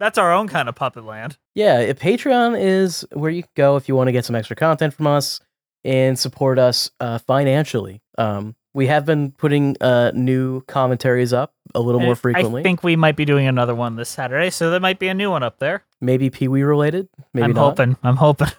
That's 0.01 0.17
our 0.17 0.33
own 0.33 0.49
kind 0.49 0.67
of 0.67 0.75
Puppet 0.75 1.05
Land. 1.05 1.37
Yeah, 1.55 1.93
Patreon 1.93 2.61
is 2.61 3.07
where 3.13 3.31
you 3.31 3.45
go 3.55 3.77
if 3.77 3.87
you 3.87 3.95
want 3.95 4.09
to 4.09 4.11
get 4.11 4.25
some 4.25 4.35
extra 4.35 4.57
content 4.57 4.93
from 4.93 5.07
us 5.07 5.39
and 5.85 6.19
support 6.19 6.59
us 6.59 6.91
uh, 6.99 7.19
financially. 7.19 8.01
Um, 8.17 8.56
we 8.73 8.87
have 8.87 9.05
been 9.05 9.31
putting 9.31 9.75
uh, 9.81 10.11
new 10.13 10.61
commentaries 10.61 11.33
up 11.33 11.53
a 11.73 11.79
little 11.79 11.99
more 12.01 12.15
frequently. 12.15 12.61
I 12.61 12.63
think 12.63 12.83
we 12.83 12.95
might 12.95 13.15
be 13.15 13.25
doing 13.25 13.47
another 13.47 13.73
one 13.75 13.95
this 13.95 14.09
Saturday, 14.09 14.49
so 14.49 14.69
there 14.71 14.79
might 14.79 14.99
be 14.99 15.07
a 15.07 15.13
new 15.13 15.29
one 15.31 15.43
up 15.43 15.57
there. 15.59 15.83
maybe 16.01 16.29
Pee 16.29 16.47
Wee 16.47 16.63
related. 16.63 17.09
Maybe 17.33 17.45
I'm 17.45 17.53
not. 17.53 17.61
hoping. 17.77 17.97
I'm 18.03 18.15
hoping. 18.17 18.49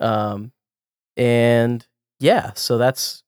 Um, 0.00 0.52
and 1.16 1.84
yeah, 2.20 2.52
so 2.54 2.78
that's 2.78 3.24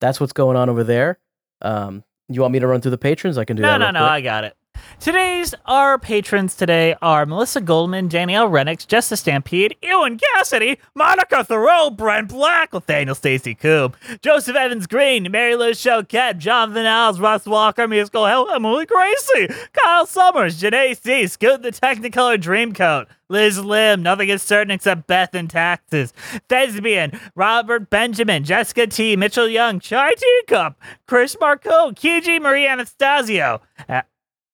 that's 0.00 0.20
what's 0.20 0.32
going 0.32 0.56
on 0.56 0.68
over 0.68 0.84
there. 0.84 1.18
Um, 1.60 2.04
you 2.28 2.40
want 2.40 2.52
me 2.52 2.60
to 2.60 2.66
run 2.68 2.80
through 2.80 2.92
the 2.92 2.98
patrons? 2.98 3.36
I 3.36 3.44
can 3.44 3.56
do 3.56 3.62
No, 3.62 3.70
that. 3.70 3.78
no, 3.78 3.86
real 3.86 3.92
no. 3.94 4.04
I 4.04 4.20
got 4.20 4.44
it. 4.44 4.56
Today's 5.00 5.54
our 5.66 5.98
patrons 5.98 6.54
today 6.54 6.94
are 7.02 7.26
Melissa 7.26 7.60
Goldman, 7.60 8.08
Danielle 8.08 8.48
Renix, 8.48 8.86
Jessica 8.86 9.16
Stampede, 9.16 9.76
Ewan 9.82 10.18
Cassidy, 10.18 10.78
Monica 10.94 11.44
Thoreau, 11.44 11.90
Brent 11.90 12.28
Black, 12.28 12.72
Nathaniel 12.72 13.14
Stacy 13.14 13.54
Coob, 13.54 13.94
Joseph 14.22 14.56
Evans 14.56 14.86
Green, 14.86 15.30
Mary 15.30 15.56
Lou 15.56 15.72
Choquette, 15.72 16.38
Jonathan 16.38 16.86
Alves, 16.86 17.20
Russ 17.20 17.44
Walker, 17.44 17.86
Musical 17.86 18.26
Hell, 18.26 18.50
Emily 18.50 18.86
Gracie, 18.86 19.48
Kyle 19.72 20.06
Summers, 20.06 20.60
Janae 20.60 20.96
C, 20.96 21.26
Scoot 21.26 21.62
the 21.62 21.70
Technicolor 21.70 22.38
Dreamcoat, 22.38 23.06
Liz 23.28 23.58
Lim, 23.58 24.02
Nothing 24.02 24.28
is 24.28 24.42
Certain 24.42 24.70
Except 24.70 25.06
Beth 25.06 25.34
and 25.34 25.50
Taxes, 25.50 26.12
Thespian, 26.48 27.20
Robert 27.34 27.90
Benjamin, 27.90 28.44
Jessica 28.44 28.86
T, 28.86 29.16
Mitchell 29.16 29.48
Young, 29.48 29.80
Chai 29.80 30.14
Teacup, 30.14 30.80
Chris 31.06 31.36
Marco, 31.40 31.90
Kiji 31.90 32.40
Marie 32.40 32.66
Anastasio, 32.66 33.60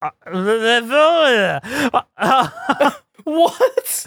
What? 3.24 4.06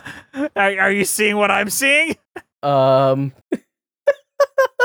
are, 0.56 0.80
are 0.80 0.92
you 0.92 1.06
seeing 1.06 1.38
what 1.38 1.52
I'm 1.52 1.70
seeing? 1.70 2.16
Um, 2.64 3.34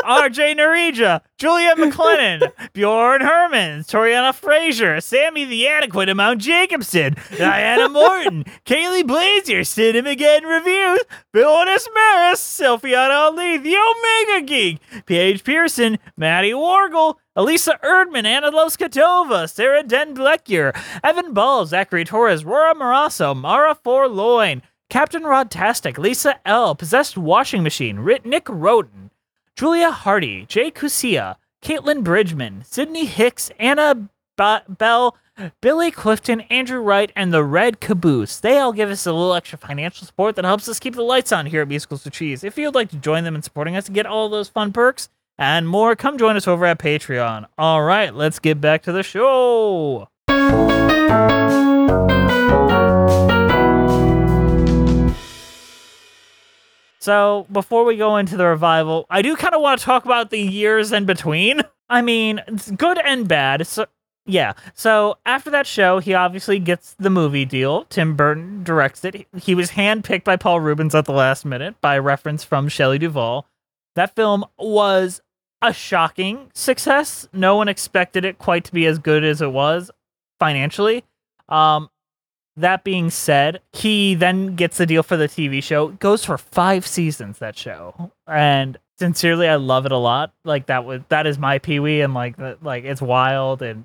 RJ 0.04 0.56
Narija, 0.56 1.22
Julia 1.38 1.74
McLennan, 1.74 2.52
Bjorn 2.72 3.20
Herman, 3.20 3.80
Toriana 3.80 4.34
Frazier, 4.34 5.00
Sammy 5.00 5.44
the 5.44 5.66
Adequate 5.66 6.08
Amount 6.08 6.40
Jacobson, 6.40 7.16
Diana 7.36 7.88
Morton, 7.88 8.44
Kaylee 8.64 9.02
Blazier, 9.02 9.66
Cinema 9.66 10.10
Again 10.10 10.44
Reviews, 10.44 11.00
Villainous 11.34 11.88
Maris, 11.94 12.40
Sylphiana 12.40 13.10
Ali, 13.10 13.56
The 13.56 13.76
Omega 13.76 14.46
Geek, 14.46 14.78
Paige 15.06 15.42
Pearson, 15.42 15.98
Maddie 16.16 16.52
Wargle, 16.52 17.16
Elisa 17.38 17.78
Erdman, 17.84 18.26
Anna 18.26 18.50
Loskatova, 18.50 19.48
Sarah 19.48 19.84
Den 19.84 20.12
Blecker, 20.12 20.72
Evan 21.04 21.32
Ball, 21.32 21.66
Zachary 21.66 22.04
Torres, 22.04 22.44
Rora 22.44 22.74
Marasso, 22.74 23.32
Mara 23.32 23.76
Forloin, 23.76 24.60
Captain 24.90 25.22
Rodtastic, 25.22 25.98
Lisa 25.98 26.40
L, 26.44 26.74
Possessed 26.74 27.16
Washing 27.16 27.62
Machine, 27.62 28.04
Nick 28.24 28.48
Roden, 28.48 29.12
Julia 29.54 29.92
Hardy, 29.92 30.46
Jay 30.46 30.72
Kusia, 30.72 31.36
Caitlin 31.62 32.02
Bridgman, 32.02 32.64
Sydney 32.64 33.04
Hicks, 33.04 33.52
Anna 33.60 34.08
ba- 34.36 34.64
Bell, 34.68 35.16
Billy 35.60 35.92
Clifton, 35.92 36.40
Andrew 36.50 36.80
Wright, 36.80 37.12
and 37.14 37.32
the 37.32 37.44
Red 37.44 37.78
Caboose. 37.78 38.40
They 38.40 38.58
all 38.58 38.72
give 38.72 38.90
us 38.90 39.06
a 39.06 39.12
little 39.12 39.34
extra 39.34 39.58
financial 39.58 40.08
support 40.08 40.34
that 40.34 40.44
helps 40.44 40.68
us 40.68 40.80
keep 40.80 40.96
the 40.96 41.02
lights 41.02 41.30
on 41.30 41.46
here 41.46 41.62
at 41.62 41.68
Musicals 41.68 42.02
to 42.02 42.10
Cheese. 42.10 42.42
If 42.42 42.58
you'd 42.58 42.74
like 42.74 42.90
to 42.90 42.96
join 42.96 43.22
them 43.22 43.36
in 43.36 43.42
supporting 43.42 43.76
us 43.76 43.86
and 43.86 43.94
get 43.94 44.06
all 44.06 44.28
those 44.28 44.48
fun 44.48 44.72
perks 44.72 45.08
and 45.38 45.68
more, 45.68 45.94
come 45.94 46.18
join 46.18 46.36
us 46.36 46.48
over 46.48 46.66
at 46.66 46.78
Patreon. 46.78 47.46
All 47.56 47.82
right, 47.82 48.12
let's 48.14 48.38
get 48.38 48.60
back 48.60 48.82
to 48.82 48.92
the 48.92 49.02
show. 49.02 50.08
So, 57.00 57.46
before 57.50 57.84
we 57.84 57.96
go 57.96 58.16
into 58.16 58.36
the 58.36 58.44
revival, 58.44 59.06
I 59.08 59.22
do 59.22 59.36
kind 59.36 59.54
of 59.54 59.62
want 59.62 59.78
to 59.78 59.84
talk 59.84 60.04
about 60.04 60.30
the 60.30 60.40
years 60.40 60.92
in 60.92 61.06
between. 61.06 61.62
I 61.88 62.02
mean, 62.02 62.42
it's 62.46 62.70
good 62.72 62.98
and 63.02 63.26
bad. 63.26 63.66
So, 63.66 63.86
yeah. 64.26 64.52
So, 64.74 65.16
after 65.24 65.48
that 65.50 65.66
show, 65.66 66.00
he 66.00 66.12
obviously 66.12 66.58
gets 66.58 66.94
the 66.98 67.08
movie 67.08 67.46
deal. 67.46 67.84
Tim 67.84 68.14
Burton 68.14 68.62
directs 68.64 69.04
it. 69.04 69.26
He 69.40 69.54
was 69.54 69.70
handpicked 69.70 70.24
by 70.24 70.36
Paul 70.36 70.60
Reubens 70.60 70.94
at 70.94 71.06
the 71.06 71.12
last 71.12 71.46
minute 71.46 71.80
by 71.80 71.96
reference 71.96 72.44
from 72.44 72.68
Shelley 72.68 72.98
Duvall. 72.98 73.46
That 73.94 74.14
film 74.14 74.44
was 74.58 75.22
a 75.62 75.72
shocking 75.72 76.50
success. 76.54 77.28
No 77.32 77.56
one 77.56 77.68
expected 77.68 78.24
it 78.24 78.38
quite 78.38 78.64
to 78.64 78.72
be 78.72 78.86
as 78.86 78.98
good 78.98 79.24
as 79.24 79.42
it 79.42 79.52
was 79.52 79.90
financially. 80.38 81.04
Um, 81.48 81.90
that 82.56 82.84
being 82.84 83.10
said, 83.10 83.60
he 83.72 84.14
then 84.14 84.56
gets 84.56 84.78
the 84.78 84.86
deal 84.86 85.02
for 85.02 85.16
the 85.16 85.28
TV 85.28 85.62
show. 85.62 85.88
It 85.88 86.00
goes 86.00 86.24
for 86.24 86.36
five 86.36 86.86
seasons. 86.86 87.38
That 87.38 87.56
show, 87.56 88.10
and 88.26 88.76
sincerely, 88.98 89.48
I 89.48 89.56
love 89.56 89.86
it 89.86 89.92
a 89.92 89.96
lot. 89.96 90.32
Like 90.44 90.66
that 90.66 90.84
was 90.84 91.02
that 91.08 91.26
is 91.26 91.38
my 91.38 91.58
Pee 91.58 91.78
Wee, 91.80 92.00
and 92.00 92.14
like 92.14 92.36
like 92.60 92.84
it's 92.84 93.00
wild, 93.00 93.62
and 93.62 93.84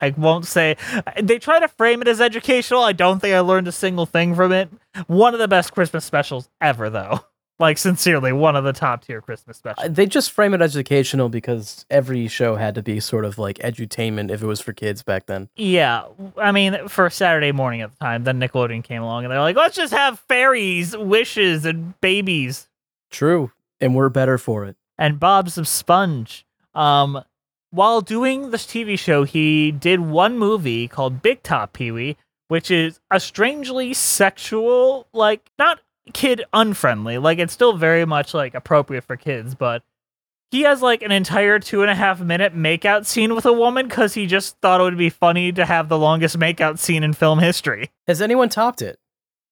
I 0.00 0.14
won't 0.16 0.46
say 0.46 0.76
they 1.20 1.38
try 1.38 1.60
to 1.60 1.68
frame 1.68 2.00
it 2.00 2.08
as 2.08 2.20
educational. 2.20 2.82
I 2.82 2.92
don't 2.92 3.20
think 3.20 3.34
I 3.34 3.40
learned 3.40 3.68
a 3.68 3.72
single 3.72 4.06
thing 4.06 4.34
from 4.34 4.50
it. 4.52 4.70
One 5.06 5.34
of 5.34 5.40
the 5.40 5.48
best 5.48 5.72
Christmas 5.72 6.04
specials 6.04 6.48
ever, 6.60 6.88
though. 6.90 7.20
Like 7.58 7.78
sincerely, 7.78 8.32
one 8.32 8.54
of 8.54 8.64
the 8.64 8.74
top 8.74 9.04
tier 9.04 9.22
Christmas 9.22 9.56
specials. 9.56 9.86
Uh, 9.86 9.88
they 9.88 10.04
just 10.04 10.30
frame 10.30 10.52
it 10.52 10.60
educational 10.60 11.30
because 11.30 11.86
every 11.88 12.28
show 12.28 12.56
had 12.56 12.74
to 12.74 12.82
be 12.82 13.00
sort 13.00 13.24
of 13.24 13.38
like 13.38 13.56
edutainment 13.58 14.30
if 14.30 14.42
it 14.42 14.46
was 14.46 14.60
for 14.60 14.74
kids 14.74 15.02
back 15.02 15.24
then. 15.24 15.48
Yeah, 15.56 16.04
I 16.36 16.52
mean, 16.52 16.88
for 16.88 17.08
Saturday 17.08 17.52
morning 17.52 17.80
at 17.80 17.92
the 17.92 17.96
time, 17.96 18.24
then 18.24 18.38
Nickelodeon 18.38 18.84
came 18.84 19.02
along 19.02 19.24
and 19.24 19.32
they're 19.32 19.40
like, 19.40 19.56
let's 19.56 19.74
just 19.74 19.94
have 19.94 20.18
fairies, 20.28 20.94
wishes, 20.94 21.64
and 21.64 21.98
babies. 22.02 22.68
True, 23.10 23.52
and 23.80 23.94
we're 23.94 24.10
better 24.10 24.36
for 24.36 24.66
it. 24.66 24.76
And 24.98 25.18
Bob's 25.18 25.56
a 25.56 25.64
sponge. 25.64 26.46
Um, 26.74 27.22
while 27.70 28.02
doing 28.02 28.50
this 28.50 28.66
TV 28.66 28.98
show, 28.98 29.24
he 29.24 29.70
did 29.70 30.00
one 30.00 30.38
movie 30.38 30.88
called 30.88 31.22
Big 31.22 31.42
Top 31.42 31.72
Pee 31.72 31.90
Wee, 31.90 32.16
which 32.48 32.70
is 32.70 33.00
a 33.10 33.18
strangely 33.18 33.92
sexual, 33.94 35.08
like, 35.12 35.50
not 35.58 35.80
kid 36.12 36.44
unfriendly. 36.52 37.18
Like, 37.18 37.38
it's 37.38 37.52
still 37.52 37.76
very 37.76 38.04
much, 38.04 38.34
like, 38.34 38.54
appropriate 38.54 39.04
for 39.04 39.16
kids, 39.16 39.54
but 39.54 39.82
he 40.50 40.62
has 40.62 40.80
like 40.80 41.02
an 41.02 41.10
entire 41.10 41.58
two 41.58 41.82
and 41.82 41.90
a 41.90 41.94
half 41.94 42.20
minute 42.20 42.54
makeout 42.54 43.04
scene 43.04 43.34
with 43.34 43.44
a 43.46 43.52
woman 43.52 43.88
because 43.88 44.14
he 44.14 44.26
just 44.26 44.56
thought 44.60 44.80
it 44.80 44.84
would 44.84 44.96
be 44.96 45.10
funny 45.10 45.50
to 45.52 45.64
have 45.64 45.88
the 45.88 45.98
longest 45.98 46.38
makeout 46.38 46.78
scene 46.78 47.02
in 47.02 47.12
film 47.12 47.40
history. 47.40 47.90
Has 48.06 48.22
anyone 48.22 48.48
topped 48.48 48.80
it? 48.80 48.98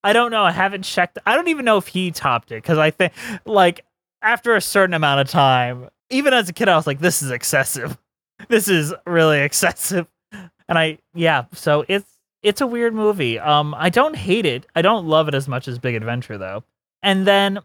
I 0.05 0.13
don't 0.13 0.31
know. 0.31 0.45
I 0.45 0.53
haven't 0.53 0.83
checked. 0.83 1.19
I 1.27 1.35
don't 1.35 1.49
even 1.49 1.65
know 1.65 1.79
if 1.79 1.89
he 1.89 2.11
topped 2.11 2.53
it 2.53 2.63
because 2.63 2.79
I 2.79 2.91
think, 2.91 3.13
like, 3.45 3.85
after 4.23 4.55
a 4.55 4.61
certain 4.61 4.95
amount 4.95 5.21
of 5.21 5.29
time, 5.29 5.89
even 6.11 6.33
as 6.33 6.49
a 6.49 6.53
kid, 6.53 6.69
I 6.69 6.77
was 6.77 6.87
like, 6.87 7.01
this 7.01 7.23
is 7.23 7.31
excessive. 7.31 7.99
This 8.49 8.69
is 8.69 8.95
really 9.07 9.41
excessive. 9.41 10.07
And 10.69 10.79
I, 10.79 10.99
yeah, 11.15 11.45
so 11.53 11.85
it's 11.89 12.14
it's 12.45 12.61
a 12.61 12.67
weird 12.67 12.95
movie. 12.95 13.41
Um, 13.41 13.75
I 13.77 13.89
don't 13.89 14.15
hate 14.15 14.47
it. 14.47 14.67
I 14.77 14.83
don't 14.83 15.07
love 15.07 15.27
it 15.27 15.35
as 15.35 15.49
much 15.49 15.67
as 15.67 15.79
Big 15.79 15.97
Adventure 15.97 16.39
though. 16.39 16.63
And 17.03 17.27
then 17.27 17.59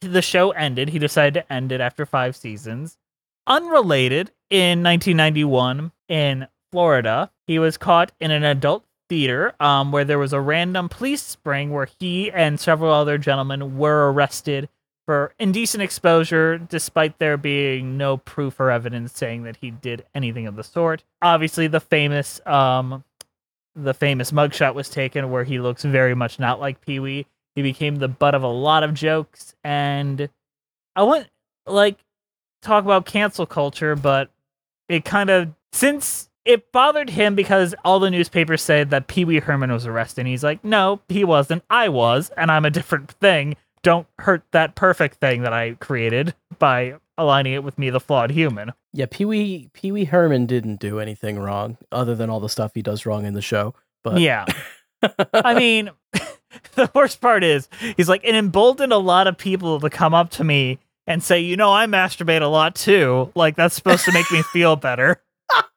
the 0.00 0.22
show 0.22 0.50
ended. 0.52 0.90
He 0.90 0.98
decided 0.98 1.34
to 1.34 1.52
end 1.52 1.72
it 1.72 1.80
after 1.80 2.06
five 2.06 2.36
seasons. 2.36 2.98
Unrelated, 3.46 4.30
in 4.50 4.82
1991 4.82 5.92
in 6.08 6.46
Florida, 6.70 7.30
he 7.46 7.58
was 7.58 7.76
caught 7.76 8.12
in 8.20 8.30
an 8.30 8.44
adult 8.44 8.84
theater 9.08 9.54
um, 9.58 9.90
where 9.90 10.04
there 10.04 10.18
was 10.18 10.32
a 10.32 10.40
random 10.40 10.88
police 10.88 11.22
spring 11.22 11.70
where 11.70 11.88
he 11.98 12.30
and 12.30 12.60
several 12.60 12.92
other 12.92 13.18
gentlemen 13.18 13.76
were 13.78 14.12
arrested 14.12 14.68
for 15.06 15.34
indecent 15.38 15.82
exposure, 15.82 16.58
despite 16.58 17.18
there 17.18 17.36
being 17.36 17.96
no 17.96 18.16
proof 18.16 18.60
or 18.60 18.70
evidence 18.70 19.12
saying 19.12 19.44
that 19.44 19.56
he 19.56 19.70
did 19.70 20.04
anything 20.14 20.46
of 20.46 20.56
the 20.56 20.62
sort. 20.62 21.04
Obviously, 21.22 21.66
the 21.66 21.80
famous 21.80 22.40
um, 22.46 23.02
the 23.82 23.94
famous 23.94 24.30
mugshot 24.32 24.74
was 24.74 24.88
taken 24.88 25.30
where 25.30 25.44
he 25.44 25.58
looks 25.58 25.82
very 25.82 26.14
much 26.14 26.38
not 26.38 26.60
like 26.60 26.80
Pee 26.80 27.00
Wee. 27.00 27.26
He 27.54 27.62
became 27.62 27.96
the 27.96 28.08
butt 28.08 28.34
of 28.34 28.42
a 28.42 28.48
lot 28.48 28.82
of 28.82 28.94
jokes, 28.94 29.54
and 29.64 30.28
I 30.94 31.02
wouldn't 31.02 31.30
like 31.66 31.98
talk 32.62 32.84
about 32.84 33.06
cancel 33.06 33.46
culture, 33.46 33.96
but 33.96 34.30
it 34.88 35.04
kind 35.04 35.30
of 35.30 35.50
since 35.72 36.30
it 36.44 36.72
bothered 36.72 37.10
him 37.10 37.34
because 37.34 37.74
all 37.84 38.00
the 38.00 38.10
newspapers 38.10 38.62
said 38.62 38.90
that 38.90 39.06
Pee 39.06 39.24
Wee 39.24 39.40
Herman 39.40 39.72
was 39.72 39.86
arrested. 39.86 40.22
And 40.22 40.28
he's 40.28 40.42
like, 40.42 40.64
no, 40.64 41.00
he 41.08 41.24
wasn't. 41.24 41.62
I 41.68 41.88
was, 41.88 42.30
and 42.36 42.50
I'm 42.50 42.64
a 42.64 42.70
different 42.70 43.12
thing. 43.12 43.56
Don't 43.82 44.06
hurt 44.18 44.44
that 44.52 44.74
perfect 44.74 45.16
thing 45.16 45.42
that 45.42 45.52
I 45.52 45.72
created 45.72 46.34
by 46.58 46.96
aligning 47.16 47.52
it 47.52 47.64
with 47.64 47.78
me, 47.78 47.90
the 47.90 48.00
flawed 48.00 48.30
human. 48.30 48.72
Yeah, 48.92 49.06
Pee 49.10 49.24
Wee 49.24 49.70
Pee 49.72 49.92
Wee 49.92 50.04
Herman 50.04 50.46
didn't 50.46 50.80
do 50.80 50.98
anything 51.00 51.38
wrong 51.38 51.76
other 51.92 52.14
than 52.14 52.30
all 52.30 52.40
the 52.40 52.48
stuff 52.48 52.72
he 52.74 52.82
does 52.82 53.06
wrong 53.06 53.24
in 53.24 53.34
the 53.34 53.42
show. 53.42 53.74
But 54.02 54.18
Yeah. 54.18 54.46
I 55.32 55.54
mean, 55.54 55.90
the 56.74 56.90
worst 56.94 57.20
part 57.20 57.44
is 57.44 57.68
he's 57.96 58.08
like 58.08 58.22
it 58.24 58.34
emboldened 58.34 58.92
a 58.92 58.98
lot 58.98 59.26
of 59.26 59.38
people 59.38 59.80
to 59.80 59.90
come 59.90 60.14
up 60.14 60.30
to 60.30 60.44
me 60.44 60.78
and 61.06 61.22
say, 61.22 61.40
you 61.40 61.56
know, 61.56 61.72
I 61.72 61.86
masturbate 61.86 62.42
a 62.42 62.46
lot 62.46 62.74
too. 62.74 63.32
Like 63.34 63.56
that's 63.56 63.74
supposed 63.74 64.04
to 64.04 64.12
make 64.12 64.30
me 64.30 64.42
feel 64.42 64.76
better. 64.76 65.22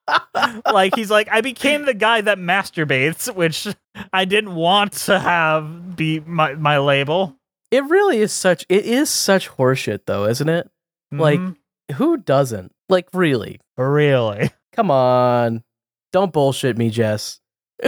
like 0.71 0.95
he's 0.95 1.09
like, 1.09 1.27
I 1.31 1.41
became 1.41 1.85
the 1.85 1.93
guy 1.93 2.21
that 2.21 2.37
masturbates, 2.37 3.33
which 3.33 3.67
I 4.11 4.25
didn't 4.25 4.55
want 4.55 4.93
to 4.93 5.19
have 5.19 5.95
be 5.95 6.19
my, 6.19 6.55
my 6.55 6.77
label. 6.79 7.35
It 7.73 7.83
really 7.85 8.19
is 8.19 8.31
such 8.31 8.65
it 8.69 8.85
is 8.85 9.09
such 9.09 9.49
horseshit 9.49 10.01
though, 10.05 10.25
isn't 10.25 10.47
it? 10.49 10.69
Like 11.11 11.39
Mhm. 11.39 11.55
who 11.95 12.17
doesn't? 12.17 12.71
Like 12.89 13.07
really? 13.13 13.59
really. 13.77 14.51
Come 14.73 14.91
on. 14.91 15.63
Don't 16.11 16.31
bullshit 16.33 16.77
me, 16.77 16.89
Jess. 16.91 17.39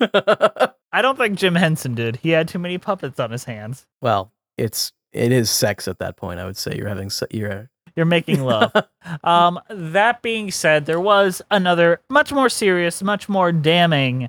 I 0.00 1.02
don't 1.02 1.16
think 1.18 1.38
Jim 1.38 1.54
Henson 1.54 1.94
did. 1.94 2.16
He 2.16 2.30
had 2.30 2.48
too 2.48 2.58
many 2.58 2.78
puppets 2.78 3.18
on 3.20 3.30
his 3.30 3.44
hands. 3.44 3.86
well, 4.00 4.32
it's 4.58 4.92
it 5.12 5.32
is 5.32 5.48
sex 5.50 5.88
at 5.88 5.98
that 6.00 6.16
point. 6.16 6.40
I 6.40 6.44
would 6.44 6.56
say 6.56 6.74
you're 6.76 6.88
having 6.88 7.08
se- 7.10 7.26
you're 7.30 7.70
You're 7.94 8.04
making 8.06 8.42
love. 8.44 8.72
um, 9.24 9.58
that 9.70 10.20
being 10.20 10.50
said, 10.50 10.84
there 10.84 11.00
was 11.00 11.40
another 11.50 12.00
much 12.10 12.32
more 12.32 12.48
serious, 12.50 13.02
much 13.02 13.28
more 13.28 13.52
damning 13.52 14.28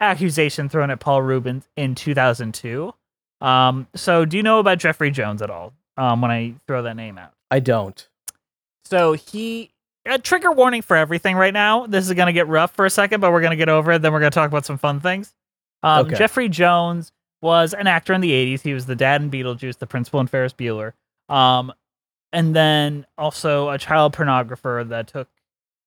accusation 0.00 0.68
thrown 0.68 0.90
at 0.90 0.98
Paul 1.00 1.22
Reubens 1.22 1.68
in 1.76 1.94
2002. 1.94 2.92
Um, 3.40 3.86
so 3.94 4.24
do 4.24 4.36
you 4.36 4.42
know 4.42 4.58
about 4.58 4.78
Jeffrey 4.78 5.10
Jones 5.10 5.42
at 5.42 5.50
all? 5.50 5.72
Um, 5.96 6.20
when 6.20 6.30
I 6.30 6.54
throw 6.66 6.82
that 6.82 6.96
name 6.96 7.16
out. 7.18 7.32
I 7.50 7.60
don't. 7.60 8.06
So 8.84 9.14
he 9.14 9.70
a 10.04 10.18
trigger 10.18 10.52
warning 10.52 10.82
for 10.82 10.96
everything 10.96 11.36
right 11.36 11.52
now. 11.54 11.86
This 11.86 12.06
is 12.06 12.12
gonna 12.14 12.32
get 12.32 12.46
rough 12.48 12.72
for 12.74 12.84
a 12.86 12.90
second, 12.90 13.20
but 13.20 13.32
we're 13.32 13.40
gonna 13.40 13.56
get 13.56 13.68
over 13.68 13.92
it. 13.92 14.02
Then 14.02 14.12
we're 14.12 14.20
gonna 14.20 14.30
talk 14.30 14.48
about 14.48 14.64
some 14.66 14.78
fun 14.78 15.00
things. 15.00 15.34
Um, 15.82 16.06
Okay. 16.06 16.16
Jeffrey 16.16 16.48
Jones 16.48 17.12
was 17.42 17.74
an 17.74 17.86
actor 17.86 18.12
in 18.12 18.20
the 18.20 18.30
'80s. 18.32 18.62
He 18.62 18.72
was 18.74 18.86
the 18.86 18.94
dad 18.96 19.22
in 19.22 19.30
Beetlejuice, 19.30 19.78
the 19.78 19.86
principal 19.86 20.20
in 20.20 20.26
Ferris 20.26 20.52
Bueller, 20.52 20.92
um, 21.28 21.72
and 22.32 22.54
then 22.54 23.06
also 23.18 23.70
a 23.70 23.78
child 23.78 24.14
pornographer 24.14 24.86
that 24.88 25.08
took 25.08 25.28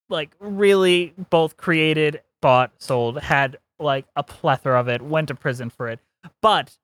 like 0.09 0.31
really 0.39 1.13
both 1.29 1.55
created, 1.57 2.21
bought, 2.41 2.71
sold, 2.79 3.19
had 3.19 3.57
like 3.79 4.05
a 4.15 4.23
plethora 4.23 4.79
of 4.79 4.87
it. 4.89 5.01
Went 5.01 5.27
to 5.29 5.35
prison 5.35 5.69
for 5.69 5.87
it, 5.87 5.99
but 6.41 6.75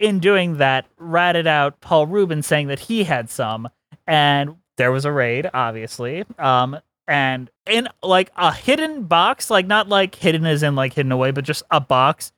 in 0.00 0.18
doing 0.18 0.56
that, 0.56 0.86
ratted 0.98 1.46
out 1.46 1.80
Paul 1.80 2.08
Rubin 2.08 2.42
saying 2.42 2.66
that 2.68 2.80
he 2.80 3.04
had 3.04 3.30
some, 3.30 3.68
and 4.06 4.56
there 4.78 4.90
was 4.90 5.04
a 5.04 5.12
raid, 5.12 5.48
obviously. 5.54 6.24
Um, 6.38 6.78
and 7.06 7.50
in 7.66 7.88
like 8.02 8.30
a 8.36 8.52
hidden 8.52 9.04
box, 9.04 9.50
like 9.50 9.66
not 9.66 9.88
like 9.88 10.14
hidden 10.14 10.46
as 10.46 10.62
in 10.62 10.74
like 10.74 10.94
hidden 10.94 11.12
away, 11.12 11.30
but 11.30 11.44
just 11.44 11.62
a 11.70 11.80
box 11.80 12.32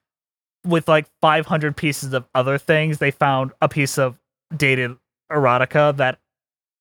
with 0.67 0.89
like 0.89 1.07
500 1.21 1.77
pieces 1.77 2.13
of 2.13 2.27
other 2.35 2.59
things. 2.59 2.99
They 2.99 3.11
found 3.11 3.53
a 3.61 3.69
piece 3.69 3.97
of 3.97 4.19
dated 4.57 4.97
erotica 5.31 5.97
that 5.97 6.19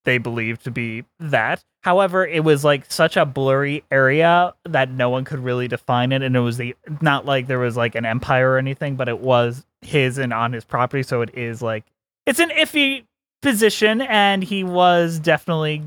they 0.04 0.18
believed 0.18 0.64
to 0.64 0.72
be 0.72 1.06
that. 1.20 1.64
However, 1.84 2.26
it 2.26 2.44
was 2.44 2.64
like 2.64 2.92
such 2.92 3.18
a 3.18 3.26
blurry 3.26 3.84
area 3.90 4.54
that 4.66 4.90
no 4.92 5.10
one 5.10 5.26
could 5.26 5.40
really 5.40 5.68
define 5.68 6.12
it, 6.12 6.22
and 6.22 6.36
it 6.36 6.40
was 6.40 6.58
the 6.58 6.76
not 7.02 7.26
like 7.26 7.48
there 7.48 7.60
was 7.60 7.76
like 7.76 7.96
an 7.96 8.06
empire 8.06 8.52
or 8.52 8.58
anything, 8.58 8.96
but 8.96 9.10
it 9.10 9.20
was 9.20 9.66
his 9.82 10.18
and 10.18 10.34
on 10.34 10.54
his 10.54 10.64
property, 10.64 11.04
so 11.04 11.22
it 11.22 11.36
is 11.36 11.62
like 11.62 11.86
it's 12.26 12.40
an 12.40 12.50
iffy 12.50 13.06
position, 13.42 14.02
and 14.02 14.44
he 14.44 14.64
was 14.64 15.20
definitely 15.20 15.84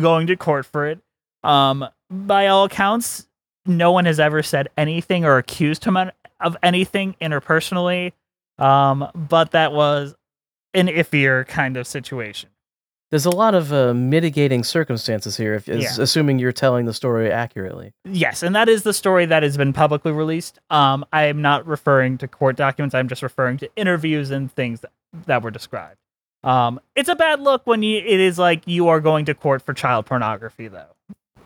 going 0.00 0.26
to 0.28 0.36
court 0.36 0.66
for 0.66 0.86
it. 0.86 1.00
Um, 1.42 1.86
by 2.10 2.46
all 2.46 2.64
accounts, 2.64 3.26
no 3.66 3.92
one 3.92 4.04
has 4.04 4.20
ever 4.20 4.42
said 4.42 4.68
anything 4.76 5.24
or 5.24 5.38
accused 5.38 5.84
him 5.84 5.96
of 6.40 6.56
anything 6.62 7.16
interpersonally. 7.20 8.12
Um, 8.58 9.08
but 9.14 9.50
that 9.50 9.72
was 9.72 10.14
an 10.74 10.88
iffier 10.88 11.46
kind 11.46 11.76
of 11.76 11.86
situation. 11.86 12.50
There's 13.10 13.26
a 13.26 13.30
lot 13.30 13.54
of 13.54 13.72
uh, 13.72 13.94
mitigating 13.94 14.64
circumstances 14.64 15.36
here, 15.36 15.54
if, 15.54 15.68
Yeah. 15.68 15.90
assuming 15.98 16.38
you're 16.40 16.50
telling 16.52 16.86
the 16.86 16.92
story 16.94 17.30
accurately. 17.30 17.92
Yes, 18.04 18.42
and 18.42 18.54
that 18.56 18.68
is 18.68 18.82
the 18.82 18.92
story 18.92 19.26
that 19.26 19.42
has 19.44 19.56
been 19.56 19.72
publicly 19.72 20.10
released. 20.10 20.58
Um, 20.70 21.04
I 21.12 21.24
am 21.26 21.40
not 21.40 21.64
referring 21.66 22.18
to 22.18 22.28
court 22.28 22.56
documents. 22.56 22.94
I'm 22.94 23.08
just 23.08 23.22
referring 23.22 23.58
to 23.58 23.70
interviews 23.76 24.30
and 24.32 24.50
things 24.50 24.80
that, 24.80 24.90
that 25.26 25.42
were 25.42 25.52
described. 25.52 25.98
Um, 26.42 26.80
it's 26.96 27.08
a 27.08 27.16
bad 27.16 27.40
look 27.40 27.66
when 27.66 27.82
you 27.82 27.98
it 27.98 28.20
is 28.20 28.38
like 28.38 28.62
you 28.66 28.88
are 28.88 29.00
going 29.00 29.24
to 29.26 29.34
court 29.34 29.62
for 29.62 29.72
child 29.72 30.06
pornography, 30.06 30.68
though. 30.68 30.94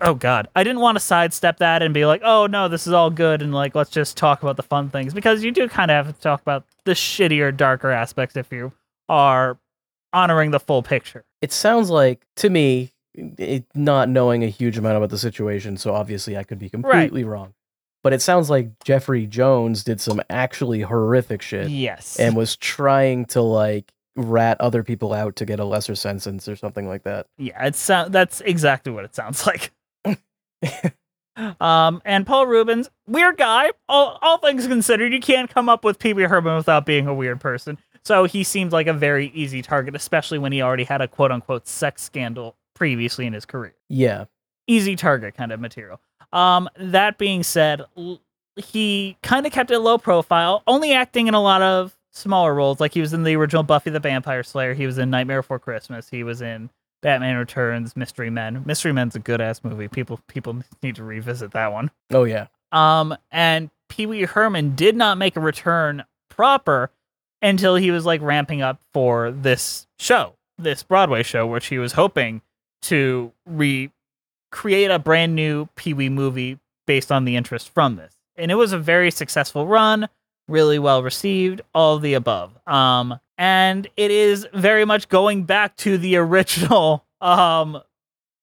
Oh 0.03 0.15
God, 0.15 0.49
I 0.57 0.65
didn't 0.65 0.81
want 0.81 0.97
to 0.97 1.01
sidestep 1.01 1.59
that 1.59 1.83
and 1.83 1.93
be 1.93 2.07
like, 2.07 2.23
oh 2.25 2.47
no, 2.47 2.69
this 2.69 2.87
is 2.87 2.93
all 2.95 3.11
good, 3.11 3.43
and 3.43 3.53
like 3.55 3.75
let's 3.75 3.91
just 3.91 4.17
talk 4.17 4.43
about 4.43 4.57
the 4.57 4.63
fun 4.63 4.89
things 4.89 5.13
because 5.13 5.45
you 5.45 5.51
do 5.53 5.69
kind 5.69 5.91
of 5.91 6.07
have 6.07 6.15
to 6.15 6.21
talk 6.23 6.41
about 6.41 6.65
the 6.85 6.93
shittier, 6.93 7.55
darker 7.55 7.91
aspects 7.91 8.35
if 8.37 8.51
you 8.51 8.73
are 9.11 9.59
honoring 10.13 10.51
the 10.51 10.61
full 10.61 10.83
picture. 10.83 11.25
It 11.43 11.53
sounds 11.53 11.91
like, 11.91 12.27
to 12.37 12.51
me, 12.51 12.93
it, 13.15 13.65
not 13.75 14.09
knowing 14.09 14.45
a 14.45 14.49
huge 14.49 14.79
amount 14.79 14.97
about 14.97 15.11
the 15.11 15.19
situation, 15.19 15.77
so 15.77 15.95
obviously 15.95 16.37
I 16.37 16.45
could 16.45 16.59
be 16.59 16.69
completely 16.69 17.25
wrong. 17.25 17.55
But 18.03 18.13
it 18.13 18.23
sounds 18.23 18.49
like 18.49 18.71
Jeffrey 18.83 19.27
Jones 19.27 19.85
did 19.85 20.01
some 20.01 20.23
actually 20.31 20.81
horrific 20.81 21.43
shit 21.43 21.69
Yes, 21.69 22.19
and 22.19 22.35
was 22.35 22.57
trying 22.57 23.27
to 23.27 23.43
like 23.43 23.93
rat 24.17 24.59
other 24.61 24.83
people 24.83 25.13
out 25.13 25.37
to 25.37 25.45
get 25.45 25.61
a 25.61 25.65
lesser 25.65 25.95
sentence 25.95 26.49
or 26.49 26.57
something 26.57 26.89
like 26.89 27.03
that. 27.03 27.27
Yeah, 27.37 27.67
it's 27.67 27.91
uh, 27.91 28.09
that's 28.09 28.41
exactly 28.41 28.91
what 28.91 29.05
it 29.05 29.15
sounds 29.15 29.47
like. 29.47 29.71
um, 31.61 32.01
and 32.05 32.27
Paul 32.27 32.47
Reubens, 32.47 32.89
weird 33.07 33.37
guy. 33.37 33.71
All 33.87 34.19
all 34.23 34.39
things 34.39 34.67
considered, 34.67 35.13
you 35.13 35.21
can't 35.21 35.53
come 35.53 35.69
up 35.69 35.85
with 35.85 35.99
Pee 35.99 36.15
Wee 36.15 36.23
Herman 36.23 36.57
without 36.57 36.87
being 36.87 37.07
a 37.07 37.15
weird 37.15 37.41
person. 37.41 37.77
So 38.05 38.25
he 38.25 38.45
seemed 38.45 38.73
like 38.73 38.87
a 38.87 38.93
very 38.93 39.29
easy 39.29 39.63
target, 39.63 39.95
especially 39.95 40.39
when 40.39 40.53
he 40.53 40.63
already 40.63 40.85
had 40.85 41.01
a 41.01 41.09
quote 41.09 41.33
unquote 41.33 41.67
sex 41.67 42.03
scandal 42.03 42.57
previously 42.75 43.27
in 43.27 43.33
his 43.33 43.45
career. 43.45 43.75
Yeah. 43.89 44.25
Easy 44.67 44.97
target 44.97 45.35
kind 45.35 45.53
of 45.53 45.61
material. 45.61 46.01
Um, 46.33 46.69
that 46.77 47.19
being 47.19 47.43
said, 47.43 47.83
he 48.57 49.17
kind 49.23 49.47
of 49.47 49.53
kept 49.53 49.71
it 49.71 49.81
low 49.81 49.99
profile, 49.99 50.63
only 50.67 50.93
acting 50.93 51.27
in 51.27 51.35
a 51.35 51.43
lot 51.43 51.63
of 51.63 51.97
smaller 52.13 52.55
roles. 52.55 52.81
Like 52.81 52.95
he 52.95 53.01
was 53.01 53.13
in 53.13 53.25
the 53.25 53.37
original 53.37 53.63
Buffy 53.63 53.91
the 53.91 54.01
Vampire 54.01 54.43
Slayer. 54.43 54.75
He 54.75 54.87
was 54.87 54.99
in 54.99 55.11
Nightmare 55.11 55.43
Before 55.43 55.59
Christmas. 55.59 56.09
He 56.09 56.23
was 56.23 56.41
in 56.41 56.71
Batman 57.03 57.37
Returns, 57.37 57.97
Mystery 57.97 58.31
Men. 58.31 58.63
Mystery 58.67 58.93
Men's 58.93 59.17
a 59.17 59.19
good 59.19 59.41
ass 59.41 59.63
movie. 59.65 59.89
People 59.89 60.21
people 60.29 60.63
need 60.83 60.97
to 60.97 61.05
revisit 61.05 61.53
that 61.53 61.73
one. 61.73 61.91
Oh 62.11 62.25
yeah. 62.25 62.47
Um, 62.73 63.17
and 63.31 63.71
Pee 63.89 64.07
Wee 64.07 64.23
Herman 64.23 64.75
did 64.77 64.97
not 64.97 65.19
make 65.19 65.37
a 65.37 65.41
return 65.41 66.05
proper 66.29 66.91
until 67.43 67.77
he 67.77 67.91
was 67.91 68.05
like 68.07 68.21
ramping 68.23 68.63
up 68.63 68.81
for 68.93 69.31
this 69.31 69.87
show, 69.99 70.35
this 70.59 70.83
Broadway 70.83 71.23
show, 71.23 71.47
which 71.47 71.67
he 71.67 71.79
was 71.79 71.93
hoping 71.93 72.43
to 72.83 73.33
recreate 73.47 74.91
a 74.91 74.99
brand 74.99 75.35
new 75.35 75.67
Pee 75.77 75.95
Wee 75.95 76.09
movie 76.09 76.59
based 76.87 77.13
on 77.13 77.25
the 77.25 77.37
interest 77.37 77.71
from 77.73 77.97
this. 77.97 78.15
And 78.37 78.51
it 78.51 78.55
was 78.57 78.73
a 78.73 78.79
very 78.79 79.11
successful 79.11 79.67
run, 79.67 80.09
really 80.49 80.79
well 80.79 81.03
received, 81.03 81.61
all 81.75 81.99
the 81.99 82.15
above. 82.15 82.53
Um, 82.67 83.19
and 83.39 83.87
it 83.97 84.11
is 84.11 84.47
very 84.53 84.85
much 84.85 85.09
going 85.09 85.45
back 85.45 85.77
to 85.79 85.99
the 85.99 86.17
original 86.17 87.05
um 87.21 87.81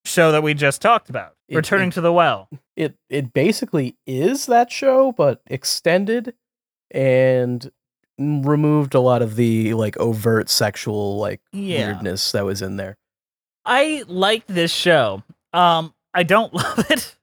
show 0.05 0.31
that 0.31 0.41
we 0.43 0.53
just 0.53 0.81
talked 0.81 1.09
about, 1.09 1.33
It- 1.49 1.55
Returning 1.57 1.89
it- 1.89 1.93
to 1.93 2.01
the 2.01 2.13
Well. 2.13 2.47
It 2.75 2.95
it 3.09 3.33
basically 3.33 3.95
is 4.05 4.45
that 4.45 4.71
show, 4.71 5.11
but 5.11 5.41
extended 5.47 6.33
and 6.91 7.71
removed 8.19 8.95
a 8.95 8.99
lot 8.99 9.21
of 9.21 9.35
the 9.35 9.73
like 9.73 9.97
overt 9.97 10.49
sexual 10.49 11.17
like 11.17 11.41
Yeah. 11.51 11.93
weirdness 11.93 12.31
that 12.31 12.45
was 12.45 12.61
in 12.61 12.77
there. 12.77 12.97
I 13.65 14.03
like 14.07 14.45
this 14.47 14.71
show. 14.71 15.23
Um, 15.53 15.93
I 16.13 16.23
don't 16.23 16.53
love 16.53 16.85
it. 16.89 17.15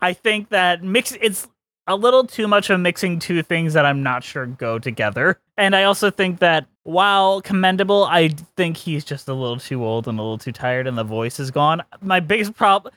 I 0.00 0.12
think 0.12 0.50
that 0.50 0.82
mix 0.82 1.16
it's 1.20 1.48
a 1.88 1.94
little 1.96 2.24
too 2.24 2.48
much 2.48 2.68
of 2.70 2.80
mixing 2.80 3.18
two 3.20 3.42
things 3.42 3.74
that 3.74 3.86
I'm 3.86 4.02
not 4.02 4.24
sure 4.24 4.46
go 4.46 4.78
together. 4.78 5.38
And 5.56 5.76
I 5.76 5.84
also 5.84 6.10
think 6.10 6.40
that 6.40 6.66
while 6.82 7.40
commendable, 7.40 8.04
I 8.04 8.28
think 8.56 8.76
he's 8.76 9.04
just 9.04 9.28
a 9.28 9.34
little 9.34 9.58
too 9.58 9.84
old 9.84 10.08
and 10.08 10.18
a 10.18 10.22
little 10.22 10.38
too 10.38 10.52
tired 10.52 10.86
and 10.86 10.98
the 10.98 11.04
voice 11.04 11.38
is 11.40 11.50
gone. 11.50 11.82
My 12.00 12.18
biggest 12.20 12.54
problem 12.54 12.92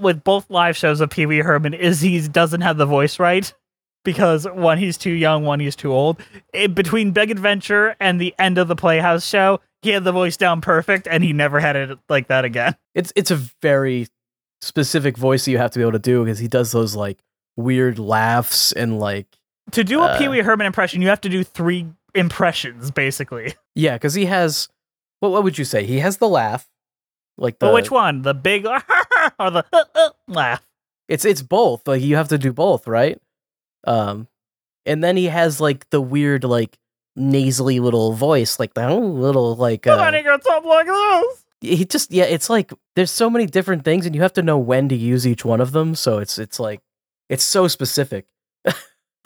with 0.00 0.22
both 0.24 0.48
live 0.50 0.76
shows 0.76 1.00
of 1.00 1.10
Pee 1.10 1.26
Wee 1.26 1.38
Herman 1.38 1.74
is 1.74 2.00
he 2.00 2.26
doesn't 2.28 2.60
have 2.60 2.76
the 2.76 2.86
voice 2.86 3.18
right. 3.18 3.52
Because 4.08 4.48
one, 4.48 4.78
he's 4.78 4.96
too 4.96 5.10
young, 5.10 5.44
one, 5.44 5.60
he's 5.60 5.76
too 5.76 5.92
old. 5.92 6.18
In 6.54 6.72
between 6.72 7.10
Big 7.10 7.30
Adventure 7.30 7.94
and 8.00 8.18
the 8.18 8.34
end 8.38 8.56
of 8.56 8.66
the 8.66 8.74
Playhouse 8.74 9.22
show, 9.26 9.60
he 9.82 9.90
had 9.90 10.02
the 10.02 10.12
voice 10.12 10.38
down 10.38 10.62
perfect 10.62 11.06
and 11.06 11.22
he 11.22 11.34
never 11.34 11.60
had 11.60 11.76
it 11.76 11.98
like 12.08 12.28
that 12.28 12.46
again. 12.46 12.74
It's 12.94 13.12
it's 13.14 13.30
a 13.30 13.38
very 13.60 14.06
specific 14.62 15.18
voice 15.18 15.44
that 15.44 15.50
you 15.50 15.58
have 15.58 15.72
to 15.72 15.78
be 15.78 15.82
able 15.82 15.92
to 15.92 15.98
do 15.98 16.24
because 16.24 16.38
he 16.38 16.48
does 16.48 16.72
those 16.72 16.96
like 16.96 17.18
weird 17.58 17.98
laughs 17.98 18.72
and 18.72 18.98
like 18.98 19.26
To 19.72 19.84
do 19.84 20.00
a 20.00 20.06
Uh, 20.06 20.18
Pee 20.18 20.28
Wee 20.28 20.40
Herman 20.40 20.66
impression, 20.66 21.02
you 21.02 21.08
have 21.08 21.20
to 21.20 21.28
do 21.28 21.44
three 21.44 21.86
impressions, 22.14 22.90
basically. 22.90 23.52
yeah, 23.74 23.92
because 23.96 24.14
he 24.14 24.24
has 24.24 24.70
what 25.20 25.32
what 25.32 25.44
would 25.44 25.58
you 25.58 25.66
say? 25.66 25.84
He 25.84 25.98
has 25.98 26.16
the 26.16 26.28
laugh, 26.30 26.66
like 27.36 27.58
the 27.58 27.66
but 27.66 27.74
which 27.74 27.90
one? 27.90 28.22
The 28.22 28.32
big 28.32 28.64
or 29.38 29.50
the 29.50 29.64
uh, 29.70 29.84
uh, 29.94 30.10
laugh? 30.26 30.66
It's 31.08 31.26
it's 31.26 31.42
both. 31.42 31.86
Like 31.86 32.00
you 32.00 32.16
have 32.16 32.28
to 32.28 32.38
do 32.38 32.54
both, 32.54 32.86
right? 32.88 33.20
Um, 33.88 34.28
and 34.86 35.02
then 35.02 35.16
he 35.16 35.26
has 35.26 35.60
like 35.60 35.88
the 35.90 36.00
weird 36.00 36.44
like 36.44 36.78
nasally 37.16 37.80
little 37.80 38.12
voice, 38.12 38.58
like 38.58 38.74
that 38.74 38.88
little 38.88 39.56
like. 39.56 39.86
Uh, 39.86 40.10
you 40.14 40.38
talk 40.38 40.64
like 40.64 40.86
this? 40.86 41.44
he 41.60 41.84
just 41.84 42.12
yeah, 42.12 42.24
it's 42.24 42.48
like 42.48 42.72
there's 42.94 43.10
so 43.10 43.28
many 43.28 43.46
different 43.46 43.84
things, 43.84 44.06
and 44.06 44.14
you 44.14 44.22
have 44.22 44.32
to 44.34 44.42
know 44.42 44.58
when 44.58 44.88
to 44.88 44.96
use 44.96 45.26
each 45.26 45.44
one 45.44 45.60
of 45.60 45.72
them. 45.72 45.94
So 45.94 46.18
it's 46.18 46.38
it's 46.38 46.60
like 46.60 46.80
it's 47.28 47.44
so 47.44 47.68
specific. 47.68 48.26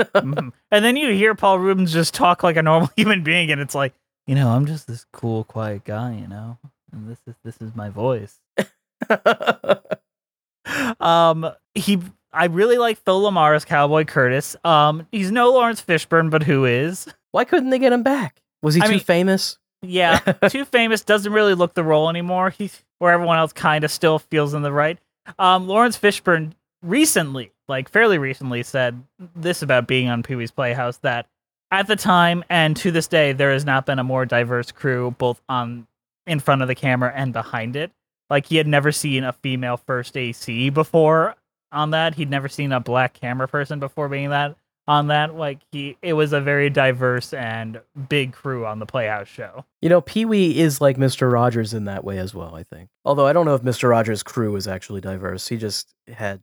Mhm. 0.00 0.52
And 0.70 0.84
then 0.84 0.96
you 0.96 1.12
hear 1.12 1.34
Paul 1.34 1.58
Reubens 1.58 1.92
just 1.92 2.14
talk 2.14 2.42
like 2.42 2.56
a 2.56 2.62
normal 2.62 2.90
human 2.96 3.22
being, 3.22 3.52
and 3.52 3.60
it's 3.60 3.74
like, 3.74 3.94
you 4.26 4.34
know, 4.34 4.48
I'm 4.48 4.66
just 4.66 4.86
this 4.86 5.06
cool, 5.12 5.44
quiet 5.44 5.84
guy, 5.84 6.14
you 6.14 6.26
know, 6.26 6.58
and 6.92 7.08
this 7.08 7.20
is 7.26 7.34
this 7.44 7.60
is 7.60 7.76
my 7.76 7.90
voice. 7.90 8.40
um, 11.00 11.50
he, 11.74 12.00
I 12.32 12.46
really 12.46 12.78
like 12.78 12.98
Phil 13.04 13.20
LaMarr 13.22 13.54
as 13.56 13.64
Cowboy 13.64 14.04
Curtis. 14.04 14.56
Um, 14.64 15.06
he's 15.12 15.30
no 15.30 15.52
Laurence 15.52 15.82
Fishburne, 15.82 16.30
but 16.30 16.42
who 16.42 16.64
is? 16.64 17.06
Why 17.32 17.44
couldn't 17.44 17.70
they 17.70 17.78
get 17.78 17.92
him 17.92 18.02
back? 18.02 18.40
Was 18.62 18.74
he 18.74 18.82
I 18.82 18.86
too 18.86 18.90
mean- 18.92 19.00
famous? 19.00 19.58
Yeah, 19.84 20.18
too 20.48 20.64
famous 20.64 21.02
doesn't 21.02 21.32
really 21.32 21.54
look 21.54 21.74
the 21.74 21.82
role 21.82 22.08
anymore. 22.08 22.50
He's 22.50 22.82
where 23.00 23.12
everyone 23.12 23.38
else 23.38 23.52
kind 23.52 23.82
of 23.82 23.90
still 23.90 24.20
feels 24.20 24.54
in 24.54 24.62
the 24.62 24.70
right. 24.72 24.96
Um, 25.40 25.66
Laurence 25.66 25.98
Fishburne 25.98 26.52
recently, 26.82 27.50
like 27.66 27.88
fairly 27.88 28.16
recently, 28.18 28.62
said 28.62 29.02
this 29.34 29.60
about 29.60 29.88
being 29.88 30.08
on 30.08 30.22
Pee 30.22 30.36
Wee's 30.36 30.52
Playhouse 30.52 30.98
that 30.98 31.26
at 31.72 31.88
the 31.88 31.96
time 31.96 32.44
and 32.48 32.76
to 32.76 32.92
this 32.92 33.08
day 33.08 33.32
there 33.32 33.50
has 33.52 33.64
not 33.64 33.84
been 33.86 33.98
a 33.98 34.04
more 34.04 34.24
diverse 34.24 34.70
crew 34.70 35.14
both 35.18 35.40
on 35.48 35.86
in 36.28 36.38
front 36.38 36.62
of 36.62 36.68
the 36.68 36.74
camera 36.76 37.12
and 37.14 37.32
behind 37.32 37.74
it. 37.74 37.90
Like 38.30 38.46
he 38.46 38.56
had 38.58 38.68
never 38.68 38.92
seen 38.92 39.24
a 39.24 39.32
female 39.32 39.76
first 39.78 40.16
AC 40.16 40.70
before 40.70 41.34
on 41.72 41.90
that. 41.90 42.14
He'd 42.14 42.30
never 42.30 42.48
seen 42.48 42.72
a 42.72 42.80
black 42.80 43.14
camera 43.14 43.48
person 43.48 43.80
before 43.80 44.08
being 44.08 44.30
that 44.30 44.56
on 44.86 45.08
that. 45.08 45.34
Like 45.34 45.60
he, 45.72 45.96
it 46.02 46.12
was 46.14 46.32
a 46.32 46.40
very 46.40 46.70
diverse 46.70 47.32
and 47.32 47.80
big 48.08 48.32
crew 48.32 48.66
on 48.66 48.78
the 48.78 48.86
Playhouse 48.86 49.28
show. 49.28 49.64
You 49.80 49.88
know, 49.88 50.00
Pee 50.00 50.24
Wee 50.24 50.58
is 50.58 50.80
like 50.80 50.96
Mr. 50.96 51.30
Rogers 51.32 51.72
in 51.74 51.84
that 51.86 52.04
way 52.04 52.18
as 52.18 52.34
well, 52.34 52.54
I 52.54 52.62
think. 52.62 52.88
Although 53.04 53.26
I 53.26 53.32
don't 53.32 53.46
know 53.46 53.54
if 53.54 53.62
Mr. 53.62 53.88
Rogers' 53.88 54.22
crew 54.22 54.52
was 54.52 54.66
actually 54.68 55.00
diverse. 55.00 55.48
He 55.48 55.56
just 55.56 55.94
had 56.08 56.42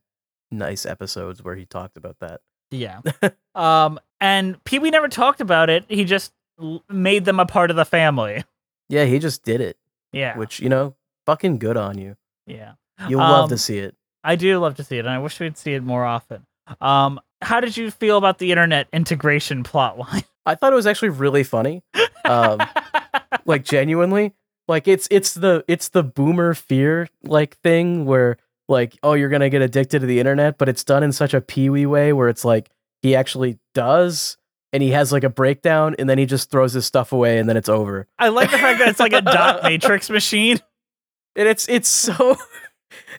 nice 0.52 0.86
episodes 0.86 1.44
where 1.44 1.56
he 1.56 1.66
talked 1.66 1.96
about 1.98 2.18
that. 2.22 2.42
Yeah. 2.72 3.02
um, 3.56 4.00
and 4.22 4.64
Pee 4.64 4.80
Wee 4.80 4.90
never 4.90 5.08
talked 5.08 5.42
about 5.42 5.70
it. 5.70 5.86
He 5.88 6.04
just 6.06 6.34
l- 6.62 6.84
made 6.90 7.26
them 7.26 7.40
a 7.40 7.46
part 7.46 7.70
of 7.70 7.76
the 7.76 7.86
family. 7.86 8.44
Yeah, 8.90 9.06
he 9.06 9.20
just 9.20 9.44
did 9.44 9.62
it, 9.62 9.78
Yeah. 10.12 10.36
which, 10.38 10.60
you 10.60 10.70
know, 10.70 10.96
fucking 11.28 11.60
good 11.60 11.78
on 11.78 11.98
you. 12.00 12.16
yeah. 12.48 12.74
You'll 13.08 13.20
love 13.20 13.44
Um, 13.46 13.50
to 13.50 13.58
see 13.58 13.78
it. 13.78 13.96
I 14.24 14.36
do 14.36 14.58
love 14.60 14.76
to 14.76 14.84
see 14.84 14.98
it, 14.98 15.06
and 15.06 15.10
I 15.10 15.20
wish 15.20 15.40
we'd 15.40 15.58
see 15.58 15.74
it 15.74 15.84
more 15.84 16.06
often. 16.06 16.46
Um, 16.82 17.20
how 17.42 17.60
did 17.62 17.78
you 17.78 17.90
feel 17.90 18.18
about 18.18 18.38
the 18.38 18.52
internet 18.52 18.88
integration 18.92 19.64
plotline? 19.64 20.26
I 20.46 20.56
thought 20.56 20.74
it 20.74 20.76
was 20.76 20.88
actually 20.88 21.10
really 21.10 21.44
funny. 21.44 21.84
Um, 22.26 22.60
like 23.46 23.64
genuinely 23.64 24.34
like 24.70 24.88
it's 24.88 25.08
it's 25.12 25.34
the 25.34 25.66
it's 25.68 25.90
the 25.90 26.04
boomer 26.04 26.54
fear 26.54 27.10
like 27.24 27.58
thing 27.58 28.06
where 28.06 28.38
like 28.70 28.96
oh 29.04 29.14
you're 29.14 29.30
gonna 29.30 29.50
get 29.50 29.62
addicted 29.62 30.00
to 30.00 30.06
the 30.06 30.20
internet 30.20 30.58
but 30.58 30.70
it's 30.70 30.84
done 30.84 31.04
in 31.04 31.12
such 31.12 31.34
a 31.34 31.42
peewee 31.42 31.86
way 31.86 32.14
where 32.14 32.30
it's 32.30 32.46
like 32.46 32.70
he 33.02 33.16
actually 33.16 33.58
does 33.74 34.38
and 34.72 34.84
he 34.84 34.92
has 34.92 35.12
like 35.12 35.24
a 35.24 35.30
breakdown 35.30 35.96
and 35.98 36.08
then 36.08 36.18
he 36.20 36.26
just 36.26 36.52
throws 36.52 36.74
his 36.74 36.86
stuff 36.86 37.12
away 37.12 37.40
and 37.40 37.50
then 37.50 37.58
it's 37.58 37.68
over 37.70 38.08
I 38.20 38.30
like 38.30 38.52
the 38.52 38.60
fact 38.60 38.80
that 38.80 38.90
it's 38.90 39.00
like 39.00 39.14
a 39.14 39.22
dot 39.24 39.64
matrix 39.64 40.10
machine. 40.10 40.60
and 41.36 41.48
it's 41.48 41.68
it's 41.68 41.90
so 41.90 42.38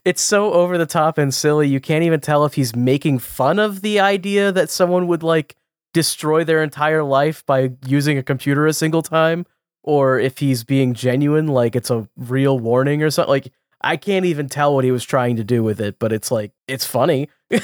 it's 0.04 0.22
so 0.22 0.52
over 0.52 0.78
the 0.78 0.86
top 0.86 1.18
and 1.18 1.32
silly 1.32 1.68
you 1.68 1.80
can't 1.80 2.04
even 2.04 2.20
tell 2.20 2.44
if 2.44 2.54
he's 2.54 2.74
making 2.74 3.18
fun 3.18 3.58
of 3.58 3.80
the 3.82 4.00
idea 4.00 4.52
that 4.52 4.70
someone 4.70 5.06
would 5.06 5.22
like 5.22 5.56
destroy 5.92 6.44
their 6.44 6.62
entire 6.62 7.02
life 7.02 7.44
by 7.46 7.70
using 7.86 8.16
a 8.16 8.22
computer 8.22 8.66
a 8.66 8.72
single 8.72 9.02
time 9.02 9.44
or 9.82 10.18
if 10.18 10.38
he's 10.38 10.64
being 10.64 10.94
genuine 10.94 11.46
like 11.46 11.74
it's 11.74 11.90
a 11.90 12.08
real 12.16 12.58
warning 12.58 13.02
or 13.02 13.10
something 13.10 13.30
like 13.30 13.52
i 13.80 13.96
can't 13.96 14.26
even 14.26 14.48
tell 14.48 14.74
what 14.74 14.84
he 14.84 14.90
was 14.90 15.04
trying 15.04 15.36
to 15.36 15.44
do 15.44 15.62
with 15.62 15.80
it 15.80 15.98
but 15.98 16.12
it's 16.12 16.30
like 16.30 16.52
it's 16.68 16.86
funny 16.86 17.28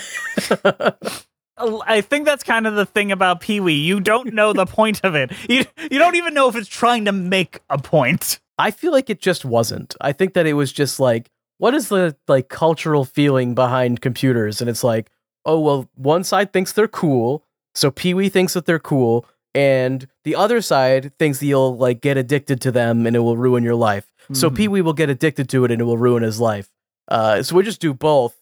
I 1.59 2.03
think 2.03 2.27
that's 2.27 2.45
kind 2.45 2.67
of 2.67 2.75
the 2.75 2.85
thing 2.85 3.11
about 3.11 3.41
Pee 3.41 3.61
Wee. 3.61 3.73
You 3.73 4.01
don't 4.01 4.35
know 4.35 4.53
the 4.53 4.67
point 4.67 5.01
of 5.05 5.15
it. 5.15 5.33
You 5.49 5.65
you 5.91 5.99
don't 5.99 6.17
even 6.17 6.35
know 6.35 6.49
if 6.49 6.57
it's 6.57 6.69
trying 6.69 7.07
to 7.07 7.13
make 7.13 7.61
a 7.71 7.79
point. 7.79 8.41
I 8.59 8.71
feel 8.71 8.93
like 8.93 9.11
it 9.11 9.21
just 9.21 9.45
wasn't. 9.45 9.95
I 10.01 10.13
think 10.13 10.35
that 10.35 10.47
it 10.47 10.55
was 10.55 10.73
just 10.73 10.99
like, 10.99 11.31
what 11.59 11.75
is 11.75 11.89
the 11.89 12.17
like 12.29 12.49
cultural 12.49 13.05
feeling 13.05 13.55
behind 13.55 14.01
computers? 14.01 14.61
And 14.61 14.69
it's 14.71 14.85
like, 14.85 15.11
oh 15.45 15.61
well, 15.61 15.89
one 15.95 16.25
side 16.25 16.53
thinks 16.53 16.73
they're 16.73 16.89
cool, 16.89 17.45
so 17.75 17.91
Pee 17.91 18.15
Wee 18.15 18.29
thinks 18.29 18.55
that 18.55 18.67
they're 18.67 18.79
cool, 18.79 19.27
and 19.55 20.07
the 20.25 20.35
other 20.35 20.61
side 20.61 21.13
thinks 21.19 21.39
that 21.41 21.47
you'll 21.47 21.77
like 21.77 22.01
get 22.01 22.17
addicted 22.17 22.61
to 22.63 22.73
them 22.73 23.07
and 23.07 23.15
it 23.17 23.21
will 23.21 23.37
ruin 23.37 23.63
your 23.65 23.75
life. 23.75 24.07
So 24.33 24.51
Mhm. 24.51 24.57
Pee 24.57 24.69
Wee 24.69 24.83
will 24.83 24.93
get 24.93 25.09
addicted 25.11 25.49
to 25.51 25.65
it 25.65 25.71
and 25.71 25.81
it 25.81 25.85
will 25.85 25.99
ruin 25.99 26.23
his 26.23 26.41
life. 26.41 26.69
Uh, 27.09 27.43
so 27.43 27.55
we 27.55 27.63
just 27.63 27.81
do 27.81 27.95
both, 27.95 28.35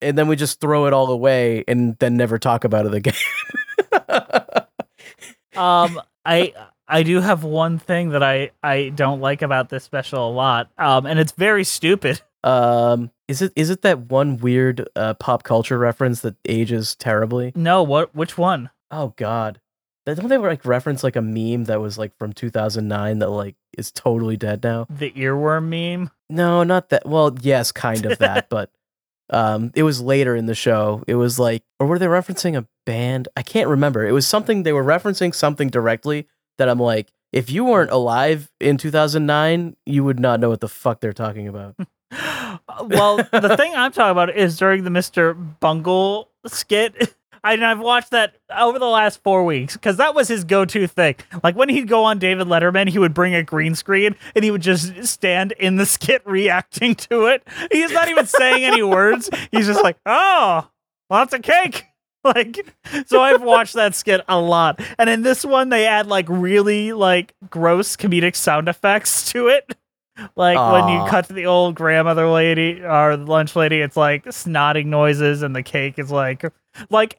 and 0.00 0.16
then 0.16 0.26
we 0.28 0.36
just 0.36 0.60
throw 0.60 0.86
it 0.86 0.92
all 0.94 1.10
away 1.10 1.64
and 1.68 1.96
then 1.98 2.16
never 2.16 2.38
talk 2.38 2.64
about 2.64 2.86
it 2.86 2.94
again. 2.94 3.14
Um, 5.56 6.00
I 6.24 6.52
I 6.86 7.02
do 7.02 7.20
have 7.20 7.42
one 7.42 7.78
thing 7.80 8.10
that 8.10 8.22
I 8.22 8.50
I 8.62 8.90
don't 8.94 9.20
like 9.20 9.42
about 9.42 9.70
this 9.70 9.82
special 9.82 10.28
a 10.28 10.32
lot. 10.32 10.70
Um, 10.78 11.04
and 11.04 11.18
it's 11.18 11.32
very 11.32 11.64
stupid. 11.64 12.20
Um, 12.44 13.10
is 13.26 13.42
it 13.42 13.52
is 13.56 13.70
it 13.70 13.82
that 13.82 14.10
one 14.10 14.36
weird 14.38 14.88
uh, 14.96 15.14
pop 15.14 15.42
culture 15.42 15.78
reference 15.78 16.20
that 16.20 16.36
ages 16.46 16.94
terribly? 16.94 17.52
No, 17.54 17.82
what? 17.82 18.14
Which 18.14 18.38
one? 18.38 18.70
Oh 18.90 19.14
God, 19.16 19.60
don't 20.06 20.28
they 20.28 20.38
like 20.38 20.64
reference 20.64 21.04
like 21.04 21.16
a 21.16 21.22
meme 21.22 21.64
that 21.64 21.80
was 21.80 21.98
like 21.98 22.16
from 22.16 22.32
2009 22.32 23.18
that 23.18 23.30
like 23.30 23.56
is 23.76 23.90
totally 23.92 24.36
dead 24.36 24.62
now? 24.62 24.86
The 24.88 25.10
earworm 25.12 25.68
meme. 25.68 26.10
No, 26.30 26.62
not 26.62 26.90
that. 26.90 27.06
Well, 27.06 27.36
yes, 27.40 27.72
kind 27.72 28.06
of 28.06 28.18
that, 28.18 28.48
but 28.50 28.70
um, 29.30 29.72
it 29.74 29.82
was 29.82 30.00
later 30.00 30.34
in 30.36 30.46
the 30.46 30.54
show. 30.54 31.02
It 31.06 31.16
was 31.16 31.38
like, 31.38 31.62
or 31.78 31.86
were 31.86 31.98
they 31.98 32.06
referencing 32.06 32.56
a 32.56 32.66
band? 32.86 33.28
I 33.36 33.42
can't 33.42 33.68
remember. 33.68 34.06
It 34.06 34.12
was 34.12 34.26
something 34.26 34.62
they 34.62 34.72
were 34.72 34.84
referencing 34.84 35.34
something 35.34 35.68
directly 35.68 36.26
that 36.58 36.68
I'm 36.68 36.80
like, 36.80 37.12
if 37.32 37.50
you 37.50 37.64
weren't 37.64 37.90
alive 37.90 38.50
in 38.58 38.78
2009, 38.78 39.76
you 39.84 40.04
would 40.04 40.18
not 40.18 40.40
know 40.40 40.48
what 40.48 40.60
the 40.60 40.68
fuck 40.68 41.00
they're 41.00 41.12
talking 41.12 41.46
about. 41.46 41.76
well, 42.84 43.16
the 43.16 43.54
thing 43.56 43.74
I'm 43.74 43.92
talking 43.92 44.10
about 44.10 44.34
is 44.36 44.56
during 44.56 44.84
the 44.84 44.90
Mr. 44.90 45.36
Bungle 45.60 46.30
skit. 46.46 47.14
I, 47.44 47.52
and 47.52 47.64
I've 47.64 47.78
watched 47.78 48.10
that 48.10 48.36
over 48.54 48.78
the 48.80 48.86
last 48.86 49.22
four 49.22 49.44
weeks 49.44 49.74
because 49.74 49.96
that 49.98 50.14
was 50.14 50.26
his 50.26 50.42
go-to 50.42 50.88
thing. 50.88 51.14
Like 51.44 51.54
when 51.54 51.68
he'd 51.68 51.86
go 51.86 52.04
on 52.04 52.18
David 52.18 52.48
Letterman, 52.48 52.88
he 52.88 52.98
would 52.98 53.14
bring 53.14 53.34
a 53.34 53.44
green 53.44 53.76
screen 53.76 54.16
and 54.34 54.44
he 54.44 54.50
would 54.50 54.60
just 54.60 55.04
stand 55.04 55.52
in 55.52 55.76
the 55.76 55.86
skit 55.86 56.22
reacting 56.26 56.94
to 56.96 57.26
it. 57.26 57.46
He's 57.70 57.92
not 57.92 58.08
even 58.08 58.26
saying 58.26 58.64
any 58.64 58.82
words. 58.82 59.30
He's 59.52 59.66
just 59.66 59.82
like, 59.82 59.98
"Oh, 60.04 60.68
lots 61.10 61.32
of 61.32 61.42
cake." 61.42 61.84
Like, 62.24 62.58
so 63.06 63.22
I've 63.22 63.42
watched 63.42 63.74
that 63.74 63.94
skit 63.94 64.22
a 64.28 64.38
lot. 64.38 64.80
And 64.98 65.08
in 65.08 65.22
this 65.22 65.44
one, 65.44 65.68
they 65.68 65.86
add 65.86 66.08
like 66.08 66.26
really 66.28 66.92
like 66.92 67.34
gross 67.48 67.96
comedic 67.96 68.34
sound 68.34 68.68
effects 68.68 69.30
to 69.32 69.46
it. 69.46 69.76
Like 70.36 70.58
when 70.72 70.88
you 70.88 71.08
cut 71.08 71.26
to 71.26 71.32
the 71.32 71.46
old 71.46 71.74
grandmother 71.74 72.28
lady 72.28 72.82
or 72.82 73.16
the 73.16 73.24
lunch 73.24 73.54
lady, 73.56 73.80
it's 73.80 73.96
like 73.96 74.24
snotting 74.26 74.86
noises, 74.86 75.42
and 75.42 75.54
the 75.54 75.62
cake 75.62 75.98
is 75.98 76.10
like, 76.10 76.44
like 76.90 77.18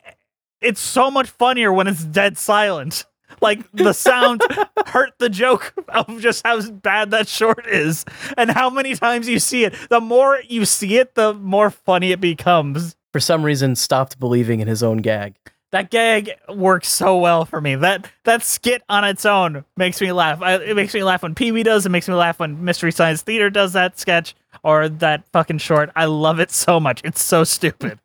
it's 0.62 0.82
so 0.82 1.10
much 1.10 1.30
funnier 1.30 1.72
when 1.72 1.88
it's 1.88 2.04
dead 2.04 2.38
silent. 2.38 3.06
Like 3.42 3.60
the 3.72 3.94
sound 3.94 4.42
hurt 4.88 5.14
the 5.20 5.30
joke 5.30 5.74
of 5.90 6.20
just 6.20 6.46
how 6.46 6.62
bad 6.70 7.12
that 7.12 7.28
short 7.28 7.68
is, 7.68 8.06
and 8.38 8.50
how 8.50 8.70
many 8.70 8.96
times 8.96 9.30
you 9.30 9.40
see 9.40 9.64
it. 9.64 9.74
The 9.90 10.02
more 10.02 10.40
you 10.48 10.66
see 10.66 10.98
it, 10.98 11.16
the 11.16 11.34
more 11.34 11.70
funny 11.70 12.12
it 12.12 12.20
becomes. 12.20 12.96
For 13.14 13.20
some 13.20 13.44
reason, 13.44 13.76
stopped 13.76 14.20
believing 14.20 14.60
in 14.60 14.68
his 14.68 14.84
own 14.84 14.98
gag. 14.98 15.36
That 15.72 15.92
gag 15.92 16.32
works 16.48 16.88
so 16.88 17.18
well 17.18 17.46
for 17.46 17.62
me. 17.62 17.76
That 17.76 18.10
that 18.24 18.42
skit 18.42 18.82
on 18.90 19.04
its 19.04 19.26
own 19.26 19.66
makes 19.78 20.02
me 20.02 20.12
laugh. 20.12 20.42
I, 20.42 20.56
it 20.56 20.76
makes 20.76 20.94
me 20.94 21.04
laugh 21.04 21.22
when 21.22 21.36
Pee 21.36 21.52
Wee 21.52 21.64
does. 21.64 21.86
It 21.86 21.90
makes 21.90 22.08
me 22.08 22.16
laugh 22.16 22.40
when 22.40 22.64
Mystery 22.64 22.92
Science 22.92 23.22
Theater 23.22 23.52
does 23.52 23.74
that 23.74 24.00
sketch 24.00 24.36
or 24.64 24.90
that 24.90 25.28
fucking 25.32 25.60
short. 25.60 25.92
I 25.96 26.06
love 26.06 26.40
it 26.40 26.50
so 26.50 26.80
much. 26.80 27.02
It's 27.04 27.22
so 27.22 27.44
stupid. 27.44 28.00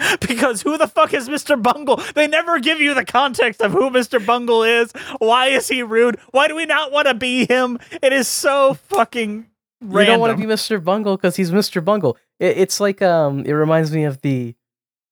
because 0.20 0.62
who 0.62 0.78
the 0.78 0.88
fuck 0.88 1.12
is 1.12 1.28
Mr. 1.28 1.62
Bungle? 1.62 2.00
They 2.14 2.26
never 2.26 2.58
give 2.58 2.80
you 2.80 2.94
the 2.94 3.04
context 3.04 3.60
of 3.60 3.72
who 3.72 3.90
Mr. 3.90 4.24
Bungle 4.24 4.62
is. 4.62 4.92
Why 5.18 5.48
is 5.48 5.68
he 5.68 5.82
rude? 5.82 6.18
Why 6.30 6.48
do 6.48 6.56
we 6.56 6.66
not 6.66 6.90
want 6.90 7.06
to 7.08 7.14
be 7.14 7.46
him? 7.46 7.78
It 8.02 8.12
is 8.12 8.26
so 8.28 8.74
fucking 8.74 9.46
random. 9.82 10.00
You 10.00 10.06
don't 10.06 10.20
want 10.20 10.38
to 10.38 10.46
be 10.46 10.52
Mr. 10.52 10.82
Bungle 10.82 11.16
because 11.16 11.36
he's 11.36 11.50
Mr. 11.50 11.84
Bungle. 11.84 12.16
It, 12.38 12.58
it's 12.58 12.80
like 12.80 13.02
um, 13.02 13.44
it 13.44 13.52
reminds 13.52 13.92
me 13.92 14.04
of 14.04 14.22
the 14.22 14.54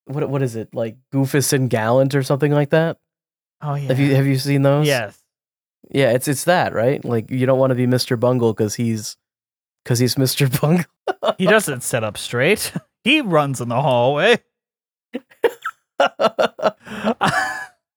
what 0.08 0.28
what 0.28 0.42
is 0.42 0.56
it 0.56 0.74
like 0.74 0.96
Goofus 1.12 1.52
and 1.52 1.70
Gallant 1.70 2.14
or 2.14 2.22
something 2.22 2.52
like 2.52 2.70
that. 2.70 2.98
oh 3.62 3.74
yeah. 3.74 3.88
Have 3.88 3.98
you 3.98 4.14
have 4.14 4.26
you 4.26 4.38
seen 4.38 4.62
those? 4.62 4.86
yes. 4.86 5.18
Yeah, 5.90 6.10
it's 6.12 6.28
it's 6.28 6.44
that 6.44 6.74
right. 6.74 7.02
Like 7.04 7.30
you 7.30 7.46
don't 7.46 7.58
want 7.58 7.70
to 7.70 7.74
be 7.74 7.86
Mr. 7.86 8.18
Bungle 8.18 8.52
because 8.52 8.74
he's 8.74 9.16
because 9.84 9.98
he's 9.98 10.16
Mr. 10.16 10.48
Bungle. 10.60 10.84
He 11.38 11.46
doesn't 11.46 11.82
sit 11.82 12.04
up 12.04 12.18
straight. 12.18 12.72
He 13.04 13.20
runs 13.22 13.60
in 13.60 13.68
the 13.68 13.80
hallway. 13.80 14.38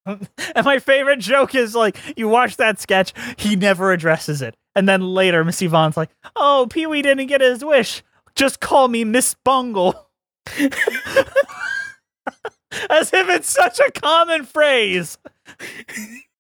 And 0.05 0.65
my 0.65 0.79
favorite 0.79 1.19
joke 1.19 1.53
is 1.53 1.75
like, 1.75 1.97
you 2.17 2.27
watch 2.27 2.57
that 2.57 2.79
sketch, 2.79 3.13
he 3.37 3.55
never 3.55 3.91
addresses 3.91 4.41
it. 4.41 4.55
And 4.75 4.87
then 4.87 5.01
later, 5.01 5.43
Miss 5.43 5.61
Yvonne's 5.61 5.97
like, 5.97 6.09
oh, 6.35 6.67
Pee 6.69 6.87
Wee 6.87 7.01
didn't 7.01 7.27
get 7.27 7.41
his 7.41 7.63
wish. 7.63 8.03
Just 8.35 8.59
call 8.59 8.87
me 8.87 9.03
Miss 9.03 9.35
Bungle. 9.43 10.07
As 12.89 13.11
if 13.13 13.29
it's 13.29 13.49
such 13.49 13.79
a 13.79 13.91
common 13.91 14.45
phrase. 14.45 15.17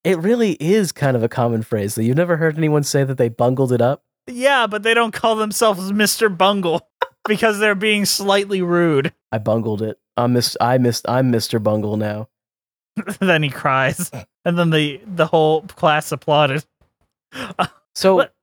It 0.03 0.17
really 0.19 0.53
is 0.53 0.91
kind 0.91 1.15
of 1.17 1.23
a 1.23 1.29
common 1.29 1.61
phrase 1.61 1.95
that 1.95 2.03
you've 2.03 2.17
never 2.17 2.37
heard 2.37 2.57
anyone 2.57 2.83
say 2.83 3.03
that 3.03 3.17
they 3.17 3.29
bungled 3.29 3.71
it 3.71 3.81
up. 3.81 4.03
Yeah, 4.27 4.67
but 4.67 4.83
they 4.83 4.93
don't 4.93 5.13
call 5.13 5.35
themselves 5.35 5.91
Mr. 5.91 6.35
Bungle 6.35 6.87
because 7.27 7.59
they're 7.59 7.75
being 7.75 8.05
slightly 8.05 8.61
rude. 8.61 9.13
I 9.31 9.37
bungled 9.39 9.81
it. 9.81 9.99
I'm 10.17 10.33
mis- 10.33 10.57
I 10.61 10.77
missed. 10.77 11.07
I'm 11.09 11.31
Mr. 11.31 11.61
Bungle 11.61 11.97
now. 11.97 12.29
then 13.19 13.43
he 13.43 13.49
cries. 13.49 14.09
And 14.45 14.57
then 14.57 14.69
the, 14.69 15.01
the 15.05 15.25
whole 15.27 15.61
class 15.63 16.11
applauded. 16.11 16.63
So, 17.95 18.15
What- 18.15 18.33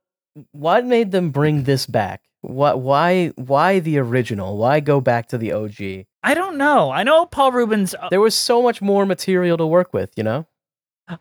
what 0.53 0.84
made 0.86 1.11
them 1.11 1.30
bring 1.30 1.64
this 1.64 1.86
back? 1.86 2.22
What? 2.49 2.80
Why? 2.80 3.28
Why 3.36 3.78
the 3.78 3.99
original? 3.99 4.57
Why 4.57 4.80
go 4.80 5.01
back 5.01 5.28
to 5.28 5.38
the 5.38 5.53
OG? 5.53 6.07
I 6.22 6.34
don't 6.34 6.57
know. 6.57 6.90
I 6.90 7.03
know 7.03 7.26
Paul 7.26 7.53
Reubens 7.53 7.94
There 8.11 8.20
was 8.20 8.34
so 8.34 8.62
much 8.62 8.80
more 8.80 9.05
material 9.05 9.57
to 9.59 9.66
work 9.66 9.92
with. 9.92 10.11
You 10.16 10.24
know. 10.24 10.46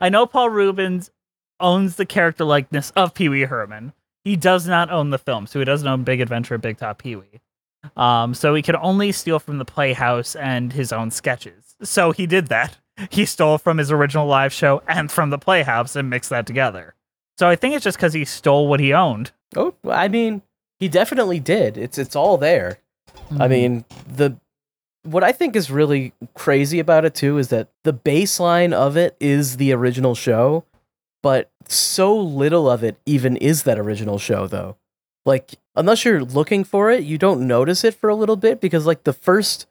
I 0.02 0.10
know 0.10 0.26
Paul 0.26 0.50
Reubens 0.50 1.12
owns 1.60 1.96
the 1.96 2.06
character 2.06 2.44
likeness 2.44 2.92
of 2.92 3.14
Pee 3.14 3.30
Wee 3.30 3.42
Herman. 3.42 3.94
He 4.24 4.36
does 4.36 4.68
not 4.68 4.90
own 4.90 5.10
the 5.10 5.18
film, 5.18 5.48
so 5.48 5.60
he 5.60 5.66
doesn't 5.66 5.88
own 5.88 6.04
Big 6.04 6.22
Adventure 6.22 6.58
Big 6.58 6.78
Top 6.78 7.02
Pee 7.02 7.16
Wee. 7.16 7.42
Um, 7.96 8.34
so 8.34 8.54
he 8.56 8.62
could 8.62 8.76
only 8.76 9.12
steal 9.12 9.40
from 9.40 9.58
the 9.58 9.66
Playhouse 9.66 10.36
and 10.36 10.74
his 10.74 10.92
own 10.92 11.12
sketches. 11.12 11.76
So 11.82 12.12
he 12.12 12.26
did 12.26 12.48
that. 12.48 12.78
He 13.12 13.26
stole 13.26 13.60
from 13.60 13.78
his 13.78 13.92
original 13.92 14.26
live 14.26 14.52
show 14.52 14.82
and 14.88 15.12
from 15.12 15.30
the 15.30 15.38
Playhouse 15.38 15.96
and 15.96 16.10
mixed 16.10 16.32
that 16.32 16.48
together. 16.48 16.96
So 17.38 17.48
I 17.48 17.56
think 17.56 17.76
it's 17.76 17.84
just 17.84 17.96
because 17.96 18.14
he 18.14 18.26
stole 18.26 18.68
what 18.68 18.80
he 18.80 18.92
owned. 18.92 19.30
Oh, 19.56 19.76
I 19.88 20.08
mean, 20.08 20.42
he 20.80 20.88
definitely 20.88 21.40
did. 21.40 21.78
It's 21.78 21.98
it's 21.98 22.16
all 22.16 22.38
there. 22.38 22.80
I 23.32 23.46
hmm. 23.46 23.50
mean, 23.50 23.86
the 24.08 24.38
what 25.04 25.24
I 25.24 25.32
think 25.32 25.56
is 25.56 25.72
really 25.72 26.14
crazy 26.34 26.80
about 26.80 27.06
it 27.06 27.16
too 27.16 27.38
is 27.38 27.50
that 27.50 27.70
the 27.84 27.94
baseline 27.94 28.74
of 28.74 28.98
it 28.98 29.16
is 29.20 29.58
the 29.58 29.72
original 29.72 30.16
show, 30.16 30.66
but 31.24 31.50
so 31.68 32.16
little 32.16 32.70
of 32.70 32.84
it 32.84 32.98
even 33.06 33.38
is 33.38 33.64
that 33.64 33.80
original 33.80 34.20
show 34.20 34.48
though. 34.48 34.78
Like 35.26 35.56
unless 35.76 36.06
you're 36.06 36.24
looking 36.24 36.64
for 36.64 36.92
it, 36.92 37.04
you 37.04 37.18
don't 37.18 37.48
notice 37.48 37.84
it 37.84 37.94
for 37.96 38.10
a 38.10 38.16
little 38.16 38.36
bit 38.36 38.60
because 38.60 38.86
like 38.86 39.04
the 39.04 39.14
first 39.14 39.68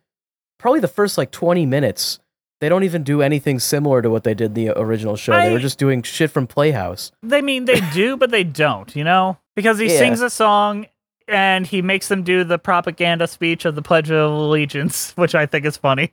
probably 0.59 0.81
the 0.81 0.89
first 0.89 1.19
like 1.19 1.31
20 1.31 1.67
minutes 1.67 2.19
they 2.61 2.69
don't 2.69 2.85
even 2.85 3.03
do 3.03 3.21
anything 3.21 3.59
similar 3.59 4.01
to 4.01 4.09
what 4.09 4.25
they 4.25 4.33
did 4.33 4.47
in 4.47 4.67
the 4.67 4.79
original 4.81 5.17
show. 5.17 5.33
they 5.37 5.53
were 5.53 5.59
just 5.59 5.79
doing 5.79 6.03
shit 6.03 6.31
from 6.31 6.47
Playhouse. 6.47 7.13
They 7.23 7.43
mean 7.43 7.67
they 7.67 7.81
do, 7.93 8.17
but 8.17 8.31
they 8.31 8.45
don't, 8.45 8.95
you 8.97 9.05
know? 9.05 9.37
Because 9.55 9.79
he 9.79 9.87
Yeah. 9.93 9.99
sings 9.99 10.23
a 10.23 10.31
song 10.31 10.87
and 11.29 11.67
he 11.67 11.83
makes 11.83 12.09
them 12.09 12.23
do 12.23 12.45
the 12.45 12.59
propaganda 12.59 13.27
speech 13.27 13.65
of 13.65 13.75
the 13.75 13.83
Pledge 13.83 14.11
of 14.11 14.33
Allegiance, 14.33 15.13
which 15.17 15.35
I 15.35 15.47
think 15.47 15.65
is 15.65 15.77
funny. 15.77 16.13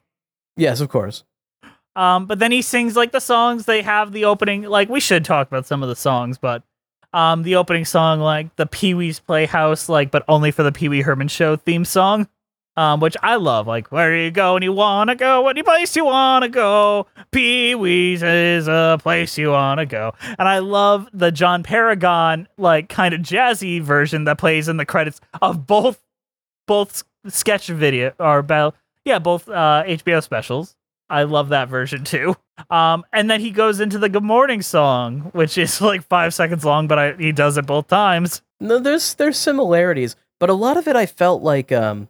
Yes, 0.55 0.81
of 0.81 0.89
course. 0.89 1.23
Um, 1.95 2.25
but 2.25 2.39
then 2.39 2.51
he 2.51 2.61
sings 2.61 2.95
like 2.95 3.11
the 3.11 3.19
songs 3.19 3.65
they 3.65 3.81
have 3.81 4.11
the 4.11 4.25
opening. 4.25 4.63
Like 4.63 4.89
we 4.89 4.99
should 4.99 5.25
talk 5.25 5.47
about 5.47 5.65
some 5.65 5.83
of 5.83 5.89
the 5.89 5.95
songs, 5.95 6.37
but 6.37 6.63
um, 7.13 7.43
the 7.43 7.55
opening 7.55 7.85
song 7.85 8.19
like 8.19 8.55
the 8.55 8.65
Pee 8.65 8.93
Wee's 8.95 9.19
Playhouse, 9.19 9.89
like 9.89 10.09
but 10.09 10.23
only 10.27 10.51
for 10.51 10.63
the 10.63 10.71
Pee 10.71 10.89
Wee 10.89 11.01
Herman 11.01 11.27
Show 11.27 11.55
theme 11.55 11.85
song, 11.85 12.27
um, 12.75 12.99
which 12.99 13.15
I 13.21 13.35
love. 13.35 13.67
Like 13.67 13.91
where 13.91 14.11
do 14.15 14.21
you 14.21 14.31
go 14.31 14.55
and 14.55 14.63
you 14.63 14.73
wanna 14.73 15.15
go, 15.15 15.47
any 15.47 15.63
place 15.63 15.95
you 15.95 16.05
wanna 16.05 16.49
go, 16.49 17.07
Pee 17.31 17.75
Wee's 17.75 18.23
is 18.23 18.67
a 18.67 18.97
place 19.01 19.37
you 19.37 19.51
wanna 19.51 19.85
go. 19.85 20.13
And 20.37 20.47
I 20.47 20.59
love 20.59 21.07
the 21.13 21.31
John 21.31 21.63
Paragon 21.63 22.47
like 22.57 22.89
kind 22.89 23.13
of 23.13 23.21
jazzy 23.21 23.81
version 23.81 24.25
that 24.25 24.37
plays 24.37 24.67
in 24.67 24.77
the 24.77 24.85
credits 24.85 25.19
of 25.41 25.67
both 25.67 25.99
both 26.67 27.03
sketch 27.27 27.67
video 27.67 28.13
or 28.19 28.39
about 28.39 28.75
yeah 29.05 29.19
both 29.19 29.47
uh, 29.49 29.83
HBO 29.85 30.23
specials. 30.23 30.75
I 31.09 31.23
love 31.23 31.49
that 31.49 31.69
version 31.69 32.03
too. 32.03 32.35
Um, 32.69 33.03
and 33.11 33.29
then 33.29 33.41
he 33.41 33.51
goes 33.51 33.79
into 33.79 33.97
the 33.97 34.09
Good 34.09 34.23
Morning 34.23 34.61
song, 34.61 35.31
which 35.33 35.57
is 35.57 35.81
like 35.81 36.03
five 36.03 36.33
seconds 36.33 36.63
long, 36.63 36.87
but 36.87 36.99
I, 36.99 37.13
he 37.13 37.31
does 37.31 37.57
it 37.57 37.65
both 37.65 37.87
times. 37.87 38.41
No, 38.59 38.79
there's 38.79 39.15
there's 39.15 39.37
similarities, 39.37 40.15
but 40.39 40.49
a 40.49 40.53
lot 40.53 40.77
of 40.77 40.87
it 40.87 40.95
I 40.95 41.05
felt 41.05 41.41
like 41.43 41.71
um 41.71 42.09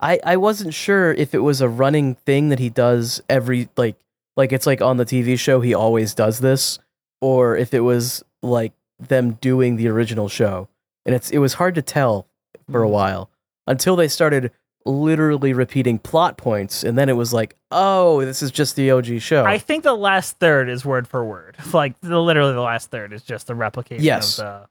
I 0.00 0.20
I 0.24 0.36
wasn't 0.36 0.74
sure 0.74 1.12
if 1.12 1.34
it 1.34 1.40
was 1.40 1.60
a 1.60 1.68
running 1.68 2.14
thing 2.14 2.48
that 2.48 2.58
he 2.58 2.70
does 2.70 3.22
every 3.28 3.68
like 3.76 3.96
like 4.36 4.52
it's 4.52 4.66
like 4.66 4.82
on 4.82 4.96
the 4.96 5.04
TV 5.04 5.38
show 5.38 5.60
he 5.60 5.74
always 5.74 6.14
does 6.14 6.40
this 6.40 6.78
or 7.20 7.56
if 7.56 7.72
it 7.72 7.80
was 7.80 8.22
like 8.42 8.72
them 8.98 9.32
doing 9.40 9.76
the 9.76 9.88
original 9.88 10.28
show. 10.28 10.68
And 11.06 11.14
it's 11.14 11.30
it 11.30 11.38
was 11.38 11.54
hard 11.54 11.74
to 11.74 11.82
tell 11.82 12.26
for 12.70 12.82
a 12.82 12.86
mm-hmm. 12.86 12.94
while 12.94 13.30
until 13.66 13.96
they 13.96 14.08
started 14.08 14.50
literally 14.86 15.52
repeating 15.52 15.98
plot 15.98 16.36
points 16.36 16.84
and 16.84 16.96
then 16.98 17.08
it 17.08 17.14
was 17.14 17.32
like, 17.32 17.56
"Oh, 17.70 18.24
this 18.24 18.42
is 18.42 18.50
just 18.50 18.76
the 18.76 18.90
OG 18.90 19.20
show." 19.20 19.44
I 19.44 19.58
think 19.58 19.84
the 19.84 19.94
last 19.94 20.38
third 20.38 20.68
is 20.68 20.84
word 20.84 21.06
for 21.08 21.24
word. 21.24 21.56
Like 21.72 21.98
the, 22.00 22.20
literally 22.20 22.52
the 22.52 22.60
last 22.60 22.90
third 22.90 23.12
is 23.12 23.22
just 23.22 23.46
the 23.46 23.54
replication 23.54 24.04
Yes. 24.04 24.38
of 24.38 24.44
the 24.44 24.68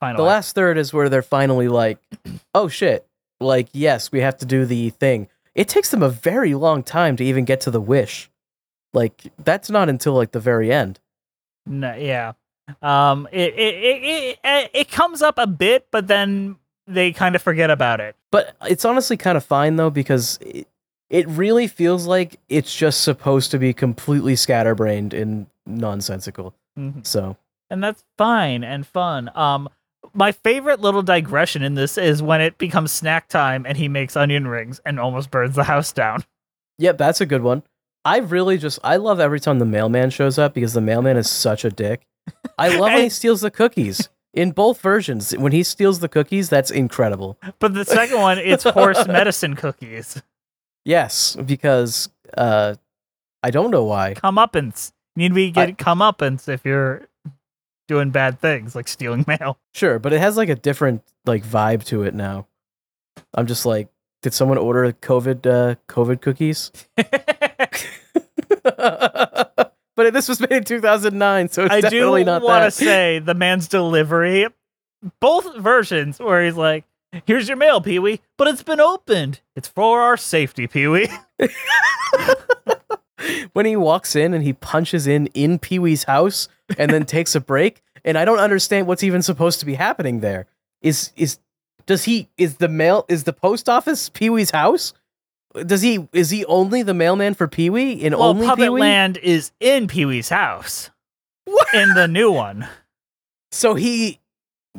final. 0.00 0.16
the 0.24 0.30
act. 0.30 0.34
last 0.34 0.54
third 0.54 0.78
is 0.78 0.92
where 0.92 1.08
they're 1.08 1.22
finally 1.22 1.68
like, 1.68 1.98
oh 2.54 2.68
shit, 2.68 3.06
like 3.42 3.68
yes, 3.72 4.10
we 4.12 4.20
have 4.20 4.36
to 4.38 4.46
do 4.46 4.64
the 4.64 4.90
thing. 4.90 5.28
It 5.54 5.68
takes 5.68 5.90
them 5.90 6.02
a 6.02 6.08
very 6.08 6.54
long 6.54 6.82
time 6.82 7.16
to 7.16 7.24
even 7.24 7.44
get 7.44 7.60
to 7.62 7.70
the 7.70 7.80
wish. 7.80 8.30
Like 8.94 9.22
that's 9.42 9.70
not 9.70 9.88
until 9.88 10.14
like 10.14 10.32
the 10.32 10.40
very 10.40 10.72
end. 10.72 11.00
No, 11.66 11.94
yeah. 11.94 12.32
Um, 12.80 13.28
it 13.32 13.54
it, 13.54 13.74
it 13.74 14.38
it 14.44 14.70
it 14.72 14.90
comes 14.90 15.22
up 15.22 15.34
a 15.38 15.46
bit, 15.46 15.88
but 15.90 16.06
then 16.06 16.56
they 16.86 17.12
kind 17.12 17.34
of 17.36 17.42
forget 17.42 17.70
about 17.70 18.00
it. 18.00 18.16
But 18.30 18.54
it's 18.68 18.84
honestly 18.84 19.16
kind 19.16 19.36
of 19.36 19.44
fine 19.44 19.76
though 19.76 19.90
because 19.90 20.38
it, 20.40 20.66
it 21.10 21.28
really 21.28 21.66
feels 21.66 22.06
like 22.06 22.40
it's 22.48 22.74
just 22.74 23.02
supposed 23.02 23.50
to 23.50 23.58
be 23.58 23.72
completely 23.72 24.36
scatterbrained 24.36 25.12
and 25.14 25.46
nonsensical. 25.66 26.54
Mhm. 26.78 27.06
So 27.06 27.36
and 27.70 27.82
that's 27.82 28.04
fine 28.18 28.64
and 28.64 28.86
fun. 28.86 29.30
Um, 29.34 29.68
my 30.14 30.32
favorite 30.32 30.80
little 30.80 31.02
digression 31.02 31.62
in 31.62 31.74
this 31.74 31.96
is 31.98 32.22
when 32.22 32.40
it 32.40 32.58
becomes 32.58 32.92
snack 32.92 33.28
time 33.28 33.64
and 33.66 33.76
he 33.78 33.88
makes 33.88 34.16
onion 34.16 34.46
rings 34.46 34.80
and 34.84 34.98
almost 35.00 35.30
burns 35.30 35.54
the 35.54 35.64
house 35.64 35.92
down. 35.92 36.24
Yep, 36.78 36.98
that's 36.98 37.20
a 37.20 37.26
good 37.26 37.42
one. 37.42 37.62
I 38.04 38.18
really 38.18 38.58
just 38.58 38.78
I 38.82 38.96
love 38.96 39.20
every 39.20 39.38
time 39.40 39.58
the 39.58 39.64
mailman 39.64 40.10
shows 40.10 40.38
up 40.38 40.54
because 40.54 40.72
the 40.72 40.80
mailman 40.80 41.16
is 41.16 41.30
such 41.30 41.64
a 41.64 41.70
dick. 41.70 42.02
I 42.58 42.68
love 42.76 42.92
when 42.92 43.02
he 43.04 43.08
steals 43.08 43.40
the 43.40 43.50
cookies. 43.50 44.08
In 44.34 44.50
both 44.52 44.80
versions, 44.80 45.36
when 45.36 45.52
he 45.52 45.62
steals 45.62 45.98
the 46.00 46.08
cookies, 46.08 46.48
that's 46.48 46.70
incredible. 46.70 47.38
But 47.58 47.74
the 47.74 47.84
second 47.84 48.18
one, 48.18 48.38
it's 48.38 48.64
horse 48.64 49.06
medicine 49.06 49.54
cookies. 49.56 50.22
Yes, 50.84 51.36
because 51.36 52.08
uh 52.36 52.74
I 53.42 53.50
don't 53.50 53.70
know 53.70 53.84
why. 53.84 54.14
Comeuppance. 54.14 54.92
You 55.16 55.20
need 55.24 55.28
to 55.28 55.34
be 55.34 55.52
I- 55.60 55.66
get 55.66 55.76
comeuppance 55.78 56.48
if 56.48 56.64
you're 56.64 57.06
doing 57.88 58.10
bad 58.10 58.40
things 58.40 58.74
like 58.74 58.88
stealing 58.88 59.24
mail. 59.28 59.58
Sure, 59.72 59.98
but 59.98 60.12
it 60.12 60.20
has 60.20 60.36
like 60.36 60.48
a 60.48 60.54
different 60.54 61.02
like 61.26 61.44
vibe 61.44 61.84
to 61.84 62.02
it 62.02 62.14
now. 62.14 62.46
I'm 63.34 63.46
just 63.46 63.66
like, 63.66 63.88
did 64.22 64.34
someone 64.34 64.58
order 64.58 64.92
COVID 64.92 65.46
uh 65.46 65.74
COVID 65.88 66.20
cookies? 66.20 66.70
but 69.96 70.12
this 70.12 70.28
was 70.28 70.40
made 70.40 70.52
in 70.52 70.64
2009, 70.64 71.48
so 71.48 71.64
it's 71.64 71.72
I 71.72 71.80
do 71.80 71.88
definitely 71.90 72.24
not 72.24 72.42
want 72.42 72.64
to 72.64 72.70
say 72.70 73.18
the 73.18 73.34
man's 73.34 73.68
delivery, 73.68 74.46
both 75.20 75.56
versions, 75.56 76.18
where 76.18 76.44
he's 76.44 76.56
like, 76.56 76.84
"Here's 77.26 77.48
your 77.48 77.56
mail, 77.56 77.80
Pee 77.80 77.98
Wee, 77.98 78.20
but 78.38 78.48
it's 78.48 78.62
been 78.62 78.80
opened. 78.80 79.40
It's 79.56 79.68
for 79.68 80.02
our 80.02 80.16
safety, 80.16 80.66
Pee 80.66 80.88
Wee." 80.88 81.08
when 83.52 83.66
he 83.66 83.76
walks 83.76 84.16
in 84.16 84.34
and 84.34 84.42
he 84.42 84.52
punches 84.52 85.06
in 85.06 85.26
in 85.28 85.58
Pee 85.58 85.78
Wee's 85.78 86.04
house 86.04 86.48
and 86.78 86.90
then 86.90 87.04
takes 87.06 87.34
a 87.34 87.40
break, 87.40 87.82
and 88.04 88.16
I 88.16 88.24
don't 88.24 88.38
understand 88.38 88.86
what's 88.86 89.02
even 89.02 89.22
supposed 89.22 89.60
to 89.60 89.66
be 89.66 89.74
happening 89.74 90.20
there. 90.20 90.46
Is 90.80 91.12
is 91.16 91.38
does 91.86 92.04
he 92.04 92.28
is 92.38 92.56
the 92.56 92.68
mail 92.68 93.04
is 93.08 93.24
the 93.24 93.32
post 93.32 93.68
office 93.68 94.08
Pee 94.08 94.30
Wee's 94.30 94.50
house? 94.50 94.92
Does 95.66 95.82
he 95.82 96.08
is 96.12 96.30
he 96.30 96.44
only 96.46 96.82
the 96.82 96.94
mailman 96.94 97.34
for 97.34 97.46
Pee 97.46 97.70
Wee 97.70 97.92
in 97.92 98.12
well, 98.14 98.30
only 98.30 98.46
Puppet 98.46 98.72
Wee? 98.72 98.80
Land 98.80 99.18
is 99.22 99.52
in 99.60 99.86
Pee 99.86 100.06
Wee's 100.06 100.30
house 100.30 100.90
What? 101.44 101.68
in 101.74 101.94
the 101.94 102.08
new 102.08 102.30
one. 102.32 102.66
So 103.50 103.74
he, 103.74 104.18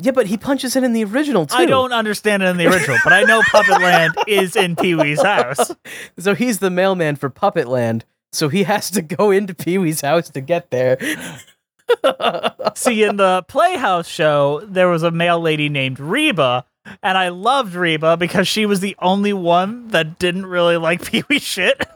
yeah, 0.00 0.10
but 0.10 0.26
he 0.26 0.36
punches 0.36 0.74
in 0.74 0.82
in 0.82 0.92
the 0.92 1.04
original 1.04 1.46
too. 1.46 1.54
I 1.56 1.66
don't 1.66 1.92
understand 1.92 2.42
it 2.42 2.46
in 2.46 2.56
the 2.56 2.66
original, 2.66 2.98
but 3.04 3.12
I 3.12 3.22
know 3.22 3.40
Puppet 3.52 3.80
Land 3.80 4.16
is 4.26 4.56
in 4.56 4.74
Pee 4.74 4.96
Wee's 4.96 5.22
house. 5.22 5.70
So 6.18 6.34
he's 6.34 6.58
the 6.58 6.70
mailman 6.70 7.14
for 7.16 7.30
Puppet 7.30 7.68
Land. 7.68 8.04
So 8.34 8.48
he 8.48 8.64
has 8.64 8.90
to 8.90 9.02
go 9.02 9.30
into 9.30 9.54
Pee 9.54 9.78
Wee's 9.78 10.00
house 10.00 10.28
to 10.30 10.40
get 10.40 10.70
there. 10.70 10.98
See, 12.74 13.04
in 13.04 13.16
the 13.16 13.44
Playhouse 13.46 14.08
show, 14.08 14.60
there 14.66 14.88
was 14.88 15.04
a 15.04 15.12
male 15.12 15.38
lady 15.38 15.68
named 15.68 16.00
Reba, 16.00 16.64
and 17.00 17.16
I 17.16 17.28
loved 17.28 17.74
Reba 17.74 18.16
because 18.16 18.48
she 18.48 18.66
was 18.66 18.80
the 18.80 18.96
only 18.98 19.32
one 19.32 19.88
that 19.88 20.18
didn't 20.18 20.46
really 20.46 20.76
like 20.76 21.04
Pee 21.10 21.22
Wee 21.28 21.38
shit. 21.38 21.86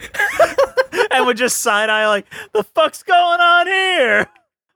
and 1.10 1.24
would 1.24 1.38
just 1.38 1.60
side 1.62 1.88
eye 1.88 2.06
like, 2.06 2.26
"The 2.52 2.62
fuck's 2.62 3.02
going 3.02 3.40
on 3.40 3.66
here? 3.66 4.26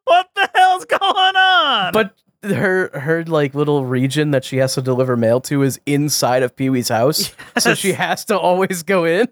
What 0.05 0.31
the 0.35 0.49
hell's 0.55 0.87
going 0.87 1.37
on?" 1.37 1.93
But 1.93 2.15
her 2.43 2.99
her 2.99 3.23
like 3.25 3.55
little 3.55 3.85
region 3.85 4.31
that 4.31 4.45
she 4.45 4.57
has 4.57 4.75
to 4.75 4.83
deliver 4.83 5.17
mail 5.17 5.41
to 5.43 5.63
is 5.63 5.79
inside 5.85 6.43
of 6.43 6.57
Pee 6.57 6.71
Wee's 6.71 6.89
house, 6.89 7.35
so 7.59 7.75
she 7.75 7.93
has 7.93 8.25
to 8.25 8.39
always 8.39 8.83
go 8.83 9.05
in. 9.05 9.29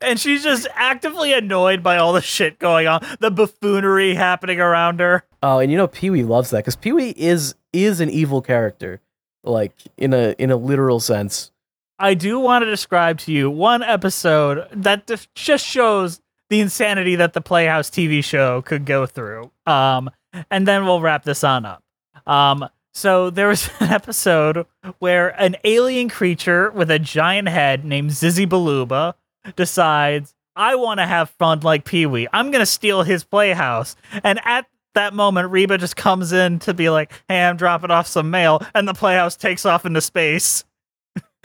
And 0.00 0.18
she's 0.18 0.42
just 0.42 0.66
actively 0.74 1.32
annoyed 1.32 1.82
by 1.82 1.96
all 1.96 2.12
the 2.12 2.22
shit 2.22 2.58
going 2.58 2.86
on, 2.86 3.04
the 3.20 3.30
buffoonery 3.30 4.14
happening 4.14 4.60
around 4.60 5.00
her. 5.00 5.24
Oh, 5.42 5.58
and 5.58 5.70
you 5.70 5.76
know 5.76 5.88
Pee 5.88 6.10
Wee 6.10 6.22
loves 6.22 6.50
that 6.50 6.58
because 6.58 6.76
Pee 6.76 6.92
Wee 6.92 7.14
is 7.16 7.54
is 7.72 8.00
an 8.00 8.10
evil 8.10 8.40
character, 8.42 9.00
like 9.42 9.72
in 9.96 10.12
a 10.12 10.34
in 10.38 10.50
a 10.50 10.56
literal 10.56 11.00
sense. 11.00 11.50
I 11.98 12.14
do 12.14 12.38
want 12.40 12.62
to 12.62 12.66
describe 12.70 13.18
to 13.20 13.32
you 13.32 13.50
one 13.50 13.82
episode 13.82 14.66
that 14.72 15.10
just 15.34 15.64
shows 15.64 16.20
the 16.50 16.60
insanity 16.60 17.16
that 17.16 17.32
the 17.32 17.40
Playhouse 17.40 17.88
TV 17.88 18.22
show 18.22 18.62
could 18.62 18.84
go 18.84 19.06
through. 19.06 19.50
Um, 19.66 20.10
and 20.50 20.66
then 20.66 20.84
we'll 20.84 21.00
wrap 21.00 21.24
this 21.24 21.44
on 21.44 21.64
up. 21.64 21.82
Um, 22.26 22.68
so 22.92 23.30
there 23.30 23.48
was 23.48 23.68
an 23.80 23.90
episode 23.90 24.66
where 24.98 25.28
an 25.40 25.56
alien 25.64 26.08
creature 26.08 26.70
with 26.70 26.90
a 26.90 26.98
giant 26.98 27.48
head 27.48 27.84
named 27.84 28.10
Zizzy 28.10 28.46
Baluba 28.46 29.14
decides, 29.56 30.34
I 30.56 30.74
want 30.76 31.00
to 31.00 31.06
have 31.06 31.30
fun 31.30 31.60
like 31.60 31.84
Pee 31.84 32.06
Wee. 32.06 32.28
I'm 32.32 32.50
going 32.50 32.60
to 32.60 32.66
steal 32.66 33.02
his 33.02 33.24
playhouse. 33.24 33.96
And 34.22 34.40
at 34.44 34.66
that 34.94 35.14
moment, 35.14 35.50
Reba 35.50 35.78
just 35.78 35.96
comes 35.96 36.32
in 36.32 36.58
to 36.60 36.74
be 36.74 36.90
like, 36.90 37.12
hey, 37.28 37.44
I'm 37.44 37.56
dropping 37.56 37.90
off 37.90 38.06
some 38.06 38.30
mail. 38.30 38.62
And 38.74 38.86
the 38.86 38.94
playhouse 38.94 39.36
takes 39.36 39.66
off 39.66 39.84
into 39.84 40.00
space. 40.00 40.64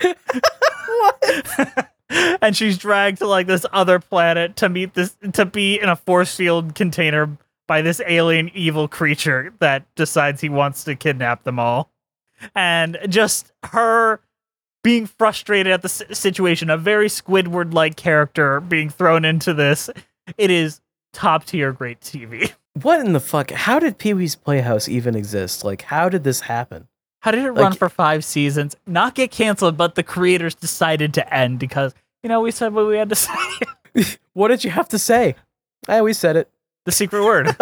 and 2.10 2.56
she's 2.56 2.78
dragged 2.78 3.18
to 3.18 3.26
like 3.26 3.46
this 3.46 3.66
other 3.72 3.98
planet 3.98 4.56
to 4.56 4.68
meet 4.68 4.94
this 4.94 5.16
to 5.32 5.44
be 5.44 5.78
in 5.80 5.88
a 5.88 5.96
force 5.96 6.34
field 6.34 6.74
container 6.74 7.36
by 7.66 7.82
this 7.82 8.00
alien 8.06 8.50
evil 8.54 8.88
creature 8.88 9.52
that 9.60 9.84
decides 9.94 10.40
he 10.40 10.48
wants 10.48 10.84
to 10.84 10.96
kidnap 10.96 11.44
them 11.44 11.58
all 11.58 11.90
and 12.54 12.98
just 13.08 13.52
her 13.64 14.20
being 14.82 15.06
frustrated 15.06 15.72
at 15.72 15.82
the 15.82 15.88
situation 15.88 16.70
a 16.70 16.76
very 16.76 17.08
squidward 17.08 17.74
like 17.74 17.96
character 17.96 18.60
being 18.60 18.88
thrown 18.88 19.24
into 19.24 19.52
this 19.54 19.90
it 20.38 20.50
is 20.50 20.80
top 21.12 21.44
tier 21.44 21.72
great 21.72 22.00
tv 22.00 22.52
What 22.82 23.00
in 23.00 23.12
the 23.14 23.20
fuck? 23.20 23.50
How 23.50 23.80
did 23.80 23.98
Pee 23.98 24.14
Wee's 24.14 24.36
Playhouse 24.36 24.88
even 24.88 25.16
exist? 25.16 25.64
Like, 25.64 25.82
how 25.82 26.08
did 26.08 26.22
this 26.24 26.42
happen? 26.42 26.86
how 27.22 27.32
did 27.32 27.44
it 27.44 27.50
run 27.50 27.72
for 27.74 27.88
five 27.90 28.24
seasons 28.24 28.74
not 28.86 29.14
get 29.14 29.30
canceled 29.30 29.76
but 29.76 29.94
the 29.96 30.02
creators 30.02 30.54
decided 30.54 31.12
to 31.14 31.34
end 31.34 31.58
because 31.58 31.92
you 32.22 32.28
know 32.28 32.40
we 32.40 32.50
said 32.50 32.72
what 32.72 32.86
we 32.86 32.96
had 32.96 33.08
to 33.10 33.14
say 33.16 33.32
What 34.32 34.48
did 34.48 34.62
you 34.64 34.70
have 34.70 34.88
to 34.90 34.98
say? 34.98 35.34
I 35.88 35.98
always 35.98 36.16
said 36.18 36.36
it. 36.36 36.48
the 36.86 36.92
secret 36.92 37.22
word 37.24 37.54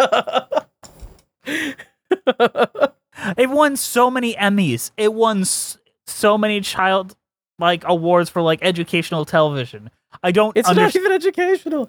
It 3.37 3.49
won 3.49 3.75
so 3.75 4.09
many 4.09 4.33
Emmys. 4.35 4.91
It 4.95 5.13
won 5.13 5.41
s- 5.41 5.77
so 6.09 6.37
many 6.37 6.61
child 6.61 7.15
like 7.59 7.83
awards 7.85 8.29
for 8.29 8.41
like 8.41 8.59
educational 8.61 9.25
television. 9.25 9.89
I 10.23 10.31
don't. 10.31 10.55
it's 10.57 10.69
not 10.71 10.95
even 10.95 11.11
educational. 11.11 11.87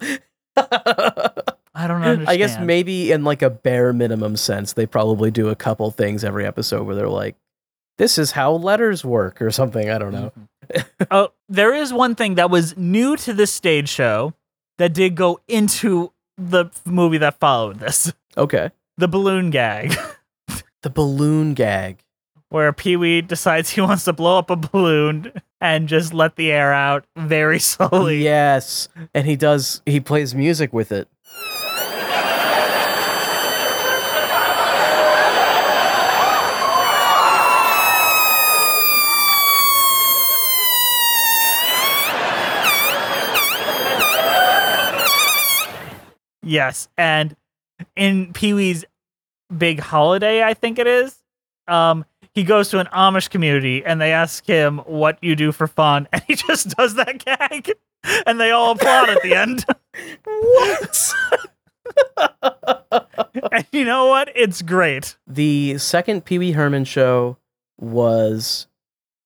I 1.73 1.87
don't 1.87 2.01
understand. 2.03 2.29
I 2.29 2.35
guess 2.35 2.59
maybe 2.59 3.11
in 3.11 3.23
like 3.23 3.41
a 3.41 3.49
bare 3.49 3.93
minimum 3.93 4.35
sense, 4.35 4.73
they 4.73 4.85
probably 4.85 5.31
do 5.31 5.49
a 5.49 5.55
couple 5.55 5.89
things 5.91 6.23
every 6.23 6.45
episode 6.45 6.85
where 6.85 6.95
they're 6.95 7.07
like, 7.09 7.35
"This 7.97 8.17
is 8.17 8.31
how 8.31 8.53
letters 8.53 9.05
work" 9.05 9.41
or 9.41 9.51
something. 9.51 9.89
I 9.89 9.97
don't 9.97 10.11
know. 10.11 10.31
Mm-hmm. 10.73 11.03
Oh, 11.09 11.29
there 11.49 11.73
is 11.73 11.91
one 11.93 12.15
thing 12.15 12.35
that 12.35 12.49
was 12.49 12.77
new 12.77 13.15
to 13.17 13.33
this 13.33 13.51
stage 13.51 13.89
show 13.89 14.33
that 14.77 14.93
did 14.93 15.15
go 15.15 15.39
into 15.47 16.11
the 16.37 16.65
movie 16.85 17.17
that 17.19 17.39
followed 17.39 17.79
this. 17.79 18.11
Okay, 18.37 18.71
The 18.97 19.07
balloon 19.07 19.49
gag, 19.49 19.95
the 20.83 20.89
balloon 20.89 21.53
gag. 21.53 22.03
Where 22.51 22.73
Pee 22.73 22.97
Wee 22.97 23.21
decides 23.21 23.69
he 23.71 23.81
wants 23.81 24.03
to 24.03 24.13
blow 24.13 24.37
up 24.37 24.49
a 24.49 24.55
balloon 24.55 25.31
and 25.59 25.87
just 25.87 26.13
let 26.13 26.35
the 26.35 26.51
air 26.51 26.73
out 26.73 27.05
very 27.17 27.59
slowly. 27.71 28.23
Yes, 28.23 28.89
and 29.15 29.25
he 29.25 29.35
does. 29.35 29.81
He 29.85 29.99
plays 29.99 30.35
music 30.35 30.71
with 30.73 30.91
it. 30.91 31.07
Yes, 46.43 46.89
and 46.97 47.35
in 47.95 48.33
Pee 48.33 48.53
Wee's 48.53 48.83
big 49.55 49.79
holiday, 49.79 50.43
I 50.43 50.53
think 50.53 50.79
it 50.79 50.87
is. 50.87 51.17
Um, 51.67 52.03
he 52.33 52.43
goes 52.43 52.69
to 52.69 52.79
an 52.79 52.87
Amish 52.87 53.29
community 53.29 53.83
and 53.85 53.99
they 53.99 54.11
ask 54.11 54.45
him 54.45 54.79
what 54.79 55.17
you 55.21 55.35
do 55.35 55.51
for 55.51 55.67
fun, 55.67 56.07
and 56.11 56.21
he 56.27 56.35
just 56.47 56.69
does 56.75 56.95
that 56.95 57.23
gag, 57.23 57.71
and 58.25 58.39
they 58.39 58.51
all 58.51 58.71
applaud 58.71 59.09
at 59.09 59.21
the 59.21 59.35
end. 59.35 59.65
What? 60.25 61.13
and 63.51 63.65
you 63.71 63.85
know 63.85 64.07
what? 64.07 64.31
It's 64.35 64.61
great. 64.61 65.17
the 65.27 65.77
second 65.77 66.25
Pee 66.25 66.39
Wee 66.39 66.51
Herman 66.51 66.85
show 66.85 67.37
was, 67.79 68.67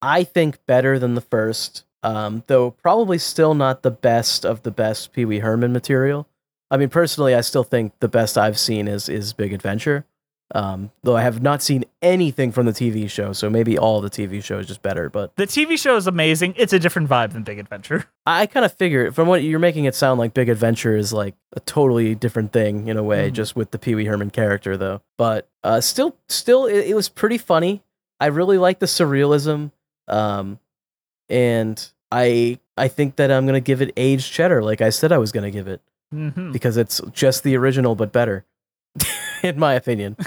I 0.01 0.23
think, 0.23 0.65
better 0.65 0.97
than 0.99 1.15
the 1.15 1.21
first. 1.21 1.83
Um, 2.03 2.43
though 2.45 2.69
probably 2.69 3.17
still 3.17 3.55
not 3.55 3.81
the 3.81 3.89
best 3.89 4.45
of 4.45 4.61
the 4.61 4.69
best 4.69 5.11
Pee 5.11 5.25
Wee 5.25 5.39
Herman 5.39 5.73
material. 5.73 6.27
I 6.69 6.77
mean, 6.77 6.89
personally, 6.89 7.33
I 7.33 7.41
still 7.41 7.63
think 7.63 7.93
the 7.99 8.07
best 8.07 8.37
I've 8.37 8.59
seen 8.59 8.87
is 8.87 9.09
is 9.09 9.33
Big 9.33 9.53
Adventure. 9.53 10.05
Um, 10.53 10.91
though 11.01 11.17
I 11.17 11.23
have 11.23 11.41
not 11.41 11.63
seen 11.63 11.85
anything 12.03 12.51
from 12.51 12.67
the 12.67 12.71
TV 12.71 13.09
show, 13.09 13.33
so 13.33 13.49
maybe 13.49 13.79
all 13.79 13.99
the 13.99 14.11
TV 14.11 14.43
show 14.43 14.59
is 14.59 14.67
just 14.67 14.83
better. 14.83 15.09
But 15.09 15.35
The 15.37 15.47
TV 15.47 15.75
show 15.77 15.95
is 15.95 16.05
amazing. 16.05 16.53
It's 16.55 16.71
a 16.71 16.77
different 16.77 17.09
vibe 17.09 17.33
than 17.33 17.41
Big 17.41 17.57
Adventure. 17.57 18.05
I 18.27 18.45
kind 18.45 18.63
of 18.63 18.71
figured 18.73 19.15
from 19.15 19.27
what 19.27 19.41
you're 19.41 19.57
making 19.59 19.85
it 19.85 19.95
sound 19.95 20.19
like 20.19 20.35
Big 20.35 20.47
Adventure 20.47 20.95
is 20.95 21.11
like 21.11 21.33
a 21.55 21.59
totally 21.61 22.13
different 22.13 22.51
thing 22.53 22.87
in 22.87 22.95
a 22.95 23.01
way, 23.03 23.31
Mhm. 23.31 23.33
just 23.33 23.55
with 23.55 23.71
the 23.71 23.79
Pee 23.79 23.95
Wee 23.95 24.05
Herman 24.05 24.29
character 24.29 24.77
though. 24.77 25.01
But 25.17 25.49
uh, 25.63 25.81
still, 25.81 26.15
still, 26.29 26.67
it, 26.67 26.89
it 26.89 26.95
was 26.95 27.09
pretty 27.09 27.39
funny. 27.39 27.81
I 28.19 28.27
really 28.27 28.59
like 28.59 28.77
the 28.77 28.85
surrealism, 28.85 29.71
um, 30.07 30.59
and 31.27 31.83
I 32.11 32.59
I 32.77 32.87
think 32.87 33.15
that 33.15 33.31
I'm 33.31 33.47
gonna 33.47 33.59
give 33.61 33.81
it 33.81 33.93
aged 33.97 34.31
cheddar, 34.31 34.61
like 34.61 34.79
I 34.81 34.91
said 34.91 35.11
I 35.11 35.17
was 35.17 35.31
gonna 35.31 35.49
give 35.51 35.67
it, 35.67 35.81
Mhm. 36.13 36.53
because 36.53 36.77
it's 36.77 37.01
just 37.13 37.43
the 37.43 37.57
original 37.57 37.95
but 37.95 38.11
better, 38.11 38.45
in 39.45 39.59
my 39.59 39.73
opinion. 39.73 40.17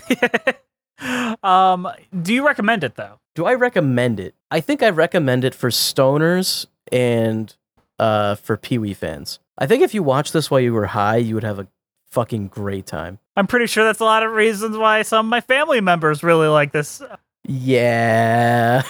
um, 1.42 1.88
do 2.22 2.32
you 2.32 2.46
recommend 2.46 2.84
it 2.84 2.96
though? 2.96 3.20
Do 3.34 3.46
I 3.46 3.54
recommend 3.54 4.20
it? 4.20 4.34
I 4.50 4.60
think 4.60 4.82
I 4.82 4.90
recommend 4.90 5.44
it 5.44 5.54
for 5.54 5.70
stoners 5.70 6.66
and 6.90 7.54
uh, 7.98 8.36
for 8.36 8.56
Pee 8.56 8.78
Wee 8.78 8.94
fans. 8.94 9.40
I 9.58 9.66
think 9.66 9.82
if 9.82 9.94
you 9.94 10.02
watch 10.02 10.32
this 10.32 10.50
while 10.50 10.60
you 10.60 10.72
were 10.72 10.86
high, 10.86 11.16
you 11.16 11.34
would 11.34 11.44
have 11.44 11.58
a 11.58 11.68
fucking 12.10 12.48
great 12.48 12.86
time. 12.86 13.18
I'm 13.36 13.46
pretty 13.46 13.66
sure 13.66 13.84
that's 13.84 14.00
a 14.00 14.04
lot 14.04 14.22
of 14.22 14.32
reasons 14.32 14.76
why 14.76 15.02
some 15.02 15.26
of 15.26 15.30
my 15.30 15.40
family 15.40 15.80
members 15.80 16.22
really 16.22 16.48
like 16.48 16.72
this. 16.72 17.02
Yeah. 17.44 18.82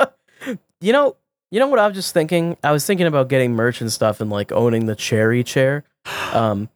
you 0.80 0.92
know, 0.92 1.16
you 1.50 1.60
know 1.60 1.68
what 1.68 1.78
I 1.78 1.86
was 1.86 1.96
just 1.96 2.14
thinking? 2.14 2.56
I 2.62 2.72
was 2.72 2.86
thinking 2.86 3.06
about 3.06 3.28
getting 3.28 3.54
merch 3.54 3.80
and 3.80 3.92
stuff 3.92 4.20
and 4.20 4.30
like 4.30 4.52
owning 4.52 4.86
the 4.86 4.96
cherry 4.96 5.44
chair. 5.44 5.84
Um, 6.32 6.68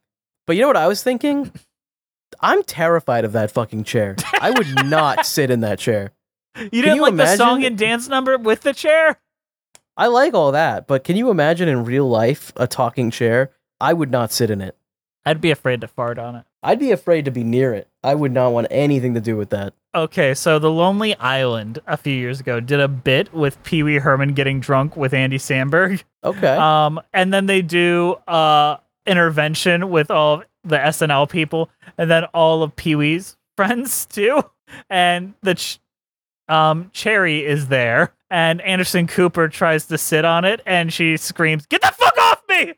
but 0.46 0.56
you 0.56 0.62
know 0.62 0.68
what 0.68 0.76
I 0.76 0.86
was 0.86 1.02
thinking? 1.02 1.52
I'm 2.40 2.62
terrified 2.62 3.24
of 3.24 3.32
that 3.32 3.50
fucking 3.50 3.84
chair. 3.84 4.16
I 4.40 4.50
would 4.50 4.84
not 4.86 5.26
sit 5.26 5.50
in 5.50 5.60
that 5.60 5.78
chair. 5.78 6.12
You 6.56 6.82
didn't 6.82 6.96
you 6.96 7.02
like 7.02 7.16
the 7.16 7.36
song 7.36 7.64
and 7.64 7.76
dance 7.76 8.08
number 8.08 8.38
with 8.38 8.62
the 8.62 8.72
chair? 8.72 9.18
I 9.96 10.06
like 10.08 10.34
all 10.34 10.52
that, 10.52 10.86
but 10.86 11.04
can 11.04 11.16
you 11.16 11.30
imagine 11.30 11.68
in 11.68 11.84
real 11.84 12.08
life 12.08 12.52
a 12.56 12.66
talking 12.66 13.10
chair? 13.10 13.50
I 13.80 13.92
would 13.92 14.10
not 14.10 14.32
sit 14.32 14.50
in 14.50 14.60
it. 14.60 14.76
I'd 15.24 15.40
be 15.40 15.50
afraid 15.50 15.80
to 15.80 15.88
fart 15.88 16.18
on 16.18 16.36
it. 16.36 16.44
I'd 16.62 16.78
be 16.78 16.92
afraid 16.92 17.24
to 17.24 17.30
be 17.30 17.44
near 17.44 17.72
it. 17.74 17.88
I 18.02 18.14
would 18.14 18.32
not 18.32 18.52
want 18.52 18.68
anything 18.70 19.14
to 19.14 19.20
do 19.20 19.36
with 19.36 19.50
that. 19.50 19.74
Okay, 19.94 20.34
so 20.34 20.58
The 20.58 20.70
Lonely 20.70 21.14
Island 21.16 21.78
a 21.86 21.96
few 21.96 22.14
years 22.14 22.40
ago 22.40 22.60
did 22.60 22.80
a 22.80 22.88
bit 22.88 23.32
with 23.32 23.62
Pee 23.62 23.82
Wee 23.82 23.98
Herman 23.98 24.34
getting 24.34 24.60
drunk 24.60 24.96
with 24.96 25.14
Andy 25.14 25.38
Samberg. 25.38 26.04
Okay. 26.22 26.56
Um, 26.56 27.00
and 27.12 27.32
then 27.32 27.46
they 27.46 27.62
do 27.62 28.14
uh 28.28 28.76
intervention 29.06 29.88
with 29.90 30.10
all 30.10 30.34
of 30.34 30.44
the 30.66 30.78
SNL 30.78 31.28
people, 31.28 31.70
and 31.98 32.10
then 32.10 32.24
all 32.26 32.62
of 32.62 32.74
Pee 32.76 32.94
Wee's 32.94 33.36
friends 33.56 34.06
too. 34.06 34.42
And 34.90 35.34
the 35.42 35.54
ch- 35.54 35.80
um 36.48 36.90
Cherry 36.92 37.44
is 37.44 37.68
there, 37.68 38.12
and 38.30 38.60
Anderson 38.60 39.06
Cooper 39.06 39.48
tries 39.48 39.86
to 39.86 39.98
sit 39.98 40.24
on 40.24 40.44
it, 40.44 40.60
and 40.66 40.92
she 40.92 41.16
screams, 41.16 41.66
"Get 41.66 41.82
the 41.82 41.92
fuck 41.96 42.18
off 42.18 42.42
me!" 42.48 42.74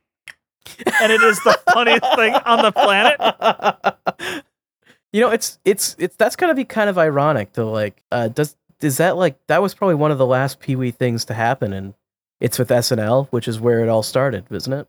and 1.01 1.12
it 1.12 1.22
is 1.22 1.43
the 1.45 1.59
funniest 1.72 2.05
thing 2.16 2.34
on 2.34 2.62
the 2.62 2.72
planet. 2.72 4.45
you 5.12 5.20
know, 5.20 5.30
it's 5.30 5.59
it's 5.64 5.97
it's 5.99 6.16
that's 6.16 6.36
gotta 6.36 6.55
be 6.55 6.64
kind 6.64 6.91
of 6.91 6.99
ironic 6.99 7.53
to 7.55 7.64
like 7.64 8.03
uh 8.12 8.28
does 8.28 8.57
is 8.80 8.99
that 8.99 9.16
like 9.16 9.39
that 9.49 9.62
was 9.62 9.74
probably 9.74 9.95
one 9.97 10.11
of 10.11 10.18
the 10.18 10.26
last 10.26 10.61
Pee 10.61 10.76
Wee 10.76 10.91
things 10.91 11.24
to 11.26 11.34
happen 11.34 11.72
and 11.72 11.95
it's 12.41 12.59
with 12.59 12.68
SNL, 12.68 13.26
which 13.30 13.49
is 13.49 13.59
where 13.59 13.80
it 13.80 13.89
all 13.89 14.03
started, 14.03 14.45
isn't 14.51 14.72
it? 14.72 14.86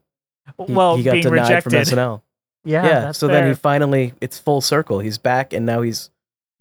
He, 0.68 0.74
well, 0.74 0.98
he 0.98 1.04
got 1.04 1.14
being 1.14 1.24
denied 1.24 1.42
rejected. 1.66 1.88
from 1.88 1.98
SNL. 1.98 2.22
Yeah, 2.66 2.86
Yeah, 2.86 3.12
so 3.12 3.28
then 3.28 3.48
he 3.48 3.54
finally 3.54 4.14
it's 4.22 4.38
full 4.40 4.62
circle. 4.62 5.00
He's 5.00 5.18
back 5.18 5.54
and 5.54 5.66
now 5.66 5.82
he's 5.82 6.10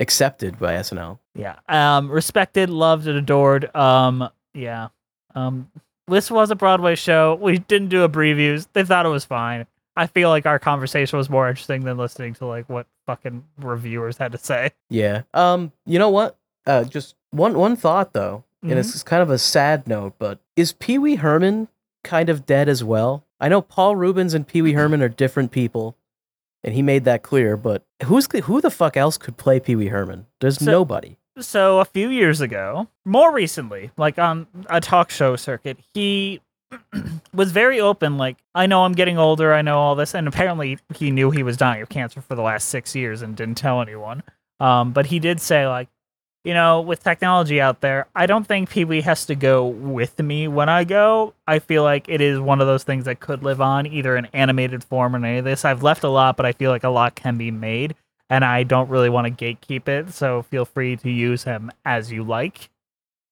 accepted 0.01 0.59
by 0.59 0.75
SNL. 0.75 1.19
Yeah. 1.35 1.57
Um, 1.69 2.11
respected, 2.11 2.71
loved, 2.71 3.07
and 3.09 3.19
adored. 3.19 3.75
Um, 3.75 4.29
yeah. 4.55 4.89
Um, 5.35 5.71
this 6.07 6.31
was 6.31 6.51
a 6.51 6.55
Broadway 6.57 6.95
show. 6.95 7.35
We 7.41 7.59
didn't 7.59 7.89
do 7.89 8.03
a 8.05 8.09
previews. 8.09 8.67
They 8.73 8.85
thought 8.85 9.07
it 9.07 9.11
was 9.11 9.25
fine. 9.25 9.67
I 9.97 10.07
feel 10.07 10.29
like 10.29 10.47
our 10.47 10.59
conversation 10.61 11.19
was 11.19 11.29
more 11.29 11.49
interesting 11.49 11.83
than 11.85 11.97
listening 11.99 12.35
to 12.35 12.47
like 12.47 12.69
what 12.69 12.87
fucking 13.07 13.45
reviewers 13.61 14.17
had 14.17 14.33
to 14.33 14.39
say. 14.39 14.71
Yeah. 14.91 15.23
Um. 15.35 15.73
You 15.87 15.99
know 15.99 16.11
what? 16.11 16.37
Uh. 16.67 16.85
Just 16.85 17.15
one 17.33 17.59
one 17.59 17.75
thought 17.77 18.13
though, 18.13 18.45
and 18.63 18.71
Mm-hmm. 18.71 18.79
it's 18.81 19.03
kind 19.03 19.23
of 19.23 19.31
a 19.31 19.39
sad 19.39 19.87
note, 19.89 20.15
but 20.19 20.39
is 20.57 20.73
Pee 20.73 20.99
Wee 20.99 21.17
Herman 21.17 21.67
kind 22.05 22.29
of 22.31 22.47
dead 22.47 22.69
as 22.69 22.83
well? 22.85 23.25
I 23.41 23.49
know 23.49 23.61
Paul 23.63 23.97
Reubens 23.97 24.35
and 24.35 24.47
Pee 24.47 24.63
Wee 24.63 24.73
Herman 24.73 25.03
are 25.03 25.09
different 25.09 25.51
people, 25.53 25.97
and 26.65 26.75
he 26.75 26.83
made 26.83 27.05
that 27.05 27.23
clear. 27.23 27.57
But 27.57 27.85
who's 28.05 28.27
who 28.45 28.61
the 28.61 28.71
fuck 28.71 28.97
else 28.97 29.17
could 29.19 29.37
play 29.37 29.61
Pee 29.61 29.77
Wee 29.77 29.89
Herman? 29.89 30.27
There's 30.41 30.59
So- 30.59 30.71
nobody. 30.71 31.17
So 31.41 31.79
a 31.79 31.85
few 31.85 32.09
years 32.09 32.41
ago, 32.41 32.89
more 33.05 33.33
recently, 33.33 33.93
like 33.97 34.19
on 34.19 34.49
a 34.69 34.81
talk 34.81 35.09
show 35.11 35.37
circuit, 35.37 35.79
he 35.95 36.41
was 37.33 37.53
very 37.53 37.81
open. 37.81 38.19
Like, 38.19 38.39
I 38.57 38.67
know 38.67 38.85
I'm 38.85 38.93
getting 38.93 39.19
older. 39.19 39.55
I 39.55 39.63
know 39.63 39.79
all 39.79 39.95
this, 39.95 40.15
and 40.15 40.27
apparently 40.27 40.79
he 40.97 41.13
knew 41.13 41.31
he 41.31 41.45
was 41.45 41.57
dying 41.57 41.81
of 41.81 41.89
cancer 41.89 42.21
for 42.21 42.35
the 42.35 42.43
last 42.43 42.69
six 42.69 42.97
years 42.97 43.23
and 43.23 43.37
didn't 43.37 43.57
tell 43.57 43.81
anyone. 43.81 44.25
Um, 44.59 44.93
but 44.93 45.07
he 45.07 45.21
did 45.21 45.41
say 45.41 45.69
like, 45.69 45.89
you 46.45 46.55
know, 46.55 46.81
with 46.81 47.03
technology 47.03 47.61
out 47.61 47.81
there, 47.81 48.07
I 48.15 48.27
don't 48.27 48.47
think 48.47 48.71
Pee 48.71 48.85
Wee 48.85 49.01
has 49.03 49.27
to 49.27 49.35
go 49.35 49.67
with 49.67 50.19
me 50.19 50.49
when 50.49 50.69
I 50.69 50.85
go. 50.85 51.35
I 51.47 51.59
feel 51.59 51.83
like 51.83 52.09
it 52.09 52.21
is 52.21 52.39
one 52.39 52.61
of 52.61 52.67
those 52.67 52.85
things 52.85 53.05
that 53.07 53.21
could 53.21 53.43
live 53.43 53.61
on 53.61 53.87
either 53.87 54.17
in 54.17 54.27
animated 54.27 54.85
form 54.85 55.15
or 55.15 55.25
any 55.25 55.39
of 55.39 55.45
this. 55.45 55.65
I've 55.65 55.83
left 55.83 56.05
a 56.05 56.09
lot, 56.09 56.37
but 56.37 56.47
I 56.47 56.53
feel 56.53 56.71
like 56.71 56.85
a 56.85 56.89
lot 56.89 57.15
can 57.15 57.37
be 57.37 57.51
made, 57.51 57.95
and 58.31 58.45
I 58.45 58.63
don't 58.63 58.89
really 58.89 59.11
want 59.11 59.27
to 59.27 59.45
gatekeep 59.45 59.89
it. 59.89 60.15
So 60.15 60.43
feel 60.43 60.65
free 60.65 60.97
to 60.97 61.11
use 61.11 61.45
him 61.45 61.71
as 61.85 62.13
you 62.13 62.23
like 62.23 62.71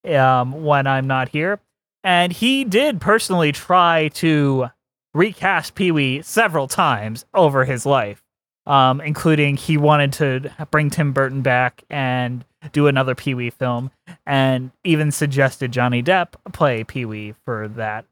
um, 0.05 0.65
when 0.65 0.87
I'm 0.87 1.07
not 1.07 1.31
here. 1.31 1.61
And 2.05 2.33
he 2.33 2.65
did 2.65 3.01
personally 3.01 3.53
try 3.53 4.09
to 4.15 4.71
recast 5.15 5.75
Pee 5.75 5.91
Wee 5.91 6.23
several 6.23 6.69
times 6.69 7.25
over 7.35 7.65
his 7.65 7.87
life, 7.87 8.23
um, 8.67 9.01
including 9.01 9.57
he 9.57 9.77
wanted 9.77 10.13
to 10.15 10.51
bring 10.71 10.91
Tim 10.91 11.13
Burton 11.13 11.43
back 11.43 11.83
and 11.91 12.45
do 12.73 12.87
another 12.87 13.15
Pee 13.15 13.35
Wee 13.35 13.51
film, 13.51 13.91
and 14.27 14.71
even 14.85 15.11
suggested 15.11 15.73
Johnny 15.73 16.03
Depp 16.03 16.29
play 16.53 16.85
Pee 16.85 17.05
Wee 17.05 17.35
for 17.45 17.69
that 17.69 18.05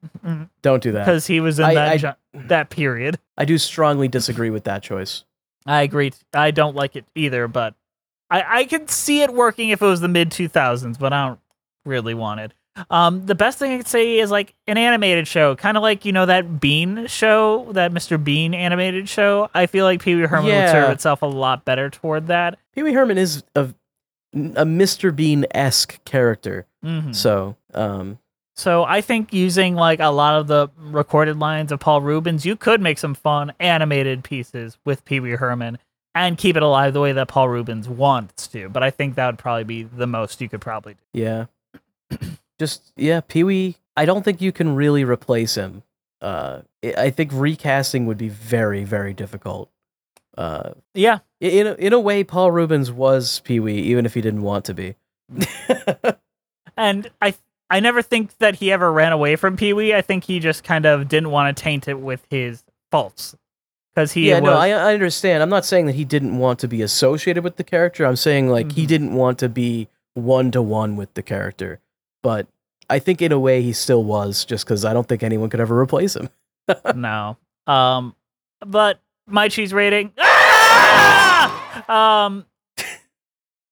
Don't 0.62 0.82
do 0.82 0.92
that. 0.92 1.04
because 1.04 1.26
he 1.26 1.40
was 1.40 1.58
in 1.58 1.64
I- 1.66 1.74
that 1.74 1.88
I- 1.88 1.96
jo- 1.96 2.14
that 2.34 2.70
period. 2.70 3.18
I 3.36 3.44
do 3.44 3.58
strongly 3.58 4.08
disagree 4.08 4.50
with 4.50 4.64
that 4.64 4.82
choice. 4.82 5.24
I 5.66 5.82
agree. 5.82 6.12
I 6.34 6.50
don't 6.50 6.76
like 6.76 6.94
it 6.96 7.04
either, 7.14 7.48
but 7.48 7.74
I 8.30 8.60
I 8.60 8.64
could 8.64 8.90
see 8.90 9.22
it 9.22 9.32
working 9.32 9.70
if 9.70 9.80
it 9.82 9.86
was 9.86 10.00
the 10.00 10.08
mid 10.08 10.30
2000s, 10.30 10.98
but 10.98 11.12
I 11.12 11.26
don't 11.28 11.40
really 11.84 12.14
want 12.14 12.40
it. 12.40 12.52
Um, 12.90 13.24
the 13.26 13.36
best 13.36 13.58
thing 13.60 13.72
I 13.72 13.76
could 13.76 13.86
say 13.86 14.18
is 14.18 14.32
like 14.32 14.52
an 14.66 14.76
animated 14.76 15.28
show, 15.28 15.54
kind 15.54 15.76
of 15.76 15.82
like 15.84 16.04
you 16.04 16.10
know 16.12 16.26
that 16.26 16.58
Bean 16.60 17.06
show, 17.06 17.68
that 17.72 17.92
Mr. 17.92 18.22
Bean 18.22 18.52
animated 18.52 19.08
show. 19.08 19.48
I 19.54 19.66
feel 19.66 19.84
like 19.84 20.02
Pee 20.02 20.16
Wee 20.16 20.22
Herman 20.26 20.46
would 20.46 20.70
serve 20.70 20.90
itself 20.90 21.22
a 21.22 21.26
lot 21.26 21.64
better 21.64 21.88
toward 21.88 22.26
that. 22.26 22.58
Pee 22.74 22.82
Wee 22.82 22.92
Herman 22.92 23.16
is 23.16 23.44
a 23.54 23.68
a 24.34 24.64
Mr. 24.64 25.14
Bean 25.14 25.46
esque 25.52 26.04
character. 26.04 26.66
Mhm. 26.84 27.14
So, 27.14 27.56
um, 27.72 28.18
So 28.56 28.84
I 28.84 29.00
think 29.00 29.32
using 29.32 29.74
like 29.74 29.98
a 30.00 30.08
lot 30.10 30.38
of 30.38 30.46
the 30.46 30.68
recorded 30.78 31.38
lines 31.38 31.72
of 31.72 31.80
Paul 31.80 32.00
Reubens, 32.02 32.44
you 32.46 32.54
could 32.56 32.80
make 32.80 32.98
some 32.98 33.14
fun 33.14 33.52
animated 33.58 34.22
pieces 34.24 34.78
with 34.84 35.04
Pee 35.04 35.18
Wee 35.20 35.32
Herman 35.32 35.78
and 36.14 36.38
keep 36.38 36.56
it 36.56 36.62
alive 36.62 36.92
the 36.92 37.00
way 37.00 37.10
that 37.12 37.26
Paul 37.26 37.48
Reubens 37.48 37.88
wants 37.88 38.46
to. 38.48 38.68
But 38.68 38.82
I 38.84 38.90
think 38.90 39.16
that 39.16 39.26
would 39.26 39.38
probably 39.38 39.64
be 39.64 39.82
the 39.82 40.06
most 40.06 40.40
you 40.40 40.48
could 40.48 40.60
probably 40.60 40.94
do. 40.94 41.00
yeah, 41.20 41.46
just 42.60 42.92
yeah, 42.96 43.20
Pee 43.26 43.44
Wee. 43.44 43.76
I 43.96 44.04
don't 44.04 44.24
think 44.24 44.40
you 44.40 44.52
can 44.52 44.74
really 44.74 45.04
replace 45.04 45.54
him. 45.56 45.82
Uh, 46.20 46.60
I 46.96 47.10
think 47.10 47.30
recasting 47.34 48.06
would 48.06 48.18
be 48.18 48.28
very, 48.28 48.84
very 48.84 49.12
difficult. 49.14 49.68
Uh, 50.36 50.72
Yeah, 50.94 51.18
in 51.40 51.66
a, 51.66 51.74
in 51.74 51.92
a 51.92 52.00
way, 52.00 52.24
Paul 52.24 52.50
Reubens 52.50 52.90
was 52.90 53.40
Pee 53.40 53.60
Wee, 53.60 53.78
even 53.78 54.04
if 54.06 54.14
he 54.14 54.20
didn't 54.20 54.42
want 54.42 54.64
to 54.66 54.74
be. 54.74 54.94
and 56.76 57.10
I 57.20 57.34
I 57.70 57.80
never 57.80 58.02
think 58.02 58.36
that 58.38 58.56
he 58.56 58.70
ever 58.72 58.92
ran 58.92 59.12
away 59.12 59.36
from 59.36 59.56
Pee 59.56 59.72
Wee. 59.72 59.94
I 59.94 60.02
think 60.02 60.24
he 60.24 60.38
just 60.40 60.64
kind 60.64 60.86
of 60.86 61.08
didn't 61.08 61.30
want 61.30 61.56
to 61.56 61.62
taint 61.62 61.88
it 61.88 62.00
with 62.00 62.24
his 62.30 62.62
faults 62.90 63.34
because 63.94 64.12
he 64.12 64.28
yeah, 64.28 64.40
was, 64.40 64.50
no, 64.50 64.56
I, 64.56 64.68
I 64.70 64.94
understand. 64.94 65.42
I'm 65.42 65.48
not 65.50 65.64
saying 65.64 65.86
that 65.86 65.94
he 65.94 66.04
didn't 66.04 66.36
want 66.38 66.58
to 66.60 66.68
be 66.68 66.82
associated 66.82 67.42
with 67.44 67.56
the 67.56 67.64
character. 67.64 68.04
I'm 68.04 68.16
saying 68.16 68.48
like 68.48 68.72
he 68.72 68.84
Mhm. 68.84 68.88
didn't 68.88 69.14
want 69.14 69.38
to 69.38 69.48
be 69.48 69.88
one 70.14 70.50
to 70.52 70.60
one 70.62 70.96
with 70.96 71.14
the 71.14 71.22
character. 71.22 71.80
But 72.22 72.46
I 72.90 72.98
think 72.98 73.22
in 73.22 73.32
a 73.32 73.38
way 73.38 73.62
he 73.62 73.72
still 73.72 74.04
was, 74.04 74.44
just 74.44 74.64
because 74.66 74.84
I 74.84 74.92
don't 74.92 75.08
think 75.08 75.22
anyone 75.22 75.48
could 75.50 75.60
ever 75.60 75.78
replace 75.78 76.16
him. 76.16 76.28
no. 76.94 77.36
Um, 77.66 78.14
but 78.60 78.98
my 79.26 79.48
cheese 79.48 79.72
rating 79.72 80.12
ah! 80.18 81.84
um 82.22 82.44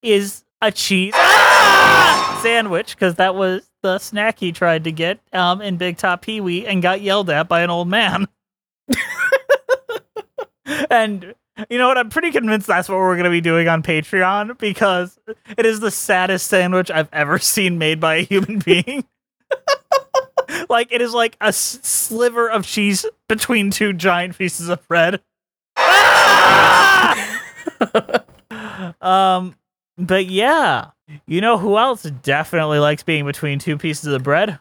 is 0.02 0.44
a 0.60 0.72
cheese 0.72 1.12
ah! 1.16 2.40
sandwich 2.42 2.94
because 2.94 3.16
that 3.16 3.34
was 3.34 3.68
the 3.82 3.98
snack 3.98 4.38
he 4.38 4.52
tried 4.52 4.84
to 4.84 4.92
get 4.92 5.20
um 5.32 5.60
in 5.60 5.76
Big 5.76 5.96
Top 5.96 6.22
Pee 6.22 6.40
Wee 6.40 6.66
and 6.66 6.82
got 6.82 7.00
yelled 7.00 7.30
at 7.30 7.48
by 7.48 7.62
an 7.62 7.70
old 7.70 7.88
man. 7.88 8.26
and 10.90 11.34
you 11.68 11.78
know 11.78 11.88
what? 11.88 11.98
I'm 11.98 12.10
pretty 12.10 12.30
convinced 12.30 12.66
that's 12.66 12.88
what 12.88 12.98
we're 12.98 13.14
going 13.14 13.24
to 13.24 13.30
be 13.30 13.40
doing 13.40 13.68
on 13.68 13.82
Patreon 13.82 14.58
because 14.58 15.18
it 15.56 15.66
is 15.66 15.80
the 15.80 15.90
saddest 15.90 16.46
sandwich 16.46 16.90
I've 16.90 17.08
ever 17.12 17.38
seen 17.40 17.78
made 17.78 18.00
by 18.00 18.16
a 18.16 18.24
human 18.24 18.58
being. 18.58 19.04
like 20.68 20.92
it 20.92 21.00
is 21.00 21.12
like 21.12 21.36
a 21.40 21.52
sliver 21.52 22.48
of 22.48 22.66
cheese 22.66 23.04
between 23.28 23.70
two 23.70 23.92
giant 23.92 24.36
pieces 24.38 24.68
of 24.68 24.86
bread. 24.88 25.20
um, 29.00 29.54
but 29.98 30.26
yeah, 30.26 30.90
you 31.26 31.40
know 31.40 31.58
who 31.58 31.76
else 31.78 32.02
definitely 32.02 32.78
likes 32.78 33.02
being 33.02 33.24
between 33.24 33.58
two 33.58 33.76
pieces 33.78 34.12
of 34.12 34.22
bread? 34.22 34.58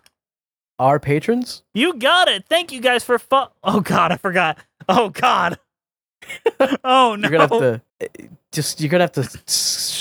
Our 0.79 0.99
patrons? 0.99 1.63
You 1.73 1.93
got 1.93 2.27
it. 2.27 2.45
Thank 2.49 2.71
you 2.71 2.81
guys 2.81 3.03
for 3.03 3.19
fu- 3.19 3.45
Oh 3.63 3.81
God, 3.81 4.11
I 4.11 4.17
forgot. 4.17 4.57
Oh 4.89 5.09
God. 5.09 5.59
oh 6.83 7.15
no. 7.15 7.29
You're 7.29 7.37
gonna 7.37 7.41
have 7.41 7.49
to 7.49 7.81
eh, 8.01 8.27
just 8.51 8.81
you're 8.81 8.89
gonna 8.89 9.03
have 9.03 9.11
to 9.13 9.23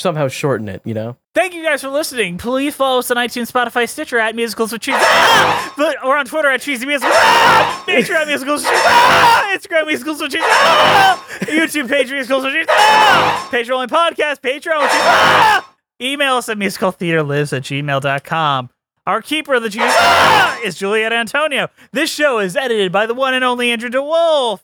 somehow 0.00 0.28
shorten 0.28 0.68
it, 0.68 0.82
you 0.84 0.94
know? 0.94 1.16
Thank 1.34 1.54
you 1.54 1.62
guys 1.62 1.82
for 1.82 1.88
listening. 1.88 2.38
Please 2.38 2.74
follow 2.74 2.98
us 2.98 3.10
on 3.10 3.16
iTunes, 3.16 3.50
Spotify, 3.52 3.88
Stitcher 3.88 4.18
at 4.18 4.34
Musicals 4.34 4.72
with 4.72 4.82
Cheese. 4.82 4.96
Ah! 4.98 5.74
But 5.76 6.02
or 6.04 6.16
on 6.16 6.26
Twitter 6.26 6.50
at 6.50 6.60
Cheesy 6.60 6.86
Musicals. 6.86 7.14
Ah! 7.16 7.84
Nature 7.86 8.14
at 8.14 8.26
Musicals 8.26 8.62
with 8.62 8.70
Cheese. 8.70 8.80
Ah! 8.84 9.56
Instagram 9.56 9.86
Musicals 9.86 10.20
with 10.20 10.32
Cheese. 10.32 10.42
Ah! 10.44 11.26
YouTube 11.42 11.88
page 11.88 12.10
Musicals 12.10 12.44
with 12.44 12.54
Cheese. 12.54 12.66
Ah! 12.68 13.48
Patreon 13.52 13.70
only 13.70 13.86
podcast, 13.86 14.40
Patreon 14.40 14.80
with 14.80 14.90
Cheese. 14.90 15.00
Ah! 15.04 15.76
Email 16.02 16.34
us 16.36 16.48
at 16.48 16.56
musicaltheatrelives 16.56 17.56
at 17.56 17.62
gmail.com. 17.62 18.70
Our 19.06 19.22
keeper 19.22 19.54
of 19.54 19.62
the 19.62 19.70
cheese 19.70 19.82
ah! 19.84 20.60
is 20.62 20.76
Juliet 20.76 21.12
Antonio. 21.12 21.68
This 21.90 22.12
show 22.12 22.38
is 22.38 22.54
edited 22.54 22.92
by 22.92 23.06
the 23.06 23.14
one 23.14 23.32
and 23.32 23.42
only 23.42 23.70
Andrew 23.70 23.88
DeWolf. 23.88 24.60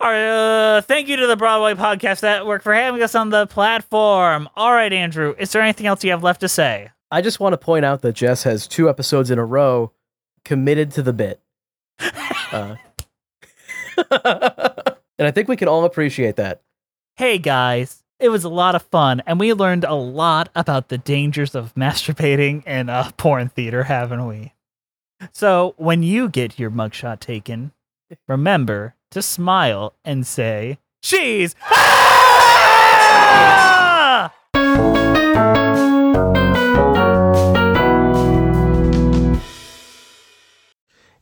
Our, 0.00 0.78
uh, 0.78 0.80
thank 0.82 1.06
you 1.06 1.16
to 1.16 1.28
the 1.28 1.36
Broadway 1.36 1.74
Podcast 1.74 2.22
Network 2.22 2.62
for 2.62 2.74
having 2.74 3.02
us 3.02 3.14
on 3.14 3.30
the 3.30 3.46
platform. 3.46 4.48
All 4.56 4.72
right, 4.72 4.92
Andrew, 4.92 5.34
is 5.38 5.52
there 5.52 5.62
anything 5.62 5.86
else 5.86 6.02
you 6.02 6.10
have 6.10 6.24
left 6.24 6.40
to 6.40 6.48
say? 6.48 6.90
I 7.12 7.22
just 7.22 7.38
want 7.38 7.52
to 7.52 7.56
point 7.56 7.84
out 7.84 8.02
that 8.02 8.14
Jess 8.14 8.42
has 8.42 8.66
two 8.66 8.88
episodes 8.88 9.30
in 9.30 9.38
a 9.38 9.44
row 9.44 9.92
committed 10.44 10.90
to 10.92 11.02
the 11.02 11.12
bit. 11.12 11.40
Uh, 12.50 12.76
and 15.18 15.28
I 15.28 15.30
think 15.30 15.48
we 15.48 15.56
can 15.56 15.68
all 15.68 15.84
appreciate 15.84 16.36
that. 16.36 16.62
Hey 17.16 17.36
guys, 17.36 18.02
it 18.20 18.28
was 18.30 18.44
a 18.44 18.48
lot 18.48 18.74
of 18.74 18.82
fun, 18.82 19.22
and 19.26 19.38
we 19.38 19.52
learned 19.52 19.84
a 19.84 19.94
lot 19.94 20.48
about 20.54 20.88
the 20.88 20.98
dangers 20.98 21.54
of 21.54 21.74
masturbating 21.74 22.66
in 22.66 22.88
a 22.88 23.12
porn 23.16 23.48
theater, 23.48 23.84
haven't 23.84 24.26
we? 24.26 24.54
So, 25.32 25.74
when 25.76 26.02
you 26.02 26.28
get 26.28 26.58
your 26.58 26.70
mugshot 26.70 27.20
taken, 27.20 27.72
remember 28.26 28.94
to 29.10 29.22
smile 29.22 29.94
and 30.04 30.26
say, 30.26 30.78
Cheese! 31.02 31.54
Ah! 34.50 35.57